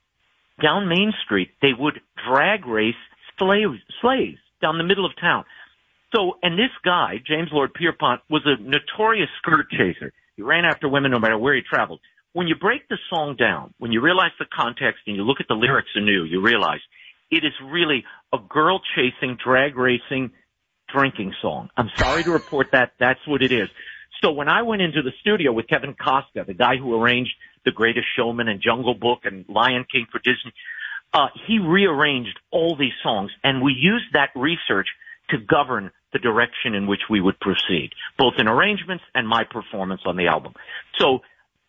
down 0.61 0.89
Main 0.89 1.13
Street, 1.25 1.51
they 1.61 1.73
would 1.77 1.99
drag 2.27 2.65
race 2.65 2.95
slaves, 3.37 3.77
slaves 4.01 4.39
down 4.61 4.79
the 4.79 4.83
middle 4.83 5.05
of 5.05 5.11
town. 5.21 5.45
So, 6.13 6.37
and 6.43 6.57
this 6.57 6.71
guy, 6.83 7.21
James 7.25 7.49
Lord 7.51 7.73
Pierpont, 7.73 8.21
was 8.29 8.41
a 8.45 8.61
notorious 8.61 9.29
skirt 9.41 9.69
chaser. 9.71 10.13
He 10.35 10.41
ran 10.41 10.65
after 10.65 10.87
women 10.87 11.11
no 11.11 11.19
matter 11.19 11.37
where 11.37 11.55
he 11.55 11.61
traveled. 11.61 11.99
When 12.33 12.47
you 12.47 12.55
break 12.55 12.87
the 12.89 12.97
song 13.09 13.37
down, 13.37 13.73
when 13.77 13.91
you 13.91 14.01
realize 14.01 14.31
the 14.37 14.45
context 14.45 15.01
and 15.07 15.15
you 15.15 15.23
look 15.23 15.39
at 15.39 15.47
the 15.47 15.55
lyrics 15.55 15.89
anew, 15.95 16.25
you 16.25 16.41
realize 16.41 16.81
it 17.31 17.45
is 17.45 17.53
really 17.63 18.03
a 18.33 18.37
girl 18.37 18.81
chasing, 18.95 19.37
drag 19.41 19.77
racing, 19.77 20.31
drinking 20.93 21.33
song. 21.41 21.69
I'm 21.77 21.89
sorry 21.95 22.23
to 22.23 22.31
report 22.31 22.67
that. 22.73 22.91
That's 22.99 23.25
what 23.25 23.41
it 23.41 23.51
is. 23.51 23.69
So 24.21 24.31
when 24.31 24.49
I 24.49 24.61
went 24.63 24.81
into 24.81 25.01
the 25.01 25.11
studio 25.21 25.51
with 25.51 25.67
Kevin 25.67 25.93
Kaska, 25.93 26.45
the 26.45 26.53
guy 26.53 26.77
who 26.77 26.99
arranged 26.99 27.31
The 27.63 27.71
Greatest 27.71 28.07
Showman 28.15 28.47
and 28.47 28.61
Jungle 28.61 28.93
Book 28.93 29.19
and 29.23 29.45
Lion 29.47 29.85
King 29.91 30.05
for 30.11 30.19
Disney, 30.19 30.53
uh, 31.13 31.27
he 31.47 31.59
rearranged 31.59 32.37
all 32.51 32.75
these 32.75 32.93
songs 33.01 33.31
and 33.43 33.61
we 33.61 33.73
used 33.73 34.05
that 34.13 34.29
research 34.35 34.87
to 35.29 35.37
govern 35.37 35.91
the 36.13 36.19
direction 36.19 36.75
in 36.75 36.87
which 36.87 37.01
we 37.09 37.19
would 37.19 37.39
proceed, 37.39 37.91
both 38.17 38.35
in 38.37 38.47
arrangements 38.47 39.03
and 39.13 39.27
my 39.27 39.43
performance 39.43 40.01
on 40.05 40.15
the 40.15 40.27
album. 40.27 40.53
So 40.99 41.19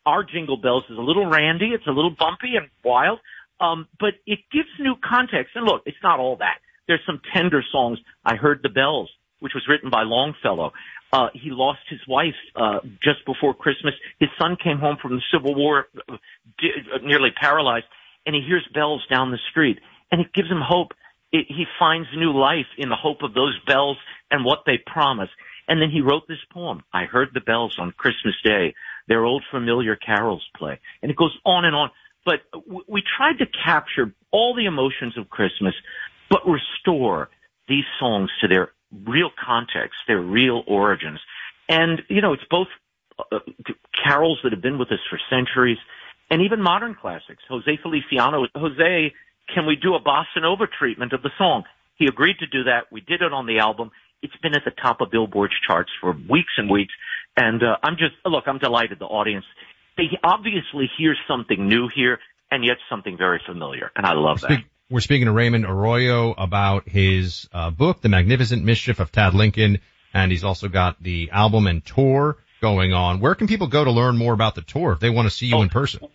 our 0.04 0.22
Jingle 0.22 0.56
Bells 0.56 0.84
is 0.88 0.96
a 0.96 1.00
little 1.00 1.26
randy, 1.26 1.70
it's 1.74 1.86
a 1.86 1.90
little 1.90 2.14
bumpy 2.16 2.54
and 2.56 2.68
wild, 2.84 3.18
um, 3.60 3.88
but 3.98 4.14
it 4.26 4.40
gives 4.52 4.68
new 4.78 4.94
context. 5.02 5.56
And 5.56 5.64
look, 5.64 5.82
it's 5.86 5.96
not 6.02 6.20
all 6.20 6.36
that. 6.36 6.58
There's 6.86 7.00
some 7.06 7.20
tender 7.34 7.64
songs. 7.72 7.98
I 8.24 8.36
heard 8.36 8.60
the 8.62 8.68
bells, 8.68 9.10
which 9.40 9.52
was 9.54 9.64
written 9.68 9.90
by 9.90 10.02
Longfellow. 10.04 10.72
Uh, 11.12 11.28
he 11.34 11.50
lost 11.50 11.80
his 11.88 12.00
wife 12.08 12.34
uh, 12.54 12.80
just 13.02 13.24
before 13.26 13.54
Christmas. 13.54 13.94
His 14.20 14.28
son 14.40 14.56
came 14.62 14.78
home 14.78 14.96
from 15.00 15.16
the 15.16 15.22
Civil 15.32 15.54
War, 15.54 15.86
uh, 16.08 16.14
uh, 16.14 16.98
nearly 17.02 17.30
paralyzed, 17.30 17.86
and 18.26 18.34
he 18.34 18.42
hears 18.42 18.66
bells 18.74 19.04
down 19.10 19.30
the 19.30 19.38
street, 19.50 19.78
and 20.10 20.20
it 20.20 20.32
gives 20.32 20.48
him 20.48 20.60
hope. 20.62 20.92
It, 21.32 21.46
he 21.48 21.64
finds 21.78 22.08
new 22.16 22.32
life 22.32 22.66
in 22.78 22.88
the 22.88 22.96
hope 22.96 23.22
of 23.22 23.34
those 23.34 23.58
bells 23.66 23.96
and 24.30 24.44
what 24.44 24.60
they 24.66 24.78
promise. 24.78 25.30
And 25.68 25.82
then 25.82 25.90
he 25.90 26.00
wrote 26.00 26.28
this 26.28 26.38
poem. 26.52 26.82
I 26.92 27.04
heard 27.04 27.30
the 27.34 27.40
bells 27.40 27.76
on 27.78 27.92
Christmas 27.92 28.34
Day. 28.44 28.74
Their 29.08 29.24
old 29.24 29.44
familiar 29.50 29.96
carols 29.96 30.44
play, 30.56 30.80
and 31.02 31.10
it 31.10 31.16
goes 31.16 31.36
on 31.44 31.64
and 31.64 31.74
on. 31.74 31.90
But 32.24 32.40
we 32.88 33.02
tried 33.16 33.38
to 33.38 33.46
capture 33.64 34.12
all 34.32 34.54
the 34.54 34.66
emotions 34.66 35.16
of 35.16 35.30
Christmas, 35.30 35.74
but 36.28 36.40
restore 36.44 37.28
these 37.68 37.84
songs 38.00 38.30
to 38.40 38.48
their 38.48 38.72
real 39.06 39.30
context, 39.44 39.98
their 40.08 40.20
real 40.20 40.64
origins. 40.66 41.20
And, 41.68 42.02
you 42.08 42.20
know, 42.20 42.32
it's 42.32 42.42
both 42.50 42.68
uh, 43.18 43.38
carols 44.04 44.40
that 44.42 44.52
have 44.52 44.62
been 44.62 44.78
with 44.78 44.90
us 44.90 44.98
for 45.08 45.20
centuries 45.30 45.78
and 46.30 46.42
even 46.42 46.60
modern 46.60 46.94
classics. 46.94 47.42
Jose 47.48 47.78
Feliciano, 47.82 48.46
Jose, 48.54 49.12
can 49.52 49.66
we 49.66 49.76
do 49.76 49.94
a 49.94 50.00
bossa 50.00 50.40
nova 50.40 50.66
treatment 50.66 51.12
of 51.12 51.22
the 51.22 51.30
song? 51.38 51.64
He 51.96 52.06
agreed 52.06 52.38
to 52.40 52.46
do 52.46 52.64
that. 52.64 52.92
We 52.92 53.00
did 53.00 53.22
it 53.22 53.32
on 53.32 53.46
the 53.46 53.58
album. 53.58 53.90
It's 54.22 54.36
been 54.42 54.54
at 54.54 54.62
the 54.64 54.70
top 54.70 55.00
of 55.00 55.10
Billboard's 55.10 55.54
charts 55.66 55.90
for 56.00 56.12
weeks 56.12 56.52
and 56.56 56.70
weeks. 56.70 56.92
And, 57.36 57.62
uh, 57.62 57.76
I'm 57.82 57.96
just, 57.96 58.14
look, 58.24 58.44
I'm 58.46 58.58
delighted 58.58 58.98
the 58.98 59.06
audience, 59.06 59.44
they 59.96 60.18
obviously 60.22 60.90
hear 60.98 61.14
something 61.28 61.68
new 61.68 61.88
here 61.94 62.18
and 62.50 62.64
yet 62.64 62.76
something 62.88 63.16
very 63.16 63.40
familiar. 63.46 63.90
And 63.96 64.06
I 64.06 64.12
love 64.12 64.40
that. 64.42 64.62
We're 64.88 65.00
speaking 65.00 65.26
to 65.26 65.32
Raymond 65.32 65.64
Arroyo 65.64 66.32
about 66.32 66.88
his 66.88 67.48
uh, 67.52 67.70
book, 67.70 68.02
The 68.02 68.08
Magnificent 68.08 68.64
Mischief 68.64 69.00
of 69.00 69.10
Tad 69.10 69.34
Lincoln, 69.34 69.80
and 70.14 70.30
he's 70.30 70.44
also 70.44 70.68
got 70.68 71.02
the 71.02 71.30
album 71.32 71.66
and 71.66 71.84
tour 71.84 72.36
going 72.60 72.92
on. 72.92 73.20
Where 73.20 73.34
can 73.34 73.48
people 73.48 73.66
go 73.66 73.84
to 73.84 73.90
learn 73.90 74.16
more 74.16 74.32
about 74.32 74.54
the 74.54 74.62
tour 74.62 74.92
if 74.92 75.00
they 75.00 75.10
want 75.10 75.26
to 75.26 75.34
see 75.34 75.46
you 75.46 75.60
in 75.60 75.70
person? 75.70 76.08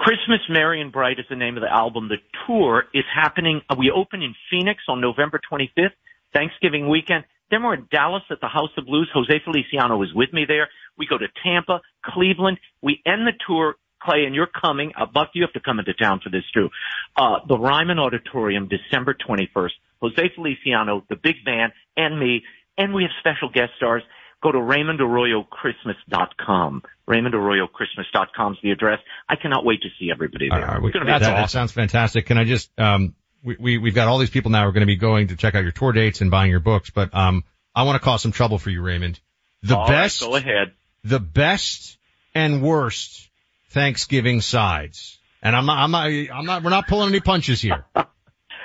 Christmas 0.00 0.40
Merry 0.48 0.80
and 0.80 0.90
Bright 0.90 1.18
is 1.18 1.26
the 1.28 1.36
name 1.36 1.58
of 1.58 1.60
the 1.62 1.70
album. 1.70 2.08
The 2.08 2.16
tour 2.46 2.84
is 2.94 3.04
happening. 3.14 3.60
uh, 3.68 3.74
We 3.78 3.90
open 3.90 4.22
in 4.22 4.34
Phoenix 4.50 4.80
on 4.88 4.98
November 5.02 5.38
25th, 5.52 5.92
Thanksgiving 6.32 6.88
weekend. 6.88 7.24
Then 7.50 7.62
we're 7.62 7.74
in 7.74 7.86
Dallas 7.92 8.22
at 8.30 8.40
the 8.40 8.48
House 8.48 8.70
of 8.78 8.86
Blues. 8.86 9.10
Jose 9.12 9.40
Feliciano 9.44 10.02
is 10.02 10.08
with 10.14 10.32
me 10.32 10.46
there. 10.48 10.68
We 10.96 11.06
go 11.06 11.18
to 11.18 11.26
Tampa, 11.44 11.82
Cleveland. 12.02 12.56
We 12.80 13.02
end 13.04 13.26
the 13.26 13.32
tour, 13.46 13.74
Clay, 14.02 14.24
and 14.24 14.34
you're 14.34 14.46
coming. 14.48 14.92
Uh, 14.98 15.04
Buck, 15.04 15.30
you 15.34 15.42
have 15.42 15.52
to 15.52 15.60
come 15.60 15.78
into 15.78 15.92
town 15.92 16.20
for 16.24 16.30
this 16.30 16.44
too. 16.54 16.70
Uh, 17.14 17.40
the 17.46 17.58
Ryman 17.58 17.98
Auditorium, 17.98 18.68
December 18.68 19.14
21st. 19.14 19.72
Jose 20.00 20.30
Feliciano, 20.34 21.04
the 21.10 21.16
big 21.16 21.44
band, 21.44 21.72
and 21.98 22.18
me. 22.18 22.42
And 22.78 22.94
we 22.94 23.02
have 23.02 23.10
special 23.20 23.50
guest 23.52 23.72
stars. 23.76 24.02
Go 24.42 24.52
to 24.52 24.58
RaymondArroyoChristmas.com. 24.58 26.82
RaymondArroyoChristmas.com 27.08 28.52
is 28.54 28.58
the 28.62 28.70
address. 28.70 29.00
I 29.28 29.36
cannot 29.36 29.64
wait 29.64 29.82
to 29.82 29.88
see 29.98 30.10
everybody 30.10 30.48
there. 30.48 30.66
All 30.66 30.74
right, 30.74 30.82
we- 30.82 30.92
be 30.92 30.98
that, 31.04 31.20
that 31.20 31.50
sounds 31.50 31.72
fantastic. 31.72 32.26
Can 32.26 32.38
I 32.38 32.44
just, 32.44 32.70
um, 32.78 33.14
we, 33.42 33.56
we, 33.58 33.78
we've 33.78 33.94
got 33.94 34.08
all 34.08 34.18
these 34.18 34.30
people 34.30 34.50
now 34.50 34.62
who 34.62 34.68
are 34.68 34.72
going 34.72 34.82
to 34.82 34.86
be 34.86 34.96
going 34.96 35.28
to 35.28 35.36
check 35.36 35.54
out 35.54 35.62
your 35.62 35.72
tour 35.72 35.92
dates 35.92 36.20
and 36.20 36.30
buying 36.30 36.50
your 36.50 36.60
books, 36.60 36.90
but, 36.90 37.14
um, 37.14 37.44
I 37.74 37.84
want 37.84 37.96
to 37.96 38.00
cause 38.04 38.22
some 38.22 38.32
trouble 38.32 38.58
for 38.58 38.70
you, 38.70 38.82
Raymond. 38.82 39.20
The 39.62 39.76
All 39.76 39.84
right, 39.84 39.90
best, 40.04 40.20
go 40.20 40.34
ahead. 40.34 40.72
the 41.04 41.20
best 41.20 41.98
and 42.34 42.62
worst 42.62 43.28
Thanksgiving 43.70 44.40
sides. 44.40 45.18
And 45.42 45.54
I'm 45.54 45.66
not, 45.66 45.78
I'm 45.78 45.90
not, 45.90 46.06
I'm 46.36 46.46
not, 46.46 46.62
we're 46.64 46.70
not 46.70 46.88
pulling 46.88 47.08
any 47.10 47.20
punches 47.20 47.60
here. 47.60 47.84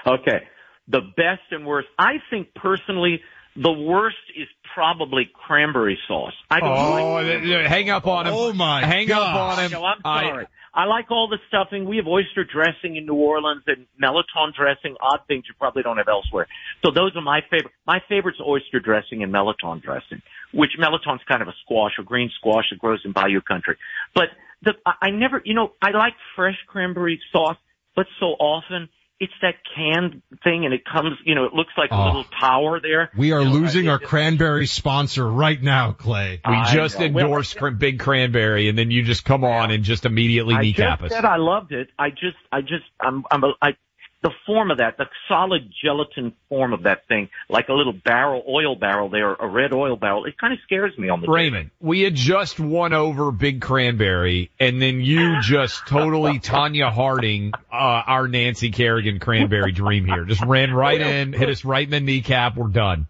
Okay. 0.07 0.43
The 0.88 1.01
best 1.01 1.41
and 1.49 1.65
worst. 1.65 1.88
I 1.97 2.17
think 2.30 2.53
personally, 2.53 3.21
the 3.56 3.72
worst 3.72 4.18
is 4.36 4.47
probably 4.74 5.30
cranberry 5.34 5.97
sauce. 6.08 6.34
I 6.51 6.60
don't 6.60 6.70
Oh, 6.70 6.91
like 7.14 7.26
th- 7.26 7.43
th- 7.43 7.68
hang 7.68 7.89
up 7.89 8.06
on 8.06 8.28
him. 8.28 8.34
Oh 8.36 8.51
my 8.53 8.86
Hang 8.86 9.10
up 9.12 9.36
on 9.36 9.64
him. 9.64 9.72
No, 9.72 9.86
I'm 9.86 10.01
sorry. 10.01 10.47
I 10.74 10.84
like 10.86 11.10
all 11.10 11.30
the 11.30 11.38
stuffing. 11.47 11.86
We 11.86 11.95
have 11.97 12.06
oyster 12.06 12.43
dressing 12.43 12.97
in 12.97 13.06
New 13.06 13.14
Orleans 13.16 13.64
and 13.66 13.88
mirliton 14.01 14.53
dressing, 14.53 14.97
odd 14.99 15.22
things 15.26 15.45
you 15.47 15.53
probably 15.58 15.84
don't 15.84 15.95
have 15.95 16.10
elsewhere. 16.10 16.47
So 16.84 16.91
those 16.91 17.16
are 17.16 17.22
my 17.22 17.39
favorite. 17.49 17.72
My 17.88 18.01
favorite's 18.10 18.41
oyster 18.45 18.82
dressing 18.82 19.24
and 19.24 19.34
mirliton 19.34 19.82
dressing, 19.82 20.22
which 20.53 20.72
mirliton's 20.78 21.22
kind 21.30 21.41
of 21.41 21.47
a 21.47 21.53
squash 21.64 21.93
or 21.97 22.03
green 22.03 22.30
squash 22.38 22.66
that 22.72 22.80
grows 22.80 22.99
in 23.06 23.14
Bayou 23.14 23.39
country. 23.39 23.78
But 24.14 24.26
the, 24.64 24.74
I 24.86 25.12
never, 25.12 25.41
you 25.45 25.53
know, 25.53 25.72
I 25.82 25.91
like 25.91 26.14
fresh 26.36 26.58
cranberry 26.68 27.22
sauce, 27.32 27.58
but 27.95 28.08
so 28.20 28.26
often 28.38 28.89
it's 29.20 29.34
that 29.41 29.55
canned 29.76 30.22
thing 30.43 30.66
and 30.66 30.74
it 30.74 30.82
comes, 30.84 31.18
you 31.24 31.36
know, 31.36 31.45
it 31.45 31.53
looks 31.53 31.72
like 31.78 31.89
a 31.91 31.95
Oh. 31.95 32.05
little 32.05 32.24
tower 32.39 32.80
there. 32.82 33.11
We 33.16 33.32
are 33.32 33.39
You 33.41 33.45
know, 33.47 33.53
losing 33.53 33.88
our 33.88 33.97
cranberry 33.99 34.66
sponsor 34.66 35.26
right 35.30 35.61
now, 35.61 35.93
Clay. 35.93 36.41
We 36.47 36.53
I 36.53 36.74
just 36.74 36.99
know. 36.99 37.07
Well, 37.09 37.26
endorsed 37.26 37.57
cr- 37.57 37.70
Big 37.70 37.99
Cranberry, 37.99 38.68
and 38.68 38.78
then 38.78 38.91
you 38.91 39.03
just 39.03 39.24
come 39.24 39.43
on 39.45 39.72
and 39.72 39.84
just 39.86 40.05
immediately 40.05 40.55
I 40.55 40.61
kneecap 40.61 40.99
just 40.99 41.11
us. 41.13 41.16
said 41.16 41.26
I 41.26 41.38
loved 41.38 41.72
it. 41.72 41.89
I 41.97 42.09
just, 42.09 42.36
I 42.51 42.59
just, 42.61 42.84
I'm, 42.99 43.24
I'm, 43.32 43.43
a, 43.45 43.53
I, 43.61 43.76
the 44.22 44.32
form 44.45 44.72
of 44.72 44.78
that, 44.80 44.97
the 44.97 45.05
solid 45.28 45.72
gelatin 45.84 46.34
form 46.49 46.74
of 46.74 46.84
that 46.84 47.07
thing, 47.07 47.30
like 47.49 47.70
a 47.70 47.74
little 47.74 47.93
barrel, 47.93 48.43
oil 48.47 48.76
barrel 48.76 49.09
there, 49.09 49.34
a 49.34 49.47
red 49.47 49.72
oil 49.72 49.95
barrel. 49.95 50.26
It 50.26 50.38
kind 50.38 50.51
of 50.51 50.59
scares 50.63 50.97
me 50.97 51.09
on 51.09 51.22
the 51.22 51.28
Raymond, 51.28 51.72
we 51.80 52.01
had 52.01 52.16
just 52.16 52.59
won 52.59 52.93
over 52.93 53.32
Big 53.32 53.61
Cranberry, 53.61 54.51
and 54.59 54.82
then 54.82 55.01
you 55.01 55.41
just 55.41 55.86
totally 55.88 56.39
Tonya 56.39 56.91
Harding 56.91 57.53
uh, 57.72 57.76
our 57.76 58.28
Nancy 58.28 58.72
Kerrigan 58.72 59.20
Cranberry 59.20 59.72
dream 59.72 60.05
here. 60.05 60.26
Just 60.26 60.43
ran 60.43 60.74
right 60.74 60.99
in, 60.99 61.34
hit 61.34 61.49
us 61.49 61.63
right 61.63 61.84
in 61.84 61.91
the 61.91 61.99
kneecap. 61.99 62.55
We're 62.55 62.68
done. 62.68 63.07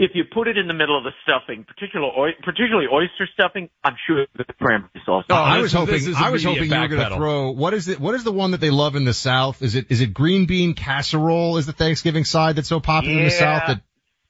If 0.00 0.12
you 0.14 0.22
put 0.32 0.46
it 0.46 0.56
in 0.56 0.68
the 0.68 0.74
middle 0.74 0.96
of 0.96 1.02
the 1.02 1.10
stuffing, 1.24 1.64
particularly, 1.64 2.12
oy- 2.16 2.36
particularly 2.44 2.86
oyster 2.92 3.28
stuffing, 3.34 3.68
I'm 3.82 3.96
sure 4.06 4.26
that 4.36 4.46
the 4.46 4.52
cranberry 4.52 5.02
sauce. 5.04 5.24
Oh, 5.28 5.34
I 5.34 5.56
this 5.56 5.62
was 5.62 5.72
is- 5.72 6.06
hoping 6.06 6.24
I 6.24 6.30
was 6.30 6.44
hoping 6.44 6.70
you 6.70 6.80
were 6.80 6.88
going 6.88 7.10
to 7.10 7.16
throw 7.16 7.50
what 7.50 7.74
is 7.74 7.88
it 7.88 7.98
what 7.98 8.14
is 8.14 8.22
the 8.22 8.30
one 8.30 8.52
that 8.52 8.60
they 8.60 8.70
love 8.70 8.94
in 8.94 9.04
the 9.04 9.12
South? 9.12 9.60
Is 9.60 9.74
it 9.74 9.86
is 9.90 10.00
it 10.00 10.14
green 10.14 10.46
bean 10.46 10.74
casserole? 10.74 11.56
Is 11.56 11.66
the 11.66 11.72
Thanksgiving 11.72 12.24
side 12.24 12.54
that's 12.54 12.68
so 12.68 12.78
popular 12.78 13.18
in 13.18 13.24
the 13.24 13.30
South 13.32 13.64
that 13.66 13.80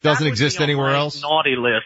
doesn't 0.03 0.25
That 0.25 0.31
exist 0.31 0.61
anywhere 0.63 0.95
else? 0.95 1.21
Naughty 1.21 1.57
list. 1.57 1.85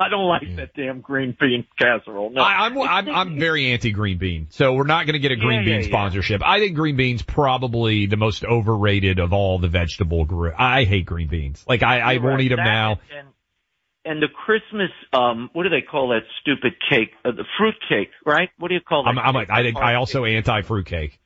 I 0.00 0.08
don't 0.08 0.24
like 0.26 0.56
that 0.56 0.74
damn 0.74 1.02
green 1.02 1.36
bean 1.38 1.66
casserole. 1.78 2.30
No. 2.30 2.40
I, 2.40 2.66
I'm, 2.66 2.78
I'm 2.78 3.08
I'm 3.10 3.38
very 3.38 3.70
anti 3.72 3.90
green 3.92 4.16
bean, 4.16 4.46
so 4.48 4.72
we're 4.72 4.84
not 4.84 5.04
going 5.04 5.12
to 5.12 5.18
get 5.18 5.30
a 5.30 5.36
green 5.36 5.58
Yeah, 5.60 5.64
bean 5.66 5.74
yeah, 5.74 5.80
yeah. 5.80 5.86
sponsorship. 5.88 6.40
I 6.42 6.58
think 6.58 6.74
green 6.74 6.96
beans 6.96 7.20
probably 7.20 8.06
the 8.06 8.16
most 8.16 8.42
overrated 8.42 9.18
of 9.18 9.34
all 9.34 9.58
the 9.58 9.68
vegetable 9.68 10.24
group. 10.24 10.54
I 10.58 10.84
hate 10.84 11.04
green 11.04 11.28
beans. 11.28 11.62
Like 11.68 11.82
I, 11.82 12.00
I 12.00 12.14
won't 12.14 12.24
right. 12.24 12.40
eat 12.40 12.48
them 12.48 12.56
That 12.56 12.64
now. 12.64 13.00
And, 13.14 13.28
and 14.06 14.22
the 14.22 14.28
Christmas, 14.28 14.90
um, 15.12 15.50
what 15.52 15.64
do 15.64 15.68
they 15.68 15.82
call 15.82 16.08
that 16.08 16.22
stupid 16.40 16.72
cake? 16.88 17.10
Uh, 17.22 17.32
the 17.32 17.44
fruit 17.58 17.74
cake, 17.86 18.08
right? 18.24 18.48
What 18.58 18.68
do 18.68 18.74
you 18.74 18.80
call 18.80 19.04
that? 19.04 19.10
I'm, 19.10 19.18
I'm 19.18 19.34
cake? 19.34 19.50
I 19.50 19.62
think 19.62 19.76
I 19.76 19.96
also 19.96 20.24
anti 20.24 20.62
fruitcake. 20.62 21.20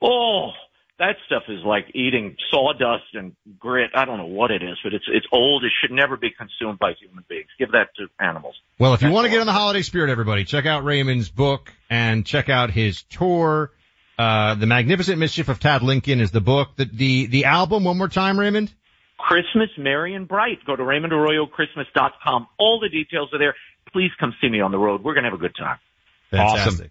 Oh, 0.00 0.52
that 0.98 1.16
stuff 1.26 1.44
is 1.48 1.60
like 1.64 1.86
eating 1.94 2.36
sawdust 2.50 3.14
and 3.14 3.36
grit. 3.58 3.90
I 3.94 4.04
don't 4.04 4.18
know 4.18 4.26
what 4.26 4.50
it 4.50 4.62
is, 4.62 4.76
but 4.82 4.92
it's 4.92 5.04
it's 5.08 5.26
old. 5.32 5.64
It 5.64 5.72
should 5.80 5.92
never 5.92 6.16
be 6.16 6.30
consumed 6.30 6.78
by 6.78 6.94
human 7.00 7.24
beings. 7.28 7.48
Give 7.58 7.72
that 7.72 7.90
to 7.96 8.06
animals. 8.18 8.56
Well, 8.78 8.94
if 8.94 9.02
you 9.02 9.10
want 9.10 9.26
to 9.26 9.30
get 9.30 9.40
in 9.40 9.46
the 9.46 9.52
holiday 9.52 9.82
spirit, 9.82 10.10
everybody, 10.10 10.44
check 10.44 10.66
out 10.66 10.84
Raymond's 10.84 11.30
book 11.30 11.72
and 11.88 12.26
check 12.26 12.48
out 12.48 12.70
his 12.70 13.02
tour. 13.04 13.70
Uh, 14.18 14.56
the 14.56 14.66
Magnificent 14.66 15.18
Mischief 15.18 15.48
of 15.48 15.60
Tad 15.60 15.82
Lincoln 15.82 16.20
is 16.20 16.32
the 16.32 16.40
book. 16.40 16.70
The, 16.76 16.86
the, 16.86 17.26
the 17.26 17.44
album, 17.44 17.84
one 17.84 17.96
more 17.96 18.08
time, 18.08 18.38
Raymond? 18.38 18.72
Christmas 19.16 19.68
Merry 19.78 20.14
and 20.14 20.26
Bright. 20.26 20.64
Go 20.64 20.74
to 20.74 20.82
RaymondArroyoChristmas.com. 20.82 22.48
All 22.58 22.80
the 22.80 22.88
details 22.88 23.28
are 23.32 23.38
there. 23.38 23.54
Please 23.92 24.10
come 24.18 24.34
see 24.40 24.48
me 24.48 24.60
on 24.60 24.72
the 24.72 24.78
road. 24.78 25.04
We're 25.04 25.14
going 25.14 25.22
to 25.22 25.30
have 25.30 25.38
a 25.38 25.42
good 25.42 25.54
time. 25.56 25.78
Fantastic. 26.32 26.90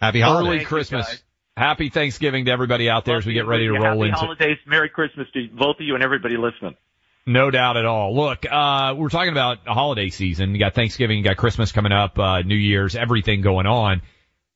Happy 0.00 0.20
holidays. 0.20 0.48
Early 0.48 0.60
you, 0.60 0.66
Christmas. 0.66 1.22
Happy 1.58 1.90
Thanksgiving 1.90 2.44
to 2.44 2.52
everybody 2.52 2.88
out 2.88 3.04
there 3.04 3.16
as 3.16 3.26
we 3.26 3.34
get 3.34 3.46
ready 3.46 3.66
to 3.66 3.72
roll 3.72 3.82
Happy 3.82 4.08
into. 4.08 4.18
holidays. 4.18 4.58
Merry 4.64 4.88
Christmas 4.88 5.26
to 5.34 5.48
both 5.48 5.80
of 5.80 5.86
you 5.86 5.94
and 5.94 6.04
everybody 6.04 6.36
listening. 6.36 6.76
No 7.26 7.50
doubt 7.50 7.76
at 7.76 7.84
all. 7.84 8.14
Look, 8.14 8.46
uh, 8.50 8.94
we're 8.96 9.08
talking 9.08 9.32
about 9.32 9.64
the 9.64 9.74
holiday 9.74 10.08
season. 10.08 10.52
You 10.52 10.60
got 10.60 10.74
Thanksgiving, 10.74 11.18
you 11.18 11.24
got 11.24 11.36
Christmas 11.36 11.72
coming 11.72 11.90
up, 11.90 12.18
uh, 12.18 12.42
New 12.42 12.54
Year's, 12.54 12.94
everything 12.94 13.42
going 13.42 13.66
on. 13.66 14.02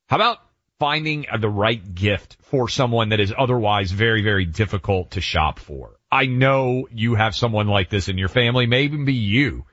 How 0.06 0.16
about 0.16 0.38
finding 0.78 1.26
the 1.38 1.48
right 1.48 1.94
gift 1.94 2.36
for 2.42 2.68
someone 2.68 3.08
that 3.08 3.20
is 3.20 3.34
otherwise 3.36 3.90
very, 3.90 4.22
very 4.22 4.44
difficult 4.44 5.10
to 5.12 5.20
shop 5.20 5.58
for? 5.58 5.98
I 6.10 6.26
know 6.26 6.86
you 6.92 7.16
have 7.16 7.34
someone 7.34 7.66
like 7.66 7.90
this 7.90 8.08
in 8.08 8.16
your 8.16 8.28
family, 8.28 8.66
maybe 8.66 8.96
be 9.04 9.14
you. 9.14 9.64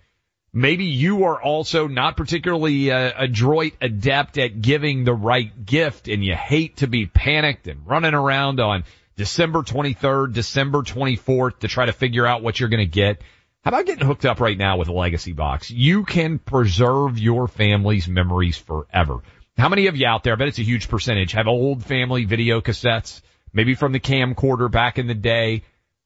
Maybe 0.52 0.86
you 0.86 1.26
are 1.26 1.42
also 1.42 1.88
not 1.88 2.18
particularly 2.18 2.92
uh, 2.92 3.12
adroit, 3.18 3.74
adept 3.82 4.38
at 4.38 4.62
giving 4.62 5.04
the 5.04 5.14
right 5.14 5.66
gift 5.66 6.08
and 6.08 6.26
you 6.26 6.36
hate 6.36 6.78
to 6.78 6.88
be 6.88 7.06
panicked 7.06 7.68
and 7.68 7.86
running 7.86 8.16
around 8.16 8.60
on 8.60 8.84
December 9.16 9.60
23rd, 9.60 10.34
December 10.34 10.82
24th 10.82 11.60
to 11.60 11.68
try 11.68 11.86
to 11.86 11.94
figure 11.94 12.26
out 12.26 12.42
what 12.42 12.60
you're 12.60 12.70
going 12.70 12.80
to 12.80 12.86
get. 12.86 13.22
How 13.64 13.70
about 13.70 13.86
getting 13.86 14.08
hooked 14.08 14.26
up 14.26 14.40
right 14.40 14.58
now 14.58 14.78
with 14.78 14.88
a 14.88 14.94
legacy 14.94 15.34
box? 15.34 15.70
You 15.70 16.04
can 16.04 16.40
preserve 16.40 17.20
your 17.20 17.48
family's 17.48 18.08
memories 18.08 18.58
forever. 18.58 19.20
How 19.58 19.70
many 19.70 19.88
of 19.88 19.98
you 19.98 20.08
out 20.08 20.24
there, 20.24 20.34
I 20.34 20.36
bet 20.38 20.48
it's 20.48 20.60
a 20.60 20.64
huge 20.64 20.88
percentage, 20.88 21.34
have 21.34 21.48
old 21.48 21.84
family 21.84 22.24
video 22.24 22.62
cassettes, 22.62 23.22
maybe 23.52 23.76
from 23.76 23.92
the 23.92 24.00
camcorder 24.00 24.72
back 24.72 24.98
in 24.98 25.08
the 25.08 25.14
day, 25.14 25.64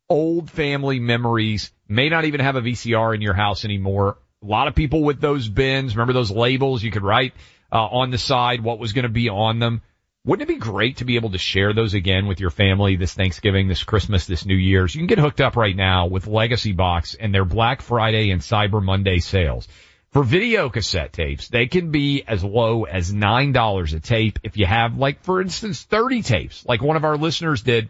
old 0.09 0.49
family 0.49 0.99
memories, 0.99 1.71
may 1.87 2.09
not 2.09 2.25
even 2.25 2.39
have 2.41 2.55
a 2.55 2.61
VCR 2.61 3.13
in 3.13 3.21
your 3.21 3.35
house 3.35 3.63
anymore. 3.63 4.17
A 4.43 4.45
lot 4.45 4.67
of 4.67 4.75
people 4.75 5.03
with 5.03 5.21
those 5.21 5.47
bins, 5.47 5.95
remember 5.95 6.13
those 6.13 6.31
labels 6.31 6.83
you 6.83 6.91
could 6.91 7.03
write 7.03 7.33
uh, 7.71 7.85
on 7.85 8.11
the 8.11 8.17
side 8.17 8.61
what 8.61 8.77
was 8.77 8.91
going 8.91 9.03
to 9.03 9.09
be 9.09 9.29
on 9.29 9.59
them. 9.59 9.81
Wouldn't 10.25 10.49
it 10.49 10.53
be 10.53 10.59
great 10.59 10.97
to 10.97 11.05
be 11.05 11.15
able 11.15 11.31
to 11.31 11.37
share 11.37 11.73
those 11.73 11.93
again 11.93 12.27
with 12.27 12.39
your 12.39 12.49
family 12.49 12.95
this 12.95 13.13
Thanksgiving, 13.13 13.67
this 13.67 13.83
Christmas, 13.83 14.25
this 14.25 14.45
New 14.45 14.55
Year's? 14.55 14.95
You 14.95 14.99
can 14.99 15.07
get 15.07 15.19
hooked 15.19 15.41
up 15.41 15.55
right 15.55 15.75
now 15.75 16.07
with 16.07 16.27
Legacy 16.27 16.71
Box 16.71 17.13
and 17.13 17.33
their 17.33 17.45
Black 17.45 17.81
Friday 17.81 18.31
and 18.31 18.41
Cyber 18.41 18.83
Monday 18.83 19.19
sales. 19.19 19.67
For 20.11 20.23
video 20.23 20.69
cassette 20.69 21.11
tapes, 21.11 21.47
they 21.47 21.67
can 21.67 21.91
be 21.91 22.23
as 22.25 22.43
low 22.43 22.83
as 22.83 23.11
$9 23.11 23.93
a 23.95 23.99
tape. 23.99 24.39
If 24.43 24.57
you 24.57 24.65
have, 24.65 24.97
like, 24.97 25.23
for 25.23 25.41
instance, 25.41 25.81
30 25.83 26.21
tapes, 26.21 26.65
like 26.65 26.81
one 26.81 26.97
of 26.97 27.03
our 27.03 27.17
listeners 27.17 27.61
did, 27.61 27.89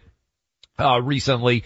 uh, 0.78 1.00
recently, 1.02 1.64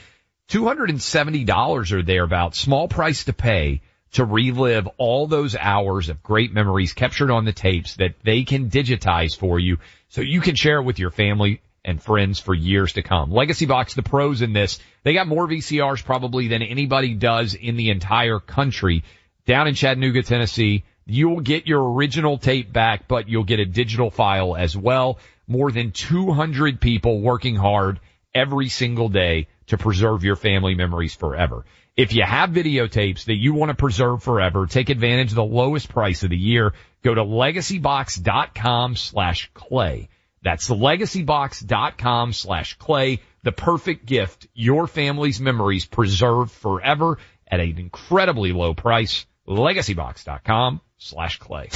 $270 0.48 1.92
or 1.92 2.02
thereabouts, 2.02 2.58
small 2.58 2.88
price 2.88 3.24
to 3.24 3.32
pay 3.32 3.82
to 4.12 4.24
relive 4.24 4.88
all 4.96 5.26
those 5.26 5.54
hours 5.54 6.08
of 6.08 6.22
great 6.22 6.52
memories 6.52 6.92
captured 6.92 7.30
on 7.30 7.44
the 7.44 7.52
tapes 7.52 7.96
that 7.96 8.14
they 8.22 8.44
can 8.44 8.70
digitize 8.70 9.36
for 9.36 9.58
you 9.58 9.78
so 10.08 10.20
you 10.20 10.40
can 10.40 10.54
share 10.54 10.78
it 10.78 10.84
with 10.84 10.98
your 10.98 11.10
family 11.10 11.60
and 11.84 12.02
friends 12.02 12.38
for 12.40 12.54
years 12.54 12.94
to 12.94 13.02
come. 13.02 13.30
Legacy 13.30 13.66
Box, 13.66 13.94
the 13.94 14.02
pros 14.02 14.42
in 14.42 14.52
this, 14.52 14.78
they 15.04 15.14
got 15.14 15.28
more 15.28 15.46
VCRs 15.46 16.04
probably 16.04 16.48
than 16.48 16.62
anybody 16.62 17.14
does 17.14 17.54
in 17.54 17.76
the 17.76 17.90
entire 17.90 18.40
country. 18.40 19.04
Down 19.46 19.68
in 19.68 19.74
Chattanooga, 19.74 20.22
Tennessee, 20.22 20.84
you'll 21.06 21.40
get 21.40 21.66
your 21.66 21.94
original 21.94 22.36
tape 22.38 22.72
back, 22.72 23.08
but 23.08 23.28
you'll 23.28 23.44
get 23.44 23.60
a 23.60 23.64
digital 23.64 24.10
file 24.10 24.56
as 24.56 24.76
well. 24.76 25.18
More 25.46 25.72
than 25.72 25.92
200 25.92 26.80
people 26.80 27.20
working 27.22 27.56
hard 27.56 28.00
every 28.34 28.68
single 28.68 29.08
day 29.08 29.48
to 29.68 29.78
preserve 29.78 30.24
your 30.24 30.36
family 30.36 30.74
memories 30.74 31.14
forever. 31.14 31.64
If 31.98 32.12
you 32.12 32.22
have 32.22 32.50
videotapes 32.50 33.24
that 33.24 33.34
you 33.34 33.54
want 33.54 33.70
to 33.70 33.74
preserve 33.74 34.22
forever, 34.22 34.66
take 34.66 34.88
advantage 34.88 35.30
of 35.30 35.34
the 35.34 35.42
lowest 35.42 35.88
price 35.88 36.22
of 36.22 36.30
the 36.30 36.36
year. 36.36 36.72
Go 37.02 37.12
to 37.12 37.24
legacybox.com 37.24 38.94
slash 38.94 39.50
clay. 39.52 40.08
That's 40.40 40.68
legacybox.com 40.68 42.34
slash 42.34 42.78
clay. 42.78 43.18
The 43.42 43.50
perfect 43.50 44.06
gift. 44.06 44.46
Your 44.54 44.86
family's 44.86 45.40
memories 45.40 45.86
preserved 45.86 46.52
forever 46.52 47.18
at 47.48 47.58
an 47.58 47.76
incredibly 47.78 48.52
low 48.52 48.74
price. 48.74 49.26
Legacybox.com 49.48 50.80
slash 50.98 51.40
clay. 51.40 51.68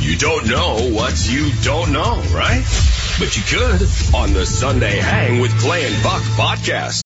You 0.00 0.18
don't 0.18 0.48
know 0.48 0.90
what 0.92 1.24
you 1.30 1.52
don't 1.62 1.92
know, 1.92 2.20
right? 2.34 2.64
But 3.20 3.36
you 3.36 3.44
could 3.46 3.88
on 4.12 4.32
the 4.32 4.44
Sunday 4.44 4.96
Hang 4.96 5.40
with 5.40 5.56
Clay 5.60 5.86
and 5.86 6.02
Buck 6.02 6.22
podcast. 6.34 7.05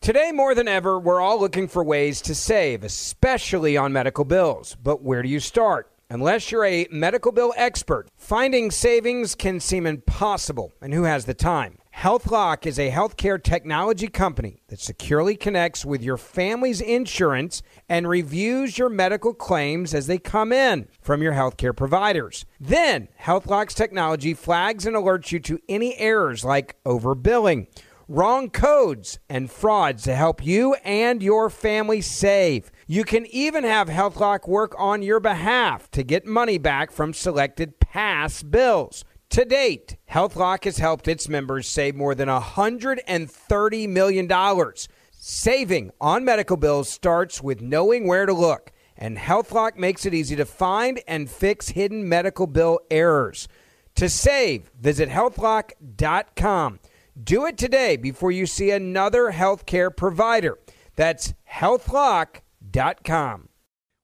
Today, 0.00 0.32
more 0.32 0.54
than 0.56 0.66
ever, 0.66 0.98
we're 0.98 1.20
all 1.20 1.38
looking 1.38 1.68
for 1.68 1.84
ways 1.84 2.20
to 2.22 2.34
save, 2.34 2.82
especially 2.82 3.76
on 3.76 3.92
medical 3.92 4.24
bills. 4.24 4.76
But 4.82 5.00
where 5.00 5.22
do 5.22 5.28
you 5.28 5.38
start? 5.38 5.92
Unless 6.10 6.50
you're 6.50 6.64
a 6.64 6.88
medical 6.90 7.30
bill 7.30 7.54
expert, 7.56 8.08
finding 8.16 8.72
savings 8.72 9.36
can 9.36 9.60
seem 9.60 9.86
impossible, 9.86 10.72
and 10.82 10.92
who 10.92 11.04
has 11.04 11.26
the 11.26 11.34
time? 11.34 11.78
HealthLock 11.98 12.66
is 12.66 12.78
a 12.78 12.90
healthcare 12.90 13.42
technology 13.42 14.08
company 14.08 14.60
that 14.66 14.80
securely 14.80 15.36
connects 15.36 15.84
with 15.86 16.02
your 16.02 16.16
family's 16.18 16.80
insurance 16.80 17.62
and 17.88 18.08
reviews 18.08 18.76
your 18.76 18.90
medical 18.90 19.32
claims 19.32 19.94
as 19.94 20.06
they 20.06 20.18
come 20.18 20.52
in 20.52 20.88
from 21.00 21.22
your 21.22 21.32
healthcare 21.32 21.74
providers. 21.74 22.44
Then, 22.60 23.08
HealthLock's 23.22 23.74
technology 23.74 24.34
flags 24.34 24.84
and 24.84 24.96
alerts 24.96 25.32
you 25.32 25.38
to 25.40 25.60
any 25.68 25.96
errors 25.96 26.44
like 26.44 26.76
overbilling, 26.84 27.68
wrong 28.08 28.50
codes, 28.50 29.18
and 29.30 29.50
frauds 29.50 30.02
to 30.02 30.14
help 30.14 30.44
you 30.44 30.74
and 30.84 31.22
your 31.22 31.48
family 31.48 32.02
save. 32.02 32.70
You 32.86 33.04
can 33.04 33.24
even 33.26 33.64
have 33.64 33.88
HealthLock 33.88 34.46
work 34.46 34.74
on 34.76 35.02
your 35.02 35.20
behalf 35.20 35.90
to 35.92 36.02
get 36.02 36.26
money 36.26 36.58
back 36.58 36.90
from 36.90 37.14
selected 37.14 37.80
past 37.80 38.50
bills. 38.50 39.04
To 39.34 39.44
date, 39.44 39.96
HealthLock 40.08 40.62
has 40.62 40.78
helped 40.78 41.08
its 41.08 41.28
members 41.28 41.66
save 41.66 41.96
more 41.96 42.14
than 42.14 42.28
$130 42.28 43.88
million. 43.88 44.72
Saving 45.10 45.90
on 46.00 46.24
medical 46.24 46.56
bills 46.56 46.88
starts 46.88 47.42
with 47.42 47.60
knowing 47.60 48.06
where 48.06 48.26
to 48.26 48.32
look, 48.32 48.70
and 48.96 49.18
HealthLock 49.18 49.76
makes 49.76 50.06
it 50.06 50.14
easy 50.14 50.36
to 50.36 50.44
find 50.44 51.02
and 51.08 51.28
fix 51.28 51.70
hidden 51.70 52.08
medical 52.08 52.46
bill 52.46 52.78
errors. 52.92 53.48
To 53.96 54.08
save, 54.08 54.70
visit 54.80 55.08
healthlock.com. 55.08 56.78
Do 57.20 57.46
it 57.46 57.58
today 57.58 57.96
before 57.96 58.30
you 58.30 58.46
see 58.46 58.70
another 58.70 59.32
healthcare 59.32 59.90
provider. 59.96 60.60
That's 60.94 61.34
healthlock.com. 61.50 63.48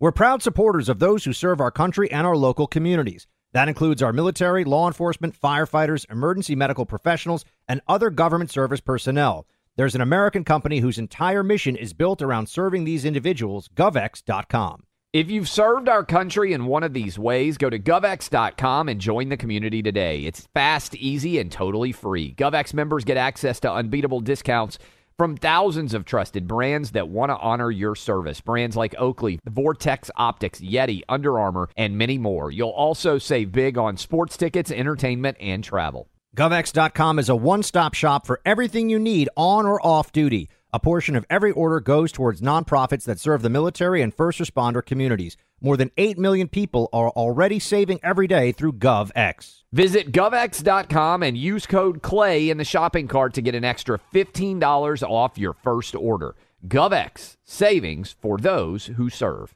We're 0.01 0.11
proud 0.11 0.43
supporters 0.43 0.89
of 0.89 0.99
those 0.99 1.25
who 1.25 1.33
serve 1.33 1.61
our 1.61 1.71
country 1.71 2.11
and 2.11 2.27
our 2.27 2.37
local 2.37 2.67
communities. 2.67 3.29
That 3.53 3.69
includes 3.69 4.03
our 4.03 4.13
military, 4.13 4.65
law 4.65 4.87
enforcement, 4.87 5.39
firefighters, 5.39 6.11
emergency 6.11 6.55
medical 6.55 6.87
professionals, 6.87 7.45
and 7.67 7.81
other 7.89 8.11
government 8.11 8.51
service 8.51 8.81
personnel. 8.81 9.47
There's 9.77 9.95
an 9.95 10.01
American 10.01 10.45
company 10.45 10.81
whose 10.81 10.99
entire 10.99 11.43
mission 11.43 11.75
is 11.75 11.93
built 11.93 12.23
around 12.23 12.49
serving 12.49 12.85
these 12.85 13.05
individuals, 13.05 13.69
govx.com. 13.69 14.85
If 15.13 15.29
you've 15.29 15.49
served 15.49 15.89
our 15.89 16.05
country 16.05 16.53
in 16.53 16.67
one 16.67 16.85
of 16.85 16.93
these 16.93 17.19
ways, 17.19 17.59
go 17.59 17.69
to 17.69 17.81
govx.com 17.81 18.89
and 18.89 19.01
join 19.01 19.29
the 19.29 19.37
community 19.37 19.83
today. 19.83 20.21
It's 20.21 20.47
fast, 20.55 20.95
easy, 20.95 21.41
and 21.41 21.51
totally 21.51 21.91
free. 21.91 22.35
GovX 22.35 22.73
members 22.73 23.05
get 23.05 23.17
access 23.17 23.59
to 23.61 23.73
unbeatable 23.73 24.21
discounts 24.21 24.79
from 25.21 25.37
thousands 25.37 25.93
of 25.93 26.07
trusted 26.07 26.49
brands 26.49 26.93
that 26.93 27.11
want 27.11 27.29
to 27.29 27.37
honor 27.37 27.71
your 27.71 27.95
service. 27.95 28.41
Brands 28.41 28.75
like 28.75 28.95
Oakley, 28.97 29.39
Vortex 29.45 30.11
Optics, 30.17 30.61
Yeti, 30.61 31.03
Under 31.11 31.39
Armour, 31.39 31.69
and 31.77 31.99
many 31.99 32.17
more. 32.17 32.51
You'll 32.51 32.71
also 32.71 33.19
save 33.19 33.53
big 33.53 33.77
on 33.77 33.99
sports 33.99 34.39
tickets, 34.39 34.71
entertainment, 34.71 35.37
and 35.39 35.63
travel. 35.63 36.09
GovX.com 36.35 37.19
is 37.19 37.29
a 37.29 37.37
one 37.37 37.63
stop 37.63 37.93
shop 37.93 38.27
for 38.27 38.41
everything 38.47 38.89
you 38.89 38.99
need 38.99 39.29
on 39.37 39.67
or 39.67 39.85
off 39.87 40.11
duty. 40.11 40.49
A 40.73 40.81
portion 40.81 41.15
of 41.15 41.27
every 41.29 41.51
order 41.51 41.81
goes 41.81 42.13
towards 42.13 42.41
nonprofits 42.41 43.05
that 43.05 43.21
serve 43.21 43.43
the 43.43 43.51
military 43.51 44.01
and 44.01 44.15
first 44.15 44.39
responder 44.39 44.83
communities. 44.83 45.37
More 45.63 45.77
than 45.77 45.91
8 45.99 46.19
million 46.19 46.49
people 46.49 46.89
are 46.93 47.11
already 47.11 47.59
saving 47.59 48.01
every 48.03 48.27
day 48.27 48.51
through 48.51 48.75
GovX. 48.75 49.63
Visit 49.73 50.11
govx.com 50.11 51.23
and 51.23 51.37
use 51.37 51.67
code 51.67 52.01
CLAY 52.01 52.49
in 52.49 52.57
the 52.57 52.65
shopping 52.65 53.07
cart 53.07 53.35
to 53.35 53.43
get 53.43 53.55
an 53.55 53.65
extra 53.65 54.01
$15 54.15 55.03
off 55.03 55.37
your 55.37 55.53
first 55.53 55.95
order. 55.95 56.35
GovX, 56.67 57.37
savings 57.45 58.17
for 58.21 58.39
those 58.39 58.87
who 58.87 59.11
serve. 59.11 59.55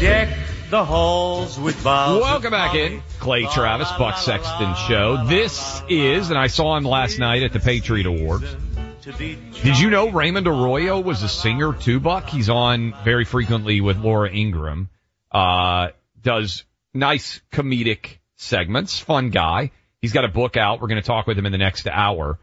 Deck 0.00 0.36
the 0.70 0.84
halls 0.84 1.60
with 1.60 1.84
boughs 1.84 2.22
Welcome 2.22 2.50
back 2.50 2.74
in. 2.74 3.02
Clay 3.20 3.44
Travis, 3.44 3.92
Buck 3.98 4.16
Sexton 4.16 4.74
Show. 4.88 5.26
This 5.26 5.82
is, 5.90 6.30
and 6.30 6.38
I 6.38 6.46
saw 6.46 6.76
him 6.76 6.84
last 6.84 7.18
night 7.18 7.42
at 7.42 7.52
the 7.52 7.60
Patriot 7.60 8.06
Awards. 8.06 8.56
Did 9.04 9.78
you 9.78 9.90
know 9.90 10.10
Raymond 10.10 10.46
Arroyo 10.46 11.00
was 11.00 11.22
a 11.22 11.28
singer 11.28 11.72
too, 11.74 12.00
Buck? 12.00 12.28
He's 12.28 12.48
on 12.48 12.94
very 13.04 13.24
frequently 13.24 13.80
with 13.80 13.98
Laura 13.98 14.30
Ingraham. 14.30 14.88
Uh, 15.32 15.88
does 16.20 16.64
nice 16.94 17.40
comedic 17.50 18.18
segments. 18.36 18.98
Fun 18.98 19.30
guy. 19.30 19.70
He's 20.00 20.12
got 20.12 20.24
a 20.24 20.28
book 20.28 20.56
out. 20.56 20.80
We're 20.80 20.88
going 20.88 21.00
to 21.00 21.06
talk 21.06 21.26
with 21.26 21.38
him 21.38 21.46
in 21.46 21.52
the 21.52 21.58
next 21.58 21.86
hour. 21.86 22.38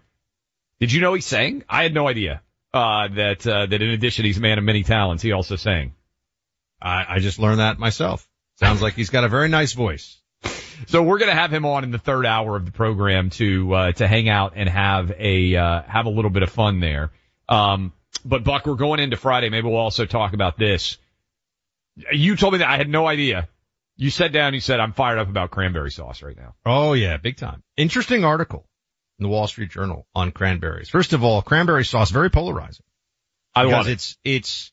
Did 0.80 0.92
you 0.92 1.02
know 1.02 1.14
he 1.14 1.22
sang? 1.22 1.64
I 1.70 1.84
had 1.84 1.94
no 1.94 2.08
idea, 2.08 2.42
uh, 2.74 3.10
that, 3.10 3.46
uh, 3.46 3.66
that 3.66 3.82
in 3.82 3.90
addition 3.90 4.26
he's 4.26 4.38
a 4.38 4.42
man 4.42 4.58
of 4.58 4.64
many 4.64 4.84
talents, 4.84 5.22
he 5.22 5.34
also 5.34 5.58
sang. 5.58 5.94
I, 6.82 7.06
I 7.16 7.20
just 7.20 7.38
learned 7.38 7.60
that 7.60 7.78
myself. 7.80 8.28
Sounds 8.56 8.82
like 8.82 8.94
he's 8.94 9.10
got 9.10 9.24
a 9.24 9.30
very 9.30 9.50
nice 9.50 9.74
voice. 9.74 10.18
So 10.88 11.04
we're 11.04 11.18
going 11.18 11.30
to 11.30 11.36
have 11.36 11.52
him 11.52 11.66
on 11.66 11.84
in 11.84 11.92
the 11.92 11.98
third 11.98 12.26
hour 12.26 12.56
of 12.56 12.66
the 12.66 12.72
program 12.72 13.30
to 13.32 13.74
uh, 13.74 13.92
to 13.94 14.08
hang 14.08 14.30
out 14.30 14.54
and 14.56 14.70
have 14.70 15.12
a 15.18 15.56
uh, 15.56 15.82
have 15.84 16.06
a 16.06 16.10
little 16.10 16.32
bit 16.32 16.44
of 16.44 16.50
fun 16.50 16.80
there. 16.80 17.12
Um, 17.50 17.92
but 18.24 18.44
Buck, 18.44 18.66
we're 18.66 18.76
going 18.76 19.00
into 19.00 19.18
Friday. 19.18 19.50
Maybe 19.50 19.68
we'll 19.68 19.78
also 19.78 20.06
talk 20.06 20.34
about 20.34 20.58
this. 20.58 20.98
You 22.12 22.36
told 22.36 22.54
me 22.54 22.60
that 22.60 22.70
I 22.70 22.78
had 22.78 22.90
no 22.90 23.08
idea. 23.08 23.48
You 23.96 24.10
sat 24.10 24.32
down. 24.32 24.54
You 24.54 24.60
said 24.60 24.80
I'm 24.80 24.94
fired 24.94 25.20
up 25.20 25.30
about 25.30 25.52
cranberry 25.52 25.92
sauce 25.92 26.22
right 26.24 26.38
now. 26.38 26.56
Oh 26.66 26.94
yeah, 26.94 27.18
big 27.18 27.38
time. 27.38 27.64
Interesting 27.76 28.24
article 28.24 28.66
in 29.20 29.24
the 29.24 29.30
Wall 29.30 29.48
Street 29.48 29.72
Journal 29.72 30.08
on 30.16 30.32
cranberries. 30.32 30.90
First 30.90 31.14
of 31.14 31.24
all, 31.24 31.42
cranberry 31.42 31.84
sauce 31.84 32.10
very 32.10 32.30
polarizing. 32.30 32.86
I 33.54 33.66
because 33.66 33.88
it. 33.88 33.92
it's 33.92 34.18
it's 34.24 34.72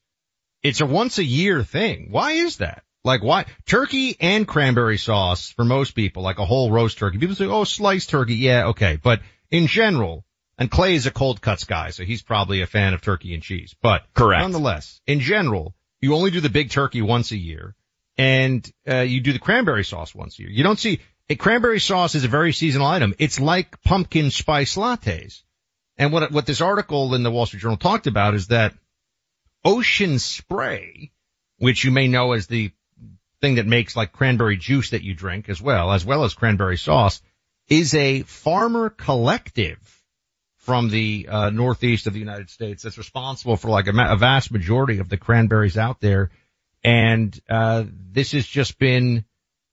it's 0.62 0.80
a 0.80 0.86
once 0.86 1.18
a 1.18 1.24
year 1.24 1.62
thing. 1.62 2.08
Why 2.10 2.32
is 2.32 2.58
that? 2.58 2.82
Like 3.04 3.22
why 3.22 3.46
turkey 3.66 4.16
and 4.20 4.46
cranberry 4.46 4.98
sauce 4.98 5.50
for 5.50 5.64
most 5.64 5.92
people, 5.92 6.22
like 6.22 6.38
a 6.38 6.44
whole 6.44 6.70
roast 6.70 6.98
turkey. 6.98 7.18
People 7.18 7.36
say, 7.36 7.46
oh, 7.46 7.64
sliced 7.64 8.10
turkey. 8.10 8.34
Yeah, 8.34 8.66
okay. 8.68 8.98
But 9.00 9.20
in 9.50 9.66
general, 9.66 10.24
and 10.58 10.70
Clay 10.70 10.94
is 10.94 11.06
a 11.06 11.10
cold 11.10 11.40
cuts 11.40 11.64
guy, 11.64 11.90
so 11.90 12.04
he's 12.04 12.22
probably 12.22 12.62
a 12.62 12.66
fan 12.66 12.94
of 12.94 13.00
turkey 13.00 13.34
and 13.34 13.42
cheese. 13.42 13.74
But 13.80 14.04
Correct. 14.14 14.42
nonetheless, 14.42 15.00
in 15.06 15.20
general, 15.20 15.74
you 16.06 16.14
only 16.14 16.30
do 16.30 16.40
the 16.40 16.48
big 16.48 16.70
turkey 16.70 17.02
once 17.02 17.32
a 17.32 17.36
year 17.36 17.74
and 18.16 18.70
uh, 18.88 19.00
you 19.00 19.20
do 19.20 19.32
the 19.32 19.40
cranberry 19.40 19.84
sauce 19.84 20.14
once 20.14 20.38
a 20.38 20.42
year. 20.42 20.50
You 20.52 20.62
don't 20.62 20.78
see 20.78 21.00
a 21.28 21.34
cranberry 21.34 21.80
sauce 21.80 22.14
is 22.14 22.22
a 22.22 22.28
very 22.28 22.52
seasonal 22.52 22.86
item. 22.86 23.12
It's 23.18 23.40
like 23.40 23.82
pumpkin 23.82 24.30
spice 24.30 24.76
lattes. 24.76 25.42
And 25.98 26.12
what 26.12 26.30
what 26.30 26.46
this 26.46 26.60
article 26.60 27.12
in 27.14 27.24
the 27.24 27.30
Wall 27.32 27.46
Street 27.46 27.60
Journal 27.60 27.76
talked 27.76 28.06
about 28.06 28.34
is 28.34 28.46
that 28.48 28.72
Ocean 29.64 30.20
Spray, 30.20 31.10
which 31.58 31.84
you 31.84 31.90
may 31.90 32.06
know 32.06 32.32
as 32.32 32.46
the 32.46 32.70
thing 33.40 33.56
that 33.56 33.66
makes 33.66 33.96
like 33.96 34.12
cranberry 34.12 34.56
juice 34.56 34.90
that 34.90 35.02
you 35.02 35.12
drink 35.12 35.48
as 35.48 35.60
well, 35.60 35.92
as 35.92 36.04
well 36.04 36.22
as 36.22 36.34
cranberry 36.34 36.76
sauce, 36.76 37.20
is 37.68 37.94
a 37.94 38.22
farmer 38.22 38.90
collective 38.90 39.95
from 40.66 40.88
the 40.90 41.28
uh, 41.30 41.50
northeast 41.50 42.08
of 42.08 42.12
the 42.12 42.18
United 42.18 42.50
States 42.50 42.82
that's 42.82 42.98
responsible 42.98 43.56
for 43.56 43.68
like 43.68 43.86
a, 43.86 43.92
ma- 43.92 44.12
a 44.12 44.16
vast 44.16 44.50
majority 44.50 44.98
of 44.98 45.08
the 45.08 45.16
cranberries 45.16 45.78
out 45.78 46.00
there. 46.00 46.30
And 46.82 47.38
uh, 47.48 47.84
this 48.12 48.32
has 48.32 48.44
just 48.44 48.76
been 48.78 49.24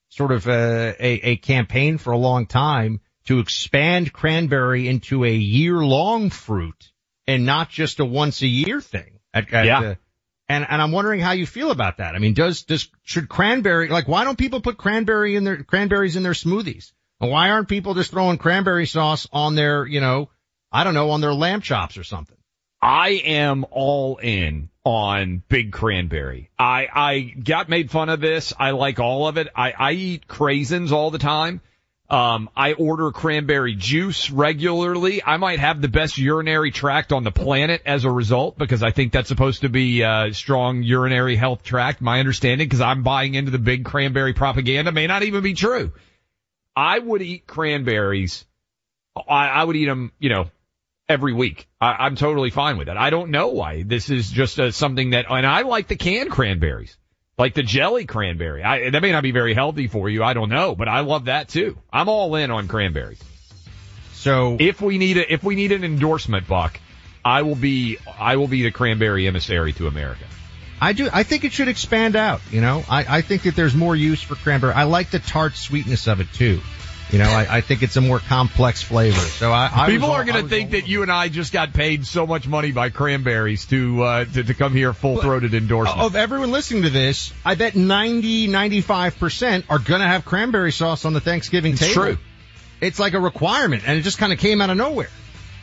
sort 0.10 0.32
of 0.32 0.48
a, 0.48 0.96
a, 1.00 1.12
a 1.32 1.36
campaign 1.38 1.98
for 1.98 2.14
a 2.14 2.18
long 2.18 2.46
time 2.46 3.02
to 3.26 3.40
expand 3.40 4.14
cranberry 4.14 4.88
into 4.88 5.26
a 5.26 5.32
year-long 5.34 6.30
fruit 6.30 6.92
and 7.26 7.44
not 7.44 7.70
just 7.70 8.00
a 8.00 8.06
once 8.06 8.44
a 8.44 8.48
year 8.48 8.80
thing. 8.80 9.20
At, 9.34 9.52
at, 9.52 9.66
Yeah. 9.66 9.80
uh, 9.80 9.96
and 10.48 10.68
and 10.70 10.80
I'm 10.82 10.92
wondering 10.92 11.22
how 11.22 11.32
you 11.32 11.48
feel 11.48 11.72
about 11.72 11.98
that. 11.98 12.14
I 12.14 12.20
mean, 12.20 12.34
does 12.36 12.64
does 12.64 12.88
should 13.02 13.28
cranberry 13.30 13.88
like 13.88 14.08
why 14.08 14.26
don't 14.26 14.38
people 14.38 14.62
put 14.62 14.78
cranberry 14.78 15.36
in 15.36 15.44
their 15.46 15.64
cranberries 15.64 16.16
in 16.18 16.22
their 16.22 16.34
smoothies? 16.34 16.92
And 17.20 17.32
why 17.32 17.50
aren't 17.50 17.70
people 17.70 17.94
just 17.96 18.12
throwing 18.12 18.38
cranberry 18.38 18.86
sauce 18.86 19.28
on 19.32 19.56
their 19.56 19.88
you 19.88 20.02
know 20.02 20.30
I 20.74 20.84
don't 20.84 20.96
know 20.96 21.12
on 21.12 21.22
their 21.22 21.34
lamb 21.34 21.62
chops 21.62 21.98
or 21.98 22.04
something? 22.04 22.36
I 22.82 23.12
am 23.24 23.66
all 23.72 24.18
in 24.18 24.70
on 24.84 25.44
big 25.48 25.72
cranberry. 25.72 26.50
I, 26.60 26.88
I 26.94 27.20
got 27.20 27.70
made 27.70 27.92
fun 27.92 28.10
of 28.10 28.20
this. 28.20 28.54
I 28.60 28.72
like 28.72 29.00
all 29.00 29.28
of 29.28 29.38
it. 29.38 29.48
I, 29.56 29.72
I 29.72 29.92
eat 29.94 30.28
craisins 30.28 30.92
all 30.92 31.12
the 31.12 31.20
time. 31.20 31.62
Um, 32.10 32.50
I 32.56 32.74
order 32.74 33.12
cranberry 33.12 33.76
juice 33.76 34.30
regularly. 34.30 35.24
I 35.24 35.38
might 35.38 35.60
have 35.60 35.82
the 35.82 35.88
best 35.88 36.18
urinary 36.18 36.72
tract 36.72 37.14
on 37.14 37.24
the 37.24 37.32
planet 37.32 37.82
as 37.86 38.04
a 38.04 38.12
result 38.12 38.58
because 38.58 38.84
I 38.84 38.92
think 38.92 39.14
that's 39.14 39.30
supposed 39.30 39.62
to 39.62 39.70
be 39.70 40.02
a 40.02 40.34
strong 40.34 40.84
urinary 40.84 41.38
health 41.38 41.64
tract. 41.64 42.02
My 42.02 42.20
understanding 42.20 42.68
because 42.68 42.82
I'm 42.82 43.04
buying 43.04 43.36
into 43.36 43.52
the 43.52 43.60
big 43.60 43.86
cranberry 43.86 44.34
propaganda 44.34 44.92
may 44.92 45.08
not 45.08 45.24
even 45.24 45.42
be 45.42 45.54
true. 45.54 45.94
I 46.76 47.00
would 47.00 47.22
eat 47.22 47.48
cranberries. 47.48 48.46
I, 49.16 49.48
I 49.48 49.64
would 49.64 49.76
eat 49.76 49.86
them, 49.86 50.12
you 50.20 50.30
know, 50.30 50.50
every 51.10 51.34
week. 51.34 51.68
I, 51.80 51.94
I'm 52.00 52.16
totally 52.16 52.50
fine 52.50 52.78
with 52.78 52.90
it. 52.90 52.98
I 52.98 53.10
don't 53.10 53.32
know 53.32 53.50
why 53.50 53.84
this 53.84 54.10
is 54.10 54.30
just 54.30 54.60
uh 54.60 54.72
something 54.72 55.12
that, 55.12 55.26
and 55.30 55.46
I 55.46 55.62
like 55.62 55.88
the 55.88 55.96
canned 55.96 56.32
cranberries. 56.32 56.98
Like 57.36 57.56
the 57.56 57.64
jelly 57.64 58.06
cranberry. 58.06 58.64
I, 58.64 58.92
that 58.92 59.02
may 59.02 59.12
not 59.12 59.24
be 59.24 59.32
very 59.32 59.56
healthy 59.56 59.88
for 59.88 60.08
you. 60.08 60.24
I 60.24 60.34
don't 60.34 60.50
know, 60.50 60.76
but 60.76 60.88
I 60.88 61.00
love 61.00 61.26
that 61.26 61.50
too. 61.50 61.78
I'm 61.92 62.08
all 62.08 62.36
in 62.36 62.52
on 62.52 62.68
cranberries. 62.68 63.20
So 64.14 64.56
if 64.60 64.82
we 64.82 65.00
need 65.00 65.18
a, 65.18 65.34
if 65.34 65.44
we 65.44 65.56
need 65.56 65.72
an 65.72 65.84
endorsement, 65.84 66.48
Buck, 66.48 66.80
I 67.26 67.42
will 67.42 67.56
be, 67.56 67.98
I 68.20 68.36
will 68.36 68.48
be 68.48 68.62
the 68.62 68.72
cranberry 68.72 69.28
emissary 69.28 69.74
to 69.74 69.88
America. 69.88 70.26
I 70.80 70.94
do. 70.94 71.10
I 71.12 71.24
think 71.24 71.44
it 71.44 71.54
should 71.54 71.70
expand 71.70 72.16
out. 72.16 72.42
You 72.52 72.62
know, 72.62 72.84
I, 72.90 73.18
I 73.18 73.22
think 73.22 73.44
that 73.44 73.56
there's 73.56 73.74
more 73.74 73.96
use 73.96 74.22
for 74.22 74.36
cranberry. 74.36 74.74
I 74.74 74.84
like 74.84 75.10
the 75.10 75.20
tart 75.20 75.56
sweetness 75.56 76.08
of 76.08 76.20
it 76.20 76.28
too. 76.34 76.62
You 77.12 77.20
know, 77.20 77.30
I, 77.30 77.58
I 77.58 77.62
think 77.62 77.84
it's 77.84 77.96
a 77.96 78.02
more 78.02 78.20
complex 78.20 78.82
flavor. 78.82 79.20
So 79.20 79.52
I, 79.52 79.70
I 79.72 79.90
People 79.90 80.10
was 80.10 80.20
are 80.20 80.24
going 80.24 80.44
to 80.44 80.50
think 80.50 80.72
that 80.72 80.88
you 80.88 81.04
and 81.04 81.12
I 81.12 81.30
just 81.30 81.54
got 81.54 81.72
paid 81.74 82.08
so 82.08 82.26
much 82.26 82.48
money 82.48 82.72
by 82.72 82.90
cranberries 82.90 83.66
to 83.68 84.04
uh, 84.04 84.26
to, 84.26 84.44
to 84.44 84.54
come 84.54 84.74
here 84.74 84.94
full 84.94 85.22
throated 85.22 85.54
endorsement. 85.54 86.02
Of 86.02 86.16
everyone 86.16 86.52
listening 86.52 86.84
to 86.84 86.90
this, 86.90 87.32
I 87.46 87.56
bet 87.56 87.76
90, 87.76 88.48
95% 88.48 89.66
are 89.70 89.80
going 89.80 90.02
to 90.02 90.08
have 90.08 90.26
cranberry 90.26 90.72
sauce 90.72 91.06
on 91.06 91.14
the 91.14 91.22
Thanksgiving 91.22 91.74
It's 91.74 91.82
table. 91.82 91.94
true. 91.94 92.18
It's 92.82 93.00
like 93.00 93.14
a 93.14 93.20
requirement 93.20 93.84
and 93.86 93.98
it 93.98 94.02
just 94.02 94.18
kind 94.18 94.34
of 94.34 94.40
came 94.40 94.60
out 94.62 94.70
of 94.70 94.78
nowhere. 94.78 95.10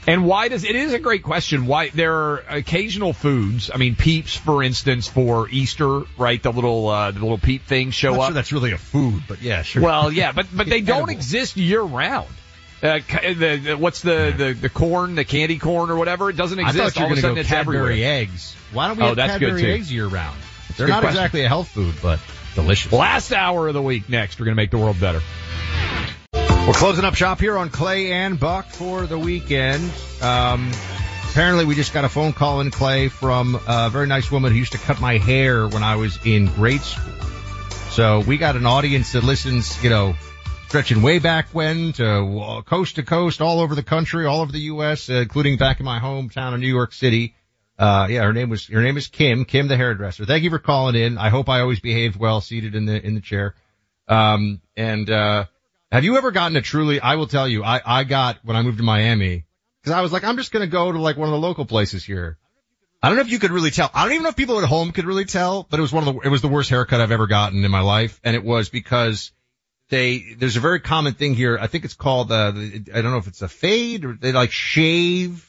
And 0.07 0.25
why 0.25 0.49
does 0.49 0.65
it 0.65 0.75
is 0.75 0.93
a 0.95 0.99
great 0.99 1.23
question? 1.23 1.67
Why 1.67 1.91
there 1.91 2.15
are 2.15 2.45
occasional 2.49 3.13
foods? 3.13 3.71
I 3.73 3.77
mean, 3.77 3.97
peeps, 3.97 4.35
for 4.35 4.63
instance, 4.63 5.07
for 5.09 5.49
Easter, 5.51 6.03
right? 6.17 6.43
The 6.43 6.51
little 6.53 6.89
uh, 6.89 7.11
the 7.11 7.21
little 7.21 7.39
peep 7.39 7.65
things 7.67 7.95
show 7.95 8.13
not 8.13 8.21
up. 8.21 8.27
sure 8.29 8.35
that's 8.35 8.53
really 8.53 8.73
a 8.73 8.79
food, 8.79 9.23
but 9.29 9.43
yeah, 9.43 9.63
sure. 9.63 9.83
Well, 9.83 10.11
yeah, 10.11 10.33
but 10.33 10.47
but 10.53 10.67
they 10.67 10.81
don't 10.81 10.97
edible. 11.03 11.13
exist 11.13 11.57
year 11.57 11.83
round. 11.83 12.29
Uh, 12.83 13.01
the, 13.35 13.61
the 13.63 13.75
what's 13.77 14.01
the, 14.01 14.33
the 14.37 14.53
the 14.55 14.71
corn, 14.71 15.15
the 15.17 15.25
candy 15.25 15.59
corn 15.59 15.91
or 15.91 15.97
whatever? 15.97 16.31
It 16.31 16.37
doesn't 16.37 16.59
I 16.59 16.69
exist. 16.71 16.95
thought 16.95 17.01
you 17.01 17.07
All 17.07 17.13
of 17.13 17.19
a 17.19 17.21
going 17.21 17.21
to 17.21 17.21
sudden, 17.21 17.35
go 17.35 17.41
it's 17.41 17.49
Cadbury 17.51 17.77
everywhere. 17.79 18.21
eggs. 18.23 18.57
Why 18.73 18.89
don't 18.89 18.97
we 18.97 19.03
Oh, 19.03 19.07
have 19.09 19.17
that's 19.17 19.33
Cadbury 19.39 19.71
eggs 19.73 19.93
year 19.93 20.07
round? 20.07 20.39
They're 20.79 20.89
not 20.89 21.03
question. 21.03 21.19
exactly 21.19 21.43
a 21.45 21.49
health 21.49 21.69
food, 21.69 21.95
but 22.03 22.21
delicious. 22.55 22.91
Last 22.91 23.33
hour 23.33 23.69
of 23.69 23.75
the 23.75 23.83
week. 23.83 24.09
Next, 24.09 24.41
we're 24.41 24.47
going 24.47 24.55
to 24.57 24.63
make 24.63 24.71
the 24.71 24.79
world 24.79 24.99
better. 24.99 25.21
We're 26.71 26.79
closing 26.79 27.05
up 27.05 27.17
shop 27.17 27.41
here 27.41 27.59
on 27.59 27.69
Clay 27.69 28.13
and 28.13 28.39
Buck 28.39 28.69
for 28.69 29.05
the 29.05 29.19
weekend. 29.19 29.91
Um, 30.23 30.71
apparently 31.29 31.65
we 31.65 31.75
just 31.75 31.93
got 31.93 32.05
a 32.05 32.09
phone 32.09 32.33
call 32.33 32.61
in 32.61 32.71
Clay 32.71 33.09
from 33.09 33.61
a 33.67 33.91
very 33.91 34.07
nice 34.07 34.31
woman 34.31 34.53
who 34.53 34.59
used 34.59 34.71
to 34.71 34.79
cut 34.79 35.01
my 35.01 35.19
hair 35.19 35.67
when 35.67 35.83
I 35.83 35.97
was 35.97 36.25
in 36.25 36.47
grade 36.47 36.83
school. 36.83 37.13
So 37.91 38.21
we 38.21 38.39
got 38.39 38.55
an 38.55 38.67
audience 38.67 39.15
that 39.15 39.25
listens, 39.25 39.83
you 39.83 39.91
know, 39.91 40.15
stretching 40.69 41.03
way 41.03 41.19
back 41.19 41.49
when 41.49 41.93
to 41.95 42.63
coast 42.67 42.95
to 42.95 43.03
coast, 43.03 43.41
all 43.41 43.59
over 43.59 43.75
the 43.75 43.83
country, 43.83 44.25
all 44.25 44.41
over 44.41 44.53
the 44.53 44.61
U.S., 44.61 45.11
uh, 45.11 45.15
including 45.15 45.57
back 45.57 45.81
in 45.81 45.85
my 45.85 45.99
hometown 45.99 46.55
of 46.55 46.61
New 46.61 46.73
York 46.73 46.93
City. 46.93 47.35
Uh, 47.81 48.07
yeah, 48.09 48.23
her 48.23 48.33
name 48.33 48.49
was, 48.49 48.69
her 48.69 48.81
name 48.81 48.97
is 48.97 49.09
Kim, 49.09 49.45
Kim 49.45 49.67
the 49.67 49.77
hairdresser. 49.77 50.25
Thank 50.25 50.45
you 50.45 50.51
for 50.51 50.61
calling 50.61 50.95
in. 50.95 51.19
I 51.19 51.31
hope 51.31 51.49
I 51.49 51.63
always 51.63 51.81
behaved 51.81 52.15
well 52.15 52.41
seated 52.41 52.77
in 52.77 52.85
the, 52.85 53.05
in 53.05 53.17
the 53.17 53.21
chair. 53.21 53.57
Um, 54.07 54.61
and, 54.77 55.11
uh, 55.11 55.47
have 55.93 56.05
you 56.05 56.17
ever 56.17 56.31
gotten 56.31 56.57
a 56.57 56.63
truly, 56.63 57.01
I 57.01 57.17
will 57.17 57.27
tell 57.27 57.49
you, 57.49 57.65
I, 57.65 57.81
I 57.85 58.05
got 58.05 58.39
when 58.45 58.57
I 58.57 58.63
moved 58.63 58.79
to 58.79 58.85
Miami, 58.85 59.45
cause 59.85 59.93
I 59.93 60.01
was 60.03 60.13
like, 60.13 60.25
I'm 60.25 60.37
just 60.37 60.53
to 60.53 60.67
go 60.67 60.93
to 60.93 60.99
like 61.01 61.17
one 61.17 61.29
of 61.29 61.33
the 61.33 61.39
local 61.39 61.65
places 61.65 62.05
here. 62.05 62.39
I 63.03 63.09
don't 63.09 63.17
know 63.17 63.23
if 63.23 63.31
you 63.31 63.39
could 63.39 63.51
really 63.51 63.71
tell. 63.71 63.91
I 63.95 64.05
don't 64.05 64.13
even 64.13 64.25
know 64.25 64.29
if 64.29 64.37
people 64.37 64.59
at 64.61 64.69
home 64.69 64.93
could 64.93 65.07
really 65.07 65.25
tell, 65.25 65.67
but 65.69 65.79
it 65.79 65.83
was 65.83 65.93
one 65.93 66.07
of 66.07 66.15
the, 66.15 66.21
it 66.21 66.29
was 66.29 66.43
the 66.43 66.49
worst 66.49 66.69
haircut 66.69 67.01
I've 67.01 67.13
ever 67.13 67.27
gotten 67.27 67.65
in 67.65 67.71
my 67.71 67.81
life. 67.81 68.21
And 68.23 68.37
it 68.37 68.45
was 68.45 68.69
because 68.69 69.33
they, 69.89 70.35
there's 70.37 70.57
a 70.57 70.61
very 70.61 70.81
common 70.81 71.15
thing 71.15 71.35
here. 71.35 71.59
I 71.59 71.67
think 71.67 71.87
it's 71.87 71.95
called, 71.95 72.31
uh, 72.31 72.51
the- 72.51 72.85
I 72.95 73.01
don't 73.01 73.11
know 73.13 73.19
if 73.19 73.27
it's 73.27 73.43
a 73.43 73.49
fade 73.49 74.05
or 74.05 74.13
they 74.13 74.33
like 74.33 74.53
shave 74.53 75.47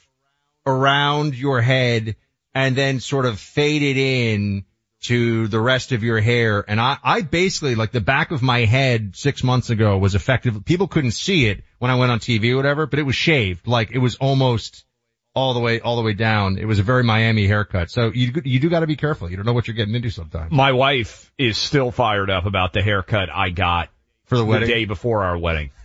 around 0.65 1.35
your 1.35 1.61
head 1.61 2.15
and 2.55 2.75
then 2.75 2.99
sort 3.01 3.25
of 3.25 3.39
fade 3.39 3.81
it 3.81 3.97
in 3.97 4.63
to 5.01 5.47
the 5.47 5.59
rest 5.59 5.91
of 5.91 6.03
your 6.03 6.19
hair. 6.19 6.63
And 6.67 6.79
I, 6.79 6.97
I 7.03 7.21
basically, 7.21 7.75
like 7.75 7.91
the 7.91 8.01
back 8.01 8.31
of 8.31 8.41
my 8.41 8.65
head 8.65 9.15
six 9.15 9.43
months 9.43 9.69
ago 9.69 9.97
was 9.97 10.15
effective. 10.15 10.63
People 10.65 10.87
couldn't 10.87 11.11
see 11.11 11.47
it 11.47 11.63
when 11.79 11.89
I 11.89 11.95
went 11.95 12.11
on 12.11 12.19
TV 12.19 12.53
or 12.53 12.57
whatever, 12.57 12.85
but 12.85 12.99
it 12.99 13.03
was 13.03 13.15
shaved. 13.15 13.67
Like 13.67 13.91
it 13.91 13.97
was 13.97 14.15
almost 14.15 14.85
all 15.33 15.53
the 15.53 15.59
way, 15.59 15.79
all 15.79 15.95
the 15.95 16.01
way 16.03 16.13
down. 16.13 16.57
It 16.57 16.65
was 16.65 16.79
a 16.79 16.83
very 16.83 17.03
Miami 17.03 17.47
haircut. 17.47 17.89
So 17.89 18.11
you, 18.13 18.31
you 18.43 18.59
do 18.59 18.69
got 18.69 18.81
to 18.81 18.87
be 18.87 18.95
careful. 18.95 19.29
You 19.29 19.37
don't 19.37 19.45
know 19.45 19.53
what 19.53 19.67
you're 19.67 19.75
getting 19.75 19.95
into 19.95 20.11
sometimes. 20.11 20.51
My 20.51 20.71
wife 20.71 21.31
is 21.37 21.57
still 21.57 21.91
fired 21.91 22.29
up 22.29 22.45
about 22.45 22.73
the 22.73 22.83
haircut 22.83 23.29
I 23.33 23.49
got 23.49 23.89
For 24.25 24.37
the 24.37 24.45
wedding? 24.45 24.69
day 24.69 24.85
before 24.85 25.23
our 25.23 25.37
wedding. 25.37 25.71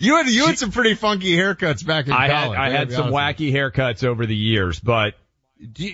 You 0.00 0.16
had, 0.16 0.26
you 0.28 0.46
had 0.46 0.58
some 0.58 0.70
pretty 0.70 0.94
funky 0.94 1.36
haircuts 1.36 1.86
back 1.86 2.06
in 2.06 2.12
I 2.12 2.26
had 2.26 2.44
college. 2.44 2.58
I 2.58 2.70
had 2.70 2.90
some 2.90 3.10
wacky 3.10 3.52
haircuts 3.52 4.02
over 4.02 4.24
the 4.24 4.34
years, 4.34 4.80
but 4.80 5.14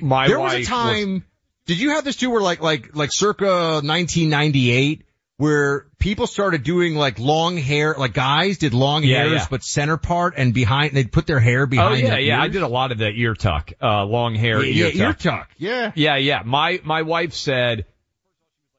my 0.01 0.29
there 0.29 0.39
was 0.39 0.55
a 0.55 0.65
time. 0.65 1.25
Did 1.71 1.79
you 1.81 1.91
have 1.91 2.03
this 2.05 2.17
too, 2.17 2.31
where 2.31 2.41
like 2.43 2.61
like 2.61 2.97
like 2.97 3.13
circa 3.13 3.47
1998, 3.85 5.05
where 5.37 5.87
people 6.01 6.27
started 6.27 6.65
doing 6.65 6.97
like 6.97 7.21
long 7.21 7.57
hair, 7.57 7.95
like 7.97 8.13
guys 8.13 8.59
did 8.59 8.75
long 8.75 9.05
Yeah, 9.05 9.19
hairs, 9.19 9.33
yeah. 9.33 9.47
but 9.49 9.63
center 9.63 9.97
part 9.97 10.35
and 10.37 10.53
behind 10.53 10.95
they'd 10.97 11.13
put 11.13 11.29
their 11.29 11.39
hair 11.39 11.67
behind. 11.67 12.03
Oh 12.03 12.09
yeah, 12.09 12.17
yeah. 12.19 12.43
I 12.43 12.49
did 12.49 12.63
a 12.63 12.69
lot 12.69 12.91
of 12.91 12.99
the 12.99 13.09
ear 13.09 13.35
tuck, 13.35 13.71
uh, 13.81 14.05
long 14.05 14.35
hair 14.35 14.61
Yeah, 14.65 14.87
ear 14.87 14.93
yeah, 14.93 15.03
ear 15.07 15.13
tuck. 15.13 15.19
tuck. 15.21 15.51
Yeah. 15.59 15.93
Yeah, 15.95 16.17
yeah. 16.17 16.43
My 16.45 16.81
my 16.83 17.03
wife 17.03 17.35
said, 17.35 17.87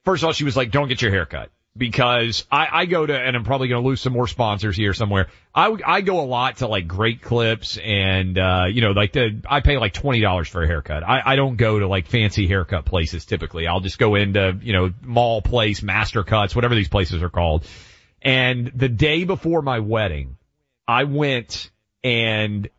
first 0.03 0.21
of 0.23 0.27
all, 0.27 0.33
she 0.33 0.43
was 0.43 0.57
like, 0.57 0.71
"Don't 0.71 0.89
get 0.89 1.01
your 1.01 1.11
hair 1.11 1.25
cut." 1.25 1.49
Because 1.77 2.45
I, 2.51 2.67
I 2.71 2.85
go 2.85 3.05
to, 3.05 3.17
and 3.17 3.33
I'm 3.33 3.45
probably 3.45 3.69
going 3.69 3.81
to 3.81 3.87
lose 3.87 4.01
some 4.01 4.11
more 4.11 4.27
sponsors 4.27 4.75
here 4.75 4.93
somewhere. 4.93 5.29
I, 5.55 5.73
I 5.85 6.01
go 6.01 6.19
a 6.19 6.27
lot 6.27 6.57
to 6.57 6.67
like 6.67 6.85
Great 6.85 7.21
Clips 7.21 7.77
and, 7.77 8.37
uh, 8.37 8.65
you 8.69 8.81
know, 8.81 8.91
like 8.91 9.13
the, 9.13 9.41
I 9.49 9.61
pay 9.61 9.77
like 9.77 9.93
$20 9.93 10.47
for 10.49 10.63
a 10.63 10.67
haircut. 10.67 11.03
I, 11.03 11.21
I 11.25 11.35
don't 11.37 11.55
go 11.55 11.79
to 11.79 11.87
like 11.87 12.07
fancy 12.07 12.45
haircut 12.45 12.83
places 12.83 13.23
typically. 13.23 13.67
I'll 13.67 13.79
just 13.79 13.97
go 13.97 14.15
into, 14.15 14.59
you 14.61 14.73
know, 14.73 14.91
mall 15.01 15.41
place, 15.41 15.81
master 15.81 16.25
cuts, 16.25 16.53
whatever 16.53 16.75
these 16.75 16.89
places 16.89 17.23
are 17.23 17.29
called. 17.29 17.65
And 18.21 18.71
the 18.75 18.89
day 18.89 19.23
before 19.23 19.61
my 19.61 19.79
wedding, 19.79 20.35
I 20.87 21.05
went 21.05 21.71
and 22.03 22.69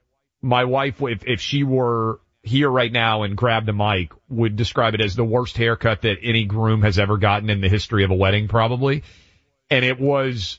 my 0.42 0.64
wife, 0.64 1.00
if, 1.00 1.24
if 1.26 1.40
she 1.40 1.64
were 1.64 2.20
here 2.42 2.68
right 2.68 2.90
now 2.92 3.22
and 3.22 3.36
grabbed 3.36 3.66
the 3.66 3.72
mic, 3.72 4.12
would 4.28 4.56
describe 4.56 4.94
it 4.94 5.00
as 5.00 5.14
the 5.14 5.24
worst 5.24 5.56
haircut 5.56 6.02
that 6.02 6.18
any 6.22 6.44
groom 6.44 6.82
has 6.82 6.98
ever 6.98 7.16
gotten 7.16 7.50
in 7.50 7.60
the 7.60 7.68
history 7.68 8.04
of 8.04 8.10
a 8.10 8.14
wedding, 8.14 8.48
probably. 8.48 9.02
And 9.70 9.84
it 9.84 10.00
was 10.00 10.58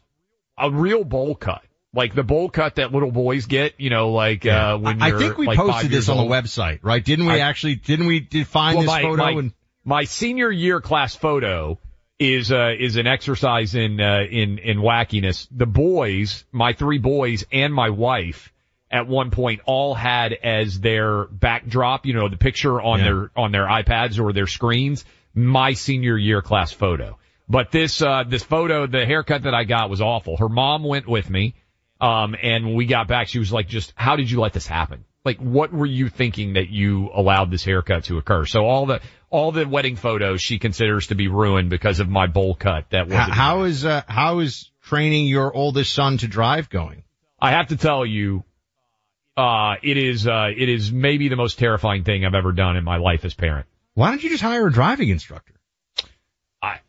a 0.57 0.71
real 0.71 1.03
bowl 1.03 1.35
cut. 1.35 1.61
Like 1.95 2.15
the 2.15 2.23
bowl 2.23 2.49
cut 2.49 2.75
that 2.75 2.91
little 2.91 3.11
boys 3.11 3.45
get, 3.45 3.79
you 3.79 3.91
know, 3.91 4.11
like, 4.11 4.45
uh, 4.47 4.77
when 4.79 5.01
I 5.01 5.11
think 5.17 5.37
we 5.37 5.45
like 5.45 5.57
posted 5.59 5.91
this 5.91 6.09
on 6.09 6.17
the 6.17 6.23
website, 6.23 6.79
right? 6.81 7.03
Didn't 7.03 7.27
we 7.27 7.33
I- 7.33 7.39
actually? 7.39 7.75
Didn't 7.75 8.07
we 8.07 8.19
define 8.19 8.75
Well, 8.75 8.83
this 8.83 8.87
my, 8.87 9.01
photo? 9.03 9.23
my, 9.23 9.31
and 9.31 9.53
my 9.83 10.03
senior 10.05 10.49
year 10.49 10.81
class 10.81 11.15
photo 11.15 11.77
is 12.17 12.51
uh 12.51 12.71
is 12.79 12.95
an 12.95 13.05
exercise 13.05 13.75
in 13.75 13.99
uh 13.99 14.21
in 14.29 14.57
in 14.57 14.77
wackiness. 14.77 15.47
The 15.51 15.65
boys, 15.65 16.45
my 16.51 16.73
three 16.73 16.97
boys 16.99 17.45
and 17.51 17.73
my 17.73 17.89
wife 17.89 18.51
at 18.93 19.07
one 19.07 19.31
point 19.31 19.59
all 19.65 19.93
had 19.93 20.31
as 20.31 20.79
their 20.79 21.25
backdrop, 21.25 22.05
you 22.05 22.13
know, 22.13 22.29
the 22.29 22.37
picture 22.37 22.79
on 22.81 22.99
Yeah. 22.99 23.05
their 23.05 23.31
on 23.35 23.51
their 23.51 23.65
iPads 23.67 24.19
or 24.23 24.31
their 24.31 24.47
screens, 24.47 25.03
my 25.33 25.73
senior 25.73 26.17
year 26.17 26.41
class 26.41 26.71
photo. 26.71 27.17
But 27.49 27.71
this 27.71 28.01
uh 28.01 28.23
this 28.27 28.43
photo, 28.43 28.87
the 28.87 29.05
haircut 29.05 29.43
that 29.43 29.53
I 29.53 29.65
got 29.65 29.89
was 29.89 29.99
awful. 29.99 30.37
Her 30.37 30.47
mom 30.49 30.83
went 30.83 31.07
with 31.07 31.29
me. 31.29 31.55
Um, 31.99 32.35
and 32.41 32.65
when 32.65 32.75
we 32.75 32.85
got 32.85 33.07
back, 33.07 33.29
she 33.29 33.39
was 33.39 33.51
like, 33.53 33.67
just, 33.69 33.93
how 33.95 34.17
did 34.17 34.29
you 34.29 34.41
let 34.41 34.51
this 34.51 34.67
happen? 34.67 35.05
Like, 35.23 35.37
what 35.39 35.71
were 35.71 35.85
you 35.85 36.09
thinking 36.09 36.53
that 36.53 36.67
you 36.69 37.09
allowed 37.13 37.49
this 37.49 37.63
haircut 37.63 38.03
to 38.05 38.17
occur? 38.17 38.45
So 38.45 38.65
all 38.65 38.85
the, 38.87 38.99
all 39.29 39.53
the 39.53 39.65
wedding 39.65 39.95
photos 39.95 40.41
she 40.41 40.59
considers 40.59 41.07
to 41.07 41.15
be 41.15 41.29
ruined 41.29 41.69
because 41.69 42.01
of 42.01 42.09
my 42.09 42.27
bowl 42.27 42.55
cut. 42.55 42.89
That 42.89 43.09
How, 43.09 43.17
wasn't. 43.19 43.35
how 43.37 43.63
is 43.63 43.85
uh, 43.85 44.01
how 44.05 44.39
is 44.39 44.69
training 44.81 45.27
your 45.27 45.55
oldest 45.55 45.93
son 45.93 46.17
to 46.17 46.27
drive 46.27 46.69
going? 46.69 47.03
I 47.39 47.51
have 47.51 47.67
to 47.67 47.77
tell 47.77 48.05
you, 48.05 48.43
uh, 49.35 49.75
it 49.81 49.97
is, 49.97 50.27
uh, 50.27 50.49
it 50.55 50.69
is 50.69 50.91
maybe 50.91 51.27
the 51.27 51.35
most 51.35 51.59
terrifying 51.59 52.03
thing 52.03 52.25
I've 52.25 52.35
ever 52.35 52.51
done 52.51 52.77
in 52.77 52.83
my 52.83 52.97
life 52.97 53.25
as 53.25 53.33
parent. 53.33 53.65
Why 53.93 54.09
don't 54.09 54.23
you 54.23 54.29
just 54.29 54.43
hire 54.43 54.67
a 54.67 54.71
driving 54.71 55.09
instructor? 55.09 55.53
I, 56.61 56.79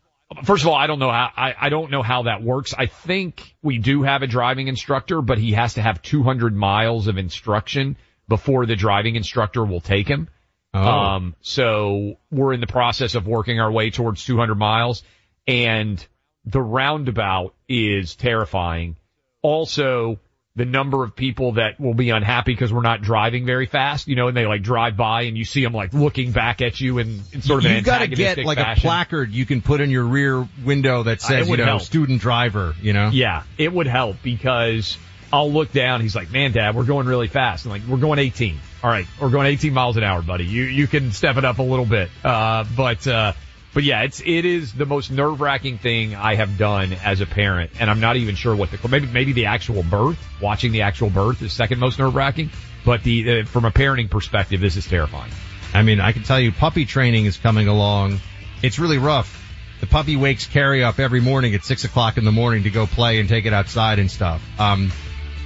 first 0.43 0.63
of 0.63 0.69
all, 0.69 0.75
I 0.75 0.87
don't 0.87 0.99
know 0.99 1.11
how, 1.11 1.31
I, 1.35 1.55
I 1.59 1.69
don't 1.69 1.91
know 1.91 2.01
how 2.01 2.23
that 2.23 2.41
works. 2.41 2.73
I 2.77 2.87
think 2.87 3.55
we 3.61 3.77
do 3.77 4.03
have 4.03 4.21
a 4.21 4.27
driving 4.27 4.67
instructor, 4.67 5.21
but 5.21 5.37
he 5.37 5.53
has 5.53 5.75
to 5.75 5.81
have 5.81 6.01
200 6.01 6.55
miles 6.55 7.07
of 7.07 7.17
instruction 7.17 7.97
before 8.27 8.65
the 8.65 8.75
driving 8.75 9.15
instructor 9.15 9.63
will 9.63 9.81
take 9.81 10.07
him. 10.07 10.29
Oh. 10.73 10.79
Um, 10.79 11.35
so 11.41 12.17
we're 12.31 12.53
in 12.53 12.59
the 12.59 12.67
process 12.67 13.15
of 13.15 13.27
working 13.27 13.59
our 13.59 13.71
way 13.71 13.91
towards 13.91 14.25
200 14.25 14.55
miles 14.55 15.03
and 15.47 16.05
the 16.45 16.61
roundabout 16.61 17.55
is 17.67 18.15
terrifying. 18.15 18.97
Also, 19.41 20.19
the 20.55 20.65
number 20.65 21.03
of 21.03 21.15
people 21.15 21.53
that 21.53 21.79
will 21.79 21.93
be 21.93 22.11
unhappy 22.11 22.53
because 22.53 22.71
we're 22.71 22.81
not 22.81 23.01
driving 23.01 23.45
very 23.45 23.65
fast, 23.65 24.07
you 24.07 24.15
know, 24.15 24.29
and 24.29 24.37
they 24.37 24.45
like 24.45 24.63
drive 24.63 24.95
by 24.95 25.23
and 25.23 25.37
you 25.37 25.43
see 25.43 25.61
them 25.61 25.73
like 25.73 25.93
looking 25.93 26.31
back 26.31 26.61
at 26.61 26.79
you 26.79 26.97
in, 26.97 27.21
in 27.33 27.41
sort 27.41 27.65
of 27.65 27.69
an 27.69 27.75
You've 27.75 27.85
got 27.85 27.99
to 27.99 28.07
get 28.07 28.37
like 28.39 28.57
fashion. 28.57 28.79
a 28.79 28.81
placard 28.81 29.31
you 29.31 29.45
can 29.45 29.61
put 29.61 29.81
in 29.81 29.89
your 29.89 30.05
rear 30.05 30.47
window 30.63 31.03
that 31.03 31.21
says, 31.21 31.49
you 31.49 31.57
know, 31.57 31.65
help. 31.65 31.81
student 31.81 32.21
driver, 32.21 32.73
you 32.81 32.93
know? 32.93 33.09
Yeah, 33.09 33.43
it 33.57 33.73
would 33.73 33.87
help 33.87 34.17
because 34.23 34.97
I'll 35.33 35.51
look 35.51 35.73
down. 35.73 35.99
He's 35.99 36.15
like, 36.15 36.31
"Man, 36.31 36.53
Dad, 36.53 36.75
we're 36.75 36.85
going 36.85 37.07
really 37.07 37.27
fast." 37.27 37.65
I'm 37.65 37.71
like, 37.71 37.81
"We're 37.87 37.97
going 37.97 38.19
18. 38.19 38.57
All 38.83 38.89
right, 38.89 39.05
we're 39.19 39.31
going 39.31 39.47
18 39.47 39.73
miles 39.73 39.97
an 39.97 40.03
hour, 40.03 40.21
buddy. 40.21 40.45
You 40.45 40.63
you 40.63 40.87
can 40.87 41.11
step 41.11 41.35
it 41.35 41.43
up 41.43 41.59
a 41.59 41.63
little 41.63 41.85
bit." 41.85 42.09
Uh, 42.23 42.63
but 42.77 43.05
uh, 43.07 43.33
but 43.75 43.83
yeah, 43.83 44.03
it's 44.03 44.21
it 44.21 44.45
is 44.45 44.73
the 44.73 44.85
most 44.85 45.11
nerve 45.11 45.41
wracking 45.41 45.77
thing 45.77 46.15
I 46.15 46.35
have 46.35 46.57
done 46.57 46.93
as 47.03 47.19
a 47.19 47.25
parent, 47.25 47.71
and 47.77 47.89
I'm 47.91 47.99
not 47.99 48.15
even 48.15 48.35
sure 48.35 48.55
what 48.55 48.71
the 48.71 48.87
maybe 48.87 49.05
maybe 49.05 49.33
the 49.33 49.47
actual 49.47 49.83
birth, 49.83 50.17
watching 50.41 50.71
the 50.71 50.83
actual 50.83 51.09
birth 51.09 51.41
is 51.41 51.51
second 51.51 51.79
most 51.79 51.99
nerve 51.99 52.15
wracking. 52.15 52.49
But 52.85 53.03
the 53.03 53.41
uh, 53.41 53.45
from 53.45 53.65
a 53.65 53.71
parenting 53.71 54.09
perspective, 54.09 54.61
this 54.61 54.77
is 54.77 54.87
terrifying. 54.87 55.31
I 55.73 55.83
mean, 55.83 55.99
I 55.99 56.13
can 56.13 56.23
tell 56.23 56.39
you 56.39 56.53
puppy 56.53 56.85
training 56.85 57.25
is 57.25 57.35
coming 57.35 57.67
along. 57.67 58.21
It's 58.63 58.79
really 58.79 58.97
rough. 58.97 59.43
The 59.81 59.87
puppy 59.87 60.15
wakes 60.15 60.47
Carrie 60.47 60.85
up 60.85 60.97
every 60.97 61.19
morning 61.19 61.53
at 61.53 61.65
six 61.65 61.83
o'clock 61.83 62.17
in 62.17 62.23
the 62.23 62.31
morning 62.31 62.63
to 62.63 62.69
go 62.69 62.85
play 62.85 63.19
and 63.19 63.27
take 63.27 63.45
it 63.45 63.51
outside 63.51 63.99
and 63.99 64.09
stuff. 64.09 64.41
Um, 64.57 64.93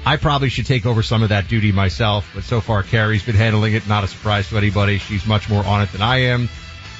I 0.05 0.17
probably 0.17 0.49
should 0.49 0.67
take 0.67 0.85
over 0.85 1.01
some 1.01 1.23
of 1.23 1.29
that 1.29 1.47
duty 1.47 1.71
myself, 1.71 2.29
but 2.35 2.43
so 2.43 2.61
far 2.61 2.83
Carrie's 2.83 3.23
been 3.23 3.35
handling 3.35 3.73
it. 3.73 3.87
Not 3.87 4.03
a 4.03 4.07
surprise 4.07 4.47
to 4.49 4.57
anybody. 4.57 4.99
She's 4.99 5.25
much 5.25 5.49
more 5.49 5.65
on 5.65 5.81
it 5.81 5.91
than 5.91 6.03
I 6.03 6.17
am. 6.17 6.47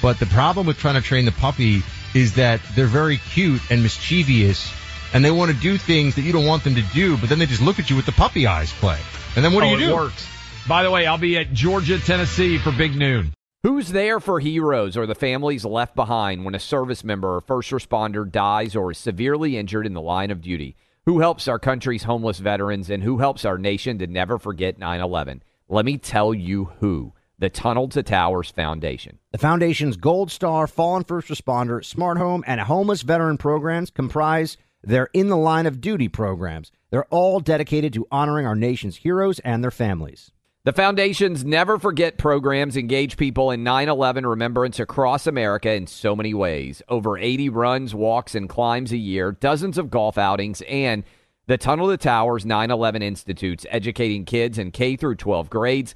But 0.01 0.19
the 0.19 0.25
problem 0.27 0.65
with 0.65 0.77
trying 0.77 0.95
to 0.95 1.01
train 1.01 1.25
the 1.25 1.31
puppy 1.31 1.81
is 2.15 2.33
that 2.35 2.61
they're 2.75 2.87
very 2.87 3.17
cute 3.17 3.61
and 3.69 3.83
mischievous 3.83 4.71
and 5.13 5.25
they 5.25 5.31
want 5.31 5.51
to 5.51 5.57
do 5.57 5.77
things 5.77 6.15
that 6.15 6.21
you 6.21 6.31
don't 6.31 6.45
want 6.45 6.63
them 6.63 6.75
to 6.75 6.81
do, 6.93 7.17
but 7.17 7.29
then 7.29 7.39
they 7.39 7.47
just 7.47 7.61
look 7.61 7.79
at 7.79 7.89
you 7.89 7.95
with 7.95 8.05
the 8.05 8.11
puppy 8.11 8.45
eyes 8.45 8.71
play. 8.73 8.99
And 9.35 9.43
then 9.43 9.53
what 9.53 9.63
Oh, 9.63 9.67
do 9.67 9.71
you 9.71 9.77
it 9.77 9.87
do? 9.89 9.95
works. 9.95 10.27
By 10.67 10.83
the 10.83 10.91
way, 10.91 11.07
I'll 11.07 11.17
be 11.17 11.35
at 11.37 11.51
Georgia, 11.51 11.97
Tennessee 11.99 12.57
for 12.59 12.71
Big 12.71 12.95
Noon. 12.95 13.33
Who's 13.63 13.89
there 13.89 14.19
for 14.19 14.39
heroes 14.39 14.95
or 14.95 15.05
the 15.07 15.15
families 15.15 15.65
left 15.65 15.95
behind 15.95 16.45
when 16.45 16.53
a 16.55 16.59
service 16.59 17.03
member 17.03 17.35
or 17.35 17.41
first 17.41 17.71
responder 17.71 18.29
dies 18.29 18.75
or 18.75 18.91
is 18.91 18.97
severely 18.99 19.57
injured 19.57 19.85
in 19.85 19.93
the 19.93 20.01
line 20.01 20.29
of 20.31 20.41
duty? 20.41 20.75
Who 21.05 21.19
helps 21.19 21.47
our 21.47 21.59
country's 21.59 22.03
homeless 22.03 22.37
veterans 22.39 22.89
and 22.89 23.01
who 23.03 23.17
helps 23.17 23.45
our 23.45 23.57
nation 23.57 23.97
to 23.99 24.07
never 24.07 24.37
forget 24.37 24.77
9 24.77 25.01
11? 25.01 25.41
Let 25.67 25.85
me 25.85 25.97
tell 25.97 26.33
you 26.33 26.65
who 26.79 27.13
the 27.39 27.49
Tunnel 27.49 27.87
to 27.89 28.03
Towers 28.03 28.51
Foundation. 28.51 29.17
The 29.31 29.37
Foundation's 29.37 29.95
Gold 29.97 30.29
Star, 30.29 30.67
Fallen 30.67 31.05
First 31.05 31.29
Responder, 31.29 31.83
Smart 31.83 32.17
Home, 32.17 32.43
and 32.45 32.59
Homeless 32.61 33.01
Veteran 33.01 33.37
programs 33.37 33.89
comprise 33.89 34.57
their 34.83 35.09
In 35.13 35.29
the 35.29 35.37
Line 35.37 35.65
of 35.65 35.81
Duty 35.81 36.09
programs. 36.09 36.71
They're 36.91 37.05
all 37.05 37.39
dedicated 37.39 37.93
to 37.93 38.07
honoring 38.11 38.45
our 38.45 38.55
nation's 38.55 38.97
heroes 38.97 39.39
and 39.39 39.63
their 39.63 39.71
families. 39.71 40.31
The 40.65 40.73
Foundation's 40.73 41.45
Never 41.45 41.79
Forget 41.79 42.17
programs 42.17 42.75
engage 42.75 43.15
people 43.15 43.49
in 43.51 43.63
9 43.63 43.87
11 43.87 44.25
remembrance 44.25 44.79
across 44.79 45.25
America 45.25 45.71
in 45.71 45.87
so 45.87 46.17
many 46.17 46.33
ways. 46.33 46.81
Over 46.89 47.17
80 47.17 47.49
runs, 47.49 47.95
walks, 47.95 48.35
and 48.35 48.49
climbs 48.49 48.91
a 48.91 48.97
year, 48.97 49.31
dozens 49.31 49.77
of 49.77 49.89
golf 49.89 50.17
outings, 50.17 50.61
and 50.63 51.05
the 51.47 51.57
Tunnel 51.57 51.89
to 51.89 51.97
Towers 51.97 52.45
9 52.45 52.69
11 52.69 53.01
Institutes, 53.01 53.65
educating 53.69 54.25
kids 54.25 54.57
in 54.57 54.71
K 54.71 54.97
through 54.97 55.15
12 55.15 55.49
grades 55.49 55.95